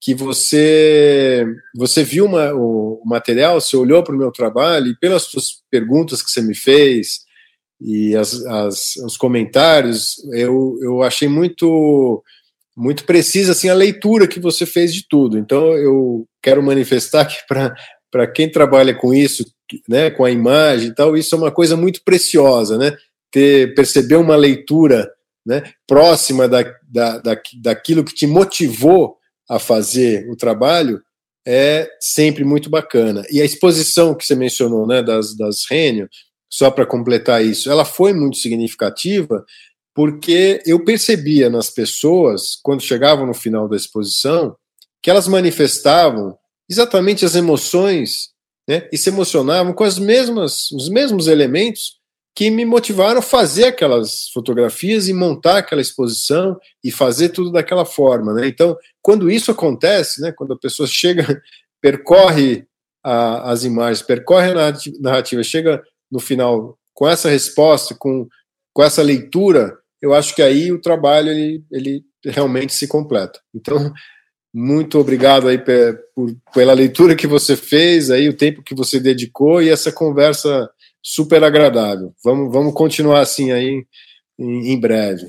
que 0.00 0.14
você 0.14 1.46
você 1.74 2.02
viu 2.02 2.24
uma, 2.24 2.54
o, 2.54 3.02
o 3.04 3.08
material, 3.08 3.60
você 3.60 3.76
olhou 3.76 4.02
para 4.02 4.14
o 4.14 4.18
meu 4.18 4.32
trabalho 4.32 4.86
e 4.88 4.96
pelas 4.98 5.24
suas 5.24 5.62
perguntas 5.70 6.22
que 6.22 6.30
você 6.30 6.40
me 6.40 6.54
fez 6.54 7.20
e 7.80 8.16
as, 8.16 8.44
as, 8.46 8.96
os 8.96 9.16
comentários, 9.16 10.16
eu, 10.32 10.76
eu 10.82 11.02
achei 11.02 11.28
muito 11.28 12.22
muito 12.76 13.04
precisa 13.04 13.52
assim 13.52 13.68
a 13.68 13.74
leitura 13.74 14.26
que 14.26 14.40
você 14.40 14.64
fez 14.64 14.94
de 14.94 15.06
tudo. 15.06 15.36
Então 15.36 15.74
eu 15.76 16.26
quero 16.42 16.62
manifestar 16.62 17.22
aqui 17.22 17.36
para 17.46 17.74
para 18.10 18.26
quem 18.26 18.50
trabalha 18.50 18.94
com 18.94 19.14
isso, 19.14 19.44
né, 19.88 20.10
com 20.10 20.24
a 20.24 20.30
imagem 20.30 20.88
e 20.88 20.94
tal, 20.94 21.16
isso 21.16 21.34
é 21.34 21.38
uma 21.38 21.50
coisa 21.50 21.76
muito 21.76 22.02
preciosa, 22.02 22.76
né? 22.76 22.96
Ter, 23.30 23.74
perceber 23.74 24.16
uma 24.16 24.34
leitura 24.34 25.08
né, 25.46 25.62
próxima 25.86 26.48
da, 26.48 26.62
da, 26.88 27.18
da, 27.18 27.40
daquilo 27.62 28.04
que 28.04 28.14
te 28.14 28.26
motivou 28.26 29.16
a 29.48 29.58
fazer 29.58 30.28
o 30.28 30.36
trabalho 30.36 31.00
é 31.46 31.88
sempre 32.00 32.44
muito 32.44 32.68
bacana. 32.68 33.24
E 33.30 33.40
a 33.40 33.44
exposição 33.44 34.14
que 34.14 34.26
você 34.26 34.34
mencionou, 34.34 34.86
né, 34.86 35.02
das, 35.02 35.36
das 35.36 35.64
Rênio, 35.68 36.08
só 36.52 36.70
para 36.70 36.86
completar 36.86 37.44
isso, 37.44 37.70
ela 37.70 37.84
foi 37.84 38.12
muito 38.12 38.36
significativa 38.36 39.44
porque 39.94 40.62
eu 40.66 40.84
percebia 40.84 41.50
nas 41.50 41.70
pessoas, 41.70 42.58
quando 42.62 42.82
chegavam 42.82 43.26
no 43.26 43.34
final 43.34 43.68
da 43.68 43.76
exposição, 43.76 44.56
que 45.02 45.10
elas 45.10 45.26
manifestavam 45.26 46.36
exatamente 46.70 47.24
as 47.24 47.34
emoções 47.34 48.30
né, 48.68 48.88
e 48.92 48.96
se 48.96 49.10
emocionavam 49.10 49.72
com 49.72 49.82
as 49.82 49.98
mesmas, 49.98 50.70
os 50.70 50.88
mesmos 50.88 51.26
elementos 51.26 51.98
que 52.34 52.48
me 52.48 52.64
motivaram 52.64 53.18
a 53.18 53.22
fazer 53.22 53.64
aquelas 53.64 54.28
fotografias 54.32 55.08
e 55.08 55.12
montar 55.12 55.58
aquela 55.58 55.82
exposição 55.82 56.56
e 56.82 56.90
fazer 56.90 57.30
tudo 57.30 57.50
daquela 57.50 57.84
forma. 57.84 58.32
Né? 58.32 58.46
Então, 58.46 58.76
quando 59.02 59.30
isso 59.30 59.50
acontece, 59.50 60.20
né, 60.20 60.32
quando 60.32 60.52
a 60.52 60.58
pessoa 60.58 60.86
chega, 60.86 61.42
percorre 61.82 62.64
a, 63.04 63.50
as 63.50 63.64
imagens, 63.64 64.02
percorre 64.02 64.52
a 64.52 64.72
narrativa, 65.00 65.42
chega 65.42 65.82
no 66.10 66.20
final 66.20 66.78
com 66.94 67.08
essa 67.08 67.28
resposta, 67.28 67.96
com, 67.98 68.28
com 68.72 68.82
essa 68.82 69.02
leitura, 69.02 69.76
eu 70.00 70.14
acho 70.14 70.34
que 70.34 70.42
aí 70.42 70.70
o 70.70 70.80
trabalho 70.80 71.30
ele, 71.30 71.64
ele 71.70 72.04
realmente 72.24 72.72
se 72.72 72.86
completa. 72.86 73.40
Então, 73.54 73.92
muito 74.52 74.98
obrigado 74.98 75.48
aí 75.48 75.58
por, 75.58 76.34
pela 76.52 76.72
leitura 76.72 77.14
que 77.14 77.26
você 77.26 77.56
fez, 77.56 78.10
aí 78.10 78.28
o 78.28 78.36
tempo 78.36 78.62
que 78.62 78.74
você 78.74 78.98
dedicou 78.98 79.62
e 79.62 79.68
essa 79.68 79.92
conversa 79.92 80.68
super 81.02 81.42
agradável. 81.44 82.12
Vamos, 82.24 82.52
vamos 82.52 82.74
continuar 82.74 83.20
assim 83.20 83.52
aí 83.52 83.84
em, 84.38 84.72
em 84.72 84.80
breve. 84.80 85.28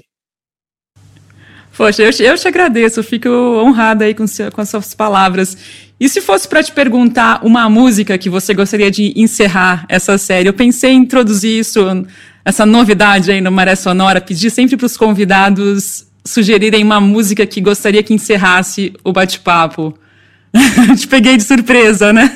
Poxa, 1.77 2.03
eu, 2.03 2.11
eu 2.11 2.37
te 2.37 2.47
agradeço, 2.47 3.01
fico 3.01 3.29
honrada 3.29 4.05
aí 4.05 4.13
com, 4.13 4.27
seu, 4.27 4.51
com 4.51 4.61
as 4.61 4.69
suas 4.69 4.93
palavras. 4.93 5.57
E 5.99 6.09
se 6.09 6.19
fosse 6.19 6.47
para 6.47 6.61
te 6.61 6.71
perguntar 6.71 7.45
uma 7.45 7.69
música 7.69 8.17
que 8.17 8.29
você 8.29 8.53
gostaria 8.53 8.91
de 8.91 9.13
encerrar 9.15 9.85
essa 9.87 10.17
série, 10.17 10.49
eu 10.49 10.53
pensei 10.53 10.91
em 10.91 10.97
introduzir 10.97 11.59
isso, 11.59 11.79
essa 12.43 12.65
novidade 12.65 13.31
aí 13.31 13.39
no 13.39 13.51
Maré 13.51 13.75
Sonora, 13.75 14.19
pedir 14.19 14.49
sempre 14.49 14.75
para 14.75 14.85
os 14.85 14.97
convidados 14.97 16.10
sugerirem 16.25 16.83
uma 16.83 16.99
música 16.99 17.45
que 17.45 17.61
gostaria 17.61 18.03
que 18.03 18.13
encerrasse 18.13 18.93
o 19.03 19.11
bate-papo. 19.11 19.93
Te 20.99 21.07
peguei 21.07 21.37
de 21.37 21.43
surpresa, 21.43 22.11
né? 22.11 22.33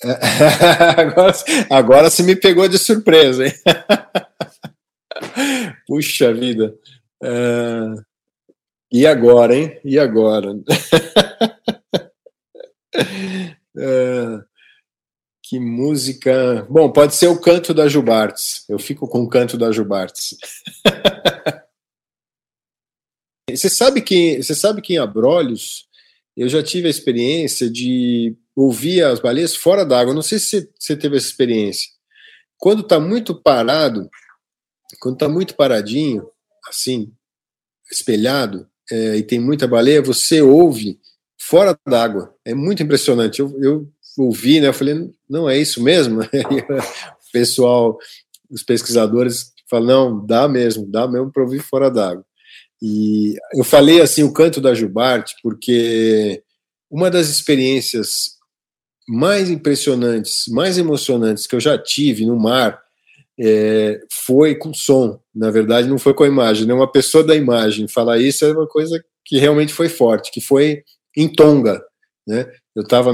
agora, 0.96 1.34
agora 1.70 2.10
você 2.10 2.22
me 2.22 2.36
pegou 2.36 2.68
de 2.68 2.78
surpresa, 2.78 3.46
hein? 3.46 3.52
Puxa 5.86 6.32
vida. 6.32 6.74
Uh, 7.22 8.00
e 8.90 9.06
agora, 9.06 9.56
hein? 9.56 9.78
E 9.84 9.98
agora? 9.98 10.52
uh, 13.76 14.47
Que 15.48 15.58
música. 15.58 16.66
Bom, 16.68 16.92
pode 16.92 17.14
ser 17.14 17.28
o 17.28 17.40
canto 17.40 17.72
da 17.72 17.88
Jubartes. 17.88 18.66
Eu 18.68 18.78
fico 18.78 19.08
com 19.08 19.22
o 19.22 19.28
canto 19.30 19.56
da 19.56 19.72
Jubartes. 19.72 20.36
você 23.50 23.70
sabe 23.70 24.02
que 24.02 24.42
você 24.42 24.54
sabe 24.54 24.82
que 24.82 24.92
em 24.92 24.98
Abrolhos 24.98 25.88
eu 26.36 26.50
já 26.50 26.62
tive 26.62 26.86
a 26.86 26.90
experiência 26.90 27.70
de 27.70 28.36
ouvir 28.54 29.02
as 29.02 29.20
baleias 29.20 29.56
fora 29.56 29.86
d'água. 29.86 30.12
Não 30.12 30.20
sei 30.20 30.38
se 30.38 30.70
você 30.78 30.94
teve 30.94 31.16
essa 31.16 31.28
experiência. 31.28 31.88
Quando 32.58 32.82
está 32.82 33.00
muito 33.00 33.34
parado, 33.34 34.06
quando 35.00 35.14
está 35.14 35.30
muito 35.30 35.56
paradinho, 35.56 36.28
assim, 36.68 37.10
espelhado, 37.90 38.68
é, 38.90 39.16
e 39.16 39.22
tem 39.22 39.40
muita 39.40 39.66
baleia, 39.66 40.02
você 40.02 40.42
ouve 40.42 41.00
fora 41.40 41.74
d'água. 41.88 42.36
É 42.44 42.54
muito 42.54 42.82
impressionante. 42.82 43.40
Eu, 43.40 43.58
eu 43.62 43.90
ouvi, 44.24 44.60
né? 44.60 44.68
Eu 44.68 44.74
falei, 44.74 45.10
não 45.28 45.48
é 45.48 45.58
isso 45.58 45.82
mesmo? 45.82 46.22
o 46.22 47.32
pessoal, 47.32 47.98
os 48.50 48.62
pesquisadores 48.62 49.52
falam, 49.68 49.86
não, 49.86 50.26
dá 50.26 50.48
mesmo, 50.48 50.86
dá 50.86 51.06
mesmo 51.06 51.30
para 51.30 51.42
ouvir 51.42 51.60
fora 51.60 51.90
d'água. 51.90 52.24
E 52.80 53.34
eu 53.54 53.64
falei 53.64 54.00
assim 54.00 54.22
o 54.22 54.32
canto 54.32 54.60
da 54.60 54.74
Jubarte 54.74 55.34
porque 55.42 56.42
uma 56.90 57.10
das 57.10 57.28
experiências 57.28 58.38
mais 59.08 59.50
impressionantes, 59.50 60.44
mais 60.48 60.78
emocionantes 60.78 61.46
que 61.46 61.56
eu 61.56 61.60
já 61.60 61.76
tive 61.76 62.24
no 62.24 62.38
mar 62.38 62.80
é, 63.40 64.00
foi 64.10 64.54
com 64.54 64.74
som. 64.74 65.20
Na 65.34 65.50
verdade, 65.50 65.88
não 65.88 65.98
foi 65.98 66.12
com 66.12 66.24
a 66.24 66.28
imagem. 66.28 66.66
Né? 66.66 66.74
Uma 66.74 66.90
pessoa 66.90 67.24
da 67.24 67.34
imagem 67.34 67.88
falar 67.88 68.18
isso 68.18 68.44
é 68.44 68.52
uma 68.52 68.66
coisa 68.66 69.02
que 69.24 69.38
realmente 69.38 69.72
foi 69.72 69.88
forte, 69.88 70.30
que 70.30 70.40
foi 70.40 70.82
em 71.16 71.28
Tonga. 71.28 71.82
Né? 72.26 72.46
Eu 72.74 72.82
estava 72.82 73.12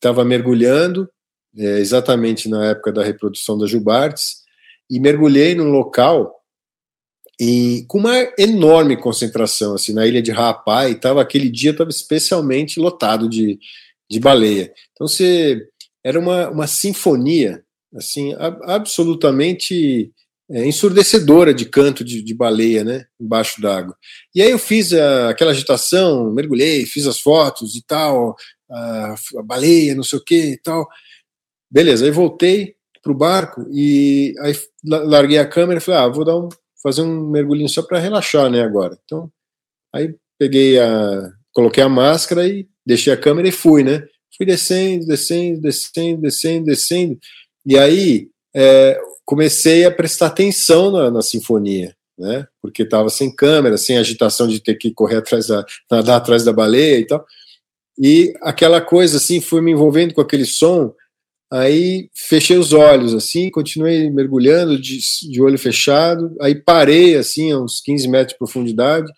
tava 0.00 0.24
mergulhando, 0.24 1.08
é, 1.56 1.78
exatamente 1.78 2.48
na 2.48 2.70
época 2.70 2.92
da 2.92 3.04
reprodução 3.04 3.58
da 3.58 3.66
Jubartes, 3.66 4.40
e 4.90 4.98
mergulhei 4.98 5.54
num 5.54 5.70
local 5.70 6.40
e 7.40 7.86
com 7.88 7.98
uma 7.98 8.14
enorme 8.38 8.98
concentração, 8.98 9.74
assim, 9.74 9.94
na 9.94 10.06
ilha 10.06 10.20
de 10.20 10.30
Raapai, 10.30 10.94
tava, 10.96 11.22
aquele 11.22 11.48
dia 11.48 11.70
estava 11.70 11.88
especialmente 11.88 12.78
lotado 12.78 13.26
de, 13.30 13.58
de 14.10 14.20
baleia. 14.20 14.70
Então, 14.92 15.08
você, 15.08 15.66
era 16.04 16.20
uma, 16.20 16.50
uma 16.50 16.66
sinfonia, 16.66 17.64
assim, 17.96 18.34
absolutamente 18.64 20.12
é, 20.50 20.66
ensurdecedora 20.66 21.54
de 21.54 21.64
canto 21.64 22.04
de, 22.04 22.20
de 22.20 22.34
baleia, 22.34 22.84
né, 22.84 23.06
embaixo 23.18 23.58
d'água. 23.62 23.96
E 24.34 24.42
aí 24.42 24.50
eu 24.50 24.58
fiz 24.58 24.92
a, 24.92 25.30
aquela 25.30 25.52
agitação, 25.52 26.30
mergulhei, 26.30 26.84
fiz 26.84 27.06
as 27.06 27.20
fotos 27.20 27.74
e 27.74 27.82
tal, 27.86 28.36
a, 28.70 29.14
baleia, 29.44 29.94
não 29.94 30.02
sei 30.02 30.18
o 30.18 30.24
que 30.24 30.52
e 30.52 30.58
tal. 30.58 30.86
Beleza, 31.70 32.04
aí 32.04 32.10
voltei 32.10 32.74
pro 33.02 33.14
barco 33.14 33.66
e 33.70 34.34
aí 34.40 34.54
larguei 34.84 35.38
a 35.38 35.46
câmera 35.46 35.78
e 35.78 35.82
falei, 35.82 36.00
ah, 36.00 36.08
vou 36.08 36.24
dar 36.24 36.36
um 36.36 36.48
fazer 36.82 37.02
um 37.02 37.28
mergulhinho 37.28 37.68
só 37.68 37.82
para 37.82 37.98
relaxar, 37.98 38.50
né, 38.50 38.62
agora. 38.62 38.98
Então, 39.04 39.30
aí 39.94 40.14
peguei 40.38 40.78
a, 40.78 41.30
coloquei 41.52 41.82
a 41.82 41.88
máscara 41.88 42.46
e 42.46 42.66
deixei 42.86 43.12
a 43.12 43.16
câmera 43.16 43.48
e 43.48 43.52
fui, 43.52 43.84
né? 43.84 44.02
Fui 44.36 44.46
descendo, 44.46 45.06
descendo, 45.06 45.60
descendo, 45.60 46.22
descendo, 46.22 46.64
descendo. 46.64 47.18
E 47.66 47.78
aí 47.78 48.28
é, 48.54 48.98
comecei 49.24 49.84
a 49.84 49.90
prestar 49.90 50.28
atenção 50.28 50.90
na, 50.90 51.10
na 51.10 51.22
sinfonia, 51.22 51.94
né? 52.18 52.46
Porque 52.62 52.82
estava 52.82 53.10
sem 53.10 53.34
câmera, 53.34 53.76
sem 53.76 53.98
agitação 53.98 54.48
de 54.48 54.62
ter 54.62 54.76
que 54.76 54.92
correr 54.92 55.16
atrás 55.16 55.48
da, 55.48 55.64
nadar 55.90 56.16
atrás 56.16 56.44
da 56.44 56.52
baleia 56.52 56.98
e 56.98 57.06
tal. 57.06 57.24
E 58.02 58.32
aquela 58.40 58.80
coisa 58.80 59.18
assim, 59.18 59.40
fui 59.40 59.60
me 59.60 59.72
envolvendo 59.72 60.14
com 60.14 60.20
aquele 60.20 60.46
som 60.46 60.94
Aí 61.52 62.08
fechei 62.14 62.56
os 62.56 62.72
olhos, 62.72 63.12
assim, 63.12 63.50
continuei 63.50 64.08
mergulhando 64.08 64.80
de, 64.80 64.98
de 65.28 65.42
olho 65.42 65.58
fechado. 65.58 66.36
Aí 66.40 66.54
parei, 66.54 67.16
assim, 67.16 67.50
a 67.50 67.58
uns 67.58 67.80
15 67.80 68.06
metros 68.06 68.32
de 68.34 68.38
profundidade, 68.38 69.10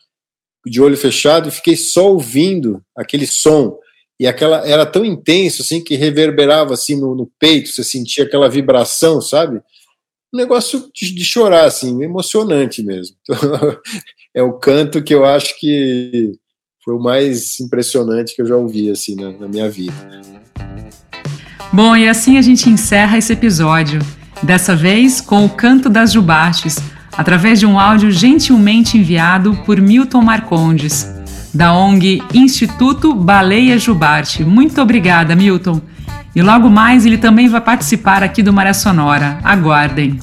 de 0.67 0.81
olho 0.81 0.97
fechado, 0.97 1.49
e 1.49 1.53
fiquei 1.53 1.77
só 1.77 2.11
ouvindo 2.11 2.83
aquele 2.97 3.27
som. 3.27 3.79
E 4.19 4.27
aquela 4.27 4.67
era 4.67 4.87
tão 4.87 5.05
intenso, 5.05 5.61
assim, 5.61 5.85
que 5.85 5.95
reverberava, 5.95 6.73
assim, 6.73 6.99
no, 6.99 7.15
no 7.15 7.31
peito, 7.39 7.69
você 7.69 7.85
sentia 7.85 8.25
aquela 8.25 8.49
vibração, 8.49 9.21
sabe? 9.21 9.61
Um 10.33 10.39
negócio 10.39 10.91
de, 10.95 11.23
chorar, 11.23 11.67
assim, 11.67 12.03
emocionante 12.03 12.83
mesmo. 12.83 13.15
Então, 13.23 13.37
é 14.35 14.43
o 14.43 14.55
canto 14.55 15.03
que 15.03 15.13
eu 15.13 15.27
acho 15.27 15.59
que 15.61 16.33
foi 16.85 16.95
o 16.95 17.01
mais 17.01 17.61
impressionante 17.61 18.35
que 18.35 18.43
eu 18.43 18.47
já 18.47 18.57
ouvi, 18.57 18.91
assim, 18.91 19.15
na, 19.15 19.31
na 19.31 19.49
minha 19.49 19.71
vida. 19.71 19.95
Bom, 21.73 21.97
e 21.97 22.09
assim 22.09 22.37
a 22.37 22.43
gente 22.43 22.69
encerra 22.69 23.17
esse 23.17 23.33
episódio. 23.33 24.01
Dessa 24.43 24.75
vez 24.75 25.21
com 25.21 25.45
o 25.45 25.49
Canto 25.49 25.89
das 25.89 26.13
Jubates, 26.13 26.79
através 27.17 27.61
de 27.61 27.67
um 27.67 27.79
áudio 27.79 28.11
gentilmente 28.11 28.99
enviado 28.99 29.57
por 29.65 29.81
Milton 29.81 30.23
Marcondes, 30.23 31.09
da 31.55 31.73
ONG 31.73 32.21
Instituto 32.35 33.15
Baleia 33.15 33.79
Jubarte. 33.79 34.43
Muito 34.43 34.81
obrigada, 34.83 35.37
Milton. 35.37 35.81
E 36.35 36.43
logo 36.43 36.69
mais 36.69 37.07
ele 37.07 37.19
também 37.19 37.49
vai 37.49 37.61
participar 37.61 38.25
aqui 38.25 38.43
do 38.43 38.53
Maré 38.53 38.73
Sonora. 38.73 39.39
Aguardem. 39.45 40.19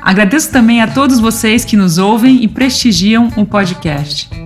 Agradeço 0.00 0.50
também 0.50 0.80
a 0.80 0.86
todos 0.86 1.20
vocês 1.20 1.64
que 1.64 1.76
nos 1.76 1.98
ouvem 1.98 2.42
e 2.42 2.48
prestigiam 2.48 3.28
o 3.36 3.44
podcast. 3.44 4.45